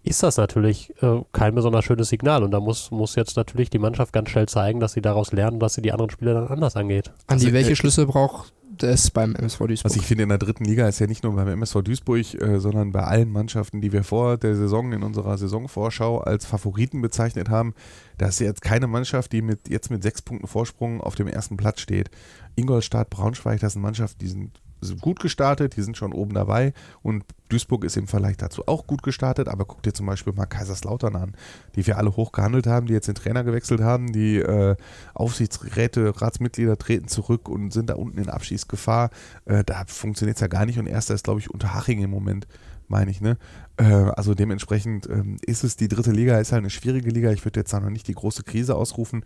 ist 0.02 0.22
das 0.22 0.38
natürlich 0.38 0.94
äh, 1.02 1.20
kein 1.32 1.54
besonders 1.54 1.84
schönes 1.84 2.08
Signal. 2.08 2.42
Und 2.42 2.52
da 2.52 2.60
muss, 2.60 2.90
muss 2.90 3.16
jetzt 3.16 3.36
natürlich 3.36 3.68
die 3.68 3.78
Mannschaft 3.78 4.12
ganz 4.12 4.30
schnell 4.30 4.48
zeigen, 4.48 4.80
dass 4.80 4.92
sie 4.92 5.02
daraus 5.02 5.32
lernen, 5.32 5.60
dass 5.60 5.74
sie 5.74 5.82
die 5.82 5.92
anderen 5.92 6.10
Spieler 6.10 6.34
dann 6.34 6.48
anders 6.48 6.76
angeht. 6.76 7.12
Andi, 7.26 7.44
Also, 7.44 7.52
welche 7.52 7.72
äh, 7.72 7.76
Schlüsse 7.76 8.06
braucht 8.06 8.52
es 8.82 9.10
beim 9.10 9.34
MSV 9.34 9.58
Duisburg? 9.58 9.84
Was 9.84 9.96
ich 9.96 10.06
finde, 10.06 10.24
in 10.24 10.28
der 10.28 10.38
dritten 10.38 10.64
Liga 10.64 10.88
ist 10.88 10.98
ja 10.98 11.06
nicht 11.06 11.24
nur 11.24 11.34
beim 11.34 11.48
MSV 11.48 11.82
Duisburg, 11.82 12.34
äh, 12.40 12.60
sondern 12.60 12.92
bei 12.92 13.02
allen 13.02 13.30
Mannschaften, 13.30 13.80
die 13.80 13.92
wir 13.92 14.04
vor 14.04 14.36
der 14.36 14.56
Saison 14.56 14.92
in 14.92 15.02
unserer 15.02 15.36
Saisonvorschau 15.38 16.18
als 16.18 16.44
Favoriten 16.44 17.00
bezeichnet 17.00 17.48
haben, 17.48 17.74
da 18.18 18.28
ist 18.28 18.40
jetzt 18.40 18.62
keine 18.62 18.86
Mannschaft, 18.86 19.32
die 19.32 19.42
mit, 19.42 19.68
jetzt 19.68 19.90
mit 19.90 20.02
sechs 20.02 20.22
Punkten 20.22 20.46
Vorsprung 20.46 21.00
auf 21.00 21.14
dem 21.14 21.26
ersten 21.26 21.56
Platz 21.56 21.80
steht. 21.80 22.10
Ingolstadt, 22.56 23.10
Braunschweig, 23.10 23.60
das 23.60 23.74
sind 23.74 23.82
Mannschaften, 23.82 24.18
die 24.18 24.28
sind, 24.28 24.60
sind 24.80 25.00
gut 25.00 25.20
gestartet, 25.20 25.76
die 25.76 25.82
sind 25.82 25.96
schon 25.96 26.12
oben 26.12 26.34
dabei 26.34 26.72
und 27.02 27.24
Duisburg 27.50 27.84
ist 27.84 27.96
im 27.96 28.06
Vergleich 28.06 28.36
dazu 28.36 28.66
auch 28.66 28.86
gut 28.86 29.02
gestartet, 29.02 29.48
aber 29.48 29.64
guck 29.64 29.82
dir 29.82 29.92
zum 29.92 30.06
Beispiel 30.06 30.32
mal 30.32 30.46
Kaiserslautern 30.46 31.16
an, 31.16 31.34
die 31.74 31.86
wir 31.86 31.98
alle 31.98 32.16
hoch 32.16 32.32
gehandelt 32.32 32.66
haben, 32.66 32.86
die 32.86 32.94
jetzt 32.94 33.08
den 33.08 33.14
Trainer 33.14 33.44
gewechselt 33.44 33.80
haben, 33.80 34.12
die 34.12 34.38
äh, 34.38 34.76
Aufsichtsräte, 35.14 36.20
Ratsmitglieder 36.20 36.78
treten 36.78 37.08
zurück 37.08 37.48
und 37.48 37.72
sind 37.72 37.90
da 37.90 37.94
unten 37.94 38.18
in 38.18 38.30
Abschießgefahr. 38.30 39.10
Äh, 39.44 39.64
da 39.64 39.84
funktioniert 39.86 40.36
es 40.36 40.40
ja 40.40 40.46
gar 40.46 40.64
nicht 40.64 40.78
und 40.78 40.86
erster 40.86 41.14
ist, 41.14 41.24
glaube 41.24 41.40
ich, 41.40 41.50
Unterhaching 41.50 42.02
im 42.02 42.10
Moment, 42.10 42.46
meine 42.88 43.10
ich, 43.10 43.20
ne? 43.20 43.36
Äh, 43.76 43.84
also 43.84 44.34
dementsprechend 44.34 45.08
ähm, 45.08 45.36
ist 45.44 45.64
es, 45.64 45.76
die 45.76 45.88
dritte 45.88 46.12
Liga 46.12 46.38
ist 46.38 46.52
halt 46.52 46.60
eine 46.60 46.70
schwierige 46.70 47.10
Liga. 47.10 47.30
Ich 47.30 47.44
würde 47.44 47.60
jetzt 47.60 47.72
da 47.72 47.80
noch 47.80 47.90
nicht 47.90 48.08
die 48.08 48.14
große 48.14 48.42
Krise 48.42 48.74
ausrufen. 48.74 49.24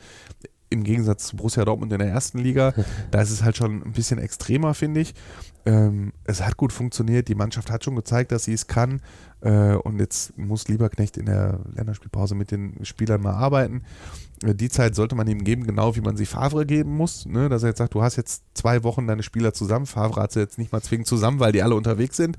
Im 0.75 0.83
Gegensatz 0.83 1.29
zu 1.29 1.37
Borussia 1.37 1.65
Dortmund 1.65 1.93
in 1.93 2.01
der 2.01 2.09
ersten 2.09 2.39
Liga, 2.39 2.75
da 3.11 3.23
ist 3.23 3.31
es 3.31 3.43
halt 3.45 3.57
schon 3.57 3.83
ein 3.83 3.93
bisschen 3.93 4.19
extremer, 4.19 4.75
finde 4.75 5.01
ich. 5.01 5.15
Ähm, 5.67 6.13
es 6.25 6.43
hat 6.43 6.57
gut 6.57 6.73
funktioniert, 6.73 7.29
die 7.29 7.35
Mannschaft 7.35 7.71
hat 7.71 7.85
schon 7.85 7.97
gezeigt, 7.97 8.33
dass 8.33 8.45
sie 8.45 8.53
es 8.53 8.67
kann. 8.67 9.01
Äh, 9.41 9.75
und 9.75 10.01
jetzt 10.01 10.37
muss 10.37 10.69
Lieberknecht 10.69 11.17
in 11.17 11.27
der 11.27 11.61
Länderspielpause 11.75 12.35
mit 12.35 12.51
den 12.51 12.85
Spielern 12.85 13.23
mal 13.23 13.35
arbeiten. 13.35 13.83
Die 14.53 14.69
Zeit 14.69 14.95
sollte 14.95 15.15
man 15.15 15.27
ihm 15.27 15.43
geben, 15.43 15.67
genau 15.67 15.97
wie 15.97 16.03
man 16.03 16.17
sie 16.17 16.27
Favre 16.27 16.67
geben 16.67 16.95
muss. 16.97 17.25
Ne? 17.25 17.49
Dass 17.49 17.63
er 17.63 17.71
jetzt 17.71 17.79
sagt, 17.79 17.95
du 17.95 18.03
hast 18.03 18.17
jetzt 18.17 18.43
zwei 18.53 18.83
Wochen 18.85 19.07
deine 19.07 19.23
Spieler 19.23 19.55
zusammen. 19.55 19.87
Favre 19.87 20.21
hat 20.21 20.33
sie 20.33 20.41
jetzt 20.41 20.59
nicht 20.59 20.73
mal 20.73 20.83
zwingend 20.83 21.07
zusammen, 21.07 21.41
weil 21.41 21.53
die 21.53 21.63
alle 21.63 21.75
unterwegs 21.75 22.17
sind. 22.17 22.37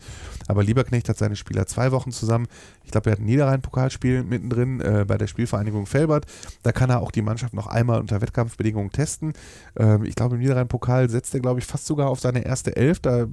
Aber 0.47 0.64
Lieberknecht 0.64 1.10
hat 1.10 1.18
seine 1.18 1.36
Spieler 1.36 1.66
zwei 1.66 1.91
Wochen 1.91 2.12
zusammen. 2.12 2.47
Ich 2.84 2.91
glaube, 2.91 3.10
er 3.10 3.14
hat 3.14 3.20
ein 3.20 3.26
Niederrhein-Pokalspiel 3.26 4.24
mittendrin 4.24 4.82
äh, 4.82 5.06
bei 5.08 5.18
der 5.18 5.28
Spielvereinigung 5.28 5.88
Felbert. 5.88 6.26
Da 6.62 6.72
kann 6.72 6.89
er 6.89 7.01
auch 7.01 7.12
die 7.12 7.24
Mannschaft 7.24 7.53
noch 7.53 7.68
einmal 7.68 7.99
unter 7.99 8.22
Wettkampfbedingungen 8.22 8.91
testen. 8.91 9.34
Ähm, 9.76 10.03
ich 10.06 10.16
glaube, 10.16 10.36
im 10.36 10.41
Niederrhein-Pokal 10.41 11.10
setzt 11.10 11.34
er, 11.34 11.39
glaube 11.39 11.60
ich, 11.60 11.66
fast 11.66 11.88
sogar 11.88 12.10
auf 12.10 12.20
seine 12.20 12.45
erste 12.45 12.76
Elf. 12.76 12.99
Da, 12.99 13.26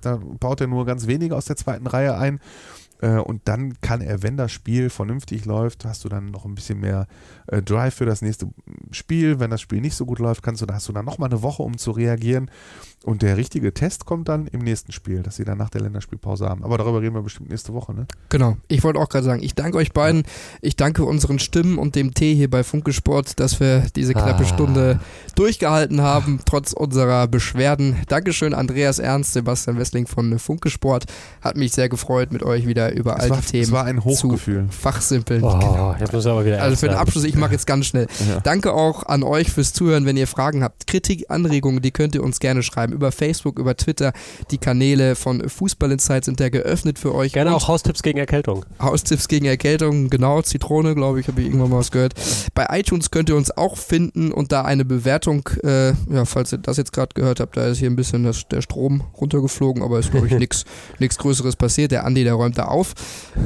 da 0.00 0.20
baut 0.40 0.60
er 0.60 0.66
nur 0.66 0.86
ganz 0.86 1.06
wenige 1.06 1.36
aus 1.36 1.44
der 1.44 1.56
zweiten 1.56 1.86
Reihe 1.86 2.16
ein. 2.16 2.40
Äh, 3.00 3.18
und 3.18 3.48
dann 3.48 3.80
kann 3.80 4.00
er, 4.00 4.22
wenn 4.22 4.36
das 4.36 4.52
Spiel 4.52 4.90
vernünftig 4.90 5.44
läuft, 5.44 5.84
hast 5.84 6.04
du 6.04 6.08
dann 6.08 6.26
noch 6.26 6.44
ein 6.44 6.54
bisschen 6.54 6.80
mehr 6.80 7.06
äh, 7.46 7.62
Drive 7.62 7.94
für 7.94 8.06
das 8.06 8.22
nächste 8.22 8.48
Spiel. 8.90 9.40
Wenn 9.40 9.50
das 9.50 9.60
Spiel 9.60 9.80
nicht 9.80 9.94
so 9.94 10.06
gut 10.06 10.18
läuft, 10.18 10.42
kannst 10.42 10.62
du, 10.62 10.66
da 10.66 10.74
hast 10.74 10.88
du 10.88 10.92
dann 10.92 11.04
noch 11.04 11.18
mal 11.18 11.26
eine 11.26 11.42
Woche, 11.42 11.62
um 11.62 11.78
zu 11.78 11.90
reagieren. 11.90 12.50
Und 13.04 13.22
der 13.22 13.36
richtige 13.36 13.72
Test 13.72 14.04
kommt 14.06 14.28
dann 14.28 14.48
im 14.48 14.60
nächsten 14.60 14.92
Spiel, 14.92 15.22
dass 15.22 15.36
sie 15.36 15.44
dann 15.44 15.56
nach 15.56 15.70
der 15.70 15.80
Länderspielpause 15.80 16.46
haben. 16.48 16.64
Aber 16.64 16.76
darüber 16.78 17.00
reden 17.00 17.14
wir 17.14 17.22
bestimmt 17.22 17.48
nächste 17.48 17.72
Woche, 17.72 17.94
ne? 17.94 18.06
Genau, 18.28 18.56
ich 18.66 18.82
wollte 18.84 18.98
auch 18.98 19.08
gerade 19.08 19.24
sagen, 19.24 19.42
ich 19.42 19.54
danke 19.54 19.78
euch 19.78 19.92
beiden. 19.92 20.24
Ich 20.60 20.76
danke 20.76 21.04
unseren 21.04 21.38
Stimmen 21.38 21.78
und 21.78 21.94
dem 21.94 22.12
Tee 22.12 22.34
hier 22.34 22.50
bei 22.50 22.64
Funke 22.64 22.92
Sport, 22.92 23.38
dass 23.40 23.60
wir 23.60 23.84
diese 23.94 24.12
knappe 24.12 24.42
Ah. 24.42 24.46
Stunde 24.46 25.00
durchgehalten 25.36 26.02
haben, 26.02 26.40
trotz 26.44 26.72
unserer 26.72 27.28
Beschwerden. 27.28 27.96
Dankeschön, 28.08 28.52
Andreas 28.52 28.98
Ernst, 28.98 29.32
Sebastian 29.32 29.78
Wessling 29.78 30.06
von 30.06 30.38
Funke 30.38 30.68
Sport. 30.68 31.04
Hat 31.40 31.56
mich 31.56 31.72
sehr 31.72 31.88
gefreut, 31.88 32.32
mit 32.32 32.42
euch 32.42 32.66
wieder 32.66 32.92
über 32.92 33.14
Es 33.16 33.20
alte 33.22 33.30
war, 33.36 33.42
Themen 33.42 33.62
es 33.62 33.72
war 33.72 33.84
ein 33.84 34.04
Hochgefühl. 34.04 34.66
fachsimpeln. 34.70 35.42
Oh, 35.44 35.58
Genau. 35.58 35.94
jetzt 35.98 36.12
muss 36.12 36.24
ich 36.24 36.30
aber 36.30 36.44
wieder 36.44 36.60
Also 36.60 36.76
für 36.76 36.88
den. 36.88 36.96
Abschluss, 36.98 37.24
ich 37.24 37.36
mache 37.36 37.52
jetzt 37.52 37.66
ganz 37.66 37.86
schnell. 37.86 38.08
Ja. 38.28 38.40
Danke 38.40 38.72
auch 38.72 39.04
an 39.04 39.22
euch 39.22 39.50
fürs 39.52 39.72
Zuhören. 39.72 40.04
Wenn 40.04 40.16
ihr 40.16 40.26
Fragen 40.26 40.62
habt, 40.64 40.86
Kritik, 40.88 41.26
Anregungen, 41.30 41.80
die 41.80 41.92
könnt 41.92 42.14
ihr 42.16 42.22
uns 42.24 42.40
gerne 42.40 42.62
schreiben. 42.62 42.87
Über 42.92 43.12
Facebook, 43.12 43.58
über 43.58 43.76
Twitter. 43.76 44.12
Die 44.50 44.58
Kanäle 44.58 45.14
von 45.14 45.48
Fußball 45.48 45.92
Insight 45.92 46.24
sind 46.24 46.40
da 46.40 46.48
geöffnet 46.48 46.98
für 46.98 47.14
euch. 47.14 47.32
Gerne 47.32 47.54
auch 47.54 47.68
Haustipps 47.68 48.02
gegen 48.02 48.18
Erkältung. 48.18 48.64
Haustipps 48.80 49.28
gegen 49.28 49.46
Erkältung, 49.46 50.10
genau, 50.10 50.42
Zitrone, 50.42 50.94
glaube 50.94 51.20
ich, 51.20 51.28
habe 51.28 51.40
ich 51.40 51.48
irgendwann 51.48 51.70
mal 51.70 51.78
was 51.78 51.90
gehört. 51.90 52.14
Bei 52.54 52.66
iTunes 52.70 53.10
könnt 53.10 53.28
ihr 53.28 53.36
uns 53.36 53.50
auch 53.50 53.76
finden 53.76 54.32
und 54.32 54.52
da 54.52 54.62
eine 54.62 54.84
Bewertung, 54.84 55.48
äh, 55.62 55.88
ja, 56.10 56.24
falls 56.24 56.52
ihr 56.52 56.58
das 56.58 56.76
jetzt 56.76 56.92
gerade 56.92 57.14
gehört 57.14 57.40
habt, 57.40 57.56
da 57.56 57.66
ist 57.66 57.78
hier 57.78 57.90
ein 57.90 57.96
bisschen 57.96 58.24
das, 58.24 58.46
der 58.48 58.62
Strom 58.62 59.02
runtergeflogen, 59.20 59.82
aber 59.82 59.98
ist, 59.98 60.10
glaube 60.10 60.26
ich, 60.26 60.32
nichts 60.38 60.64
nichts 60.98 61.18
Größeres 61.18 61.56
passiert. 61.56 61.92
Der 61.92 62.04
Andi, 62.04 62.24
der 62.24 62.34
räumt 62.34 62.58
da 62.58 62.66
auf. 62.66 62.94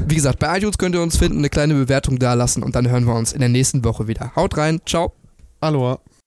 Wie 0.06 0.14
gesagt, 0.14 0.38
bei 0.38 0.56
iTunes 0.56 0.78
könnt 0.78 0.94
ihr 0.94 1.02
uns 1.02 1.16
finden, 1.16 1.38
eine 1.38 1.48
kleine 1.48 1.74
Bewertung 1.74 2.18
da 2.18 2.34
lassen 2.34 2.62
und 2.62 2.74
dann 2.74 2.88
hören 2.88 3.04
wir 3.04 3.14
uns 3.14 3.32
in 3.32 3.40
der 3.40 3.48
nächsten 3.48 3.84
Woche 3.84 4.06
wieder. 4.08 4.34
Haut 4.36 4.56
rein, 4.56 4.80
ciao. 4.86 5.12
Aloha. 5.60 6.00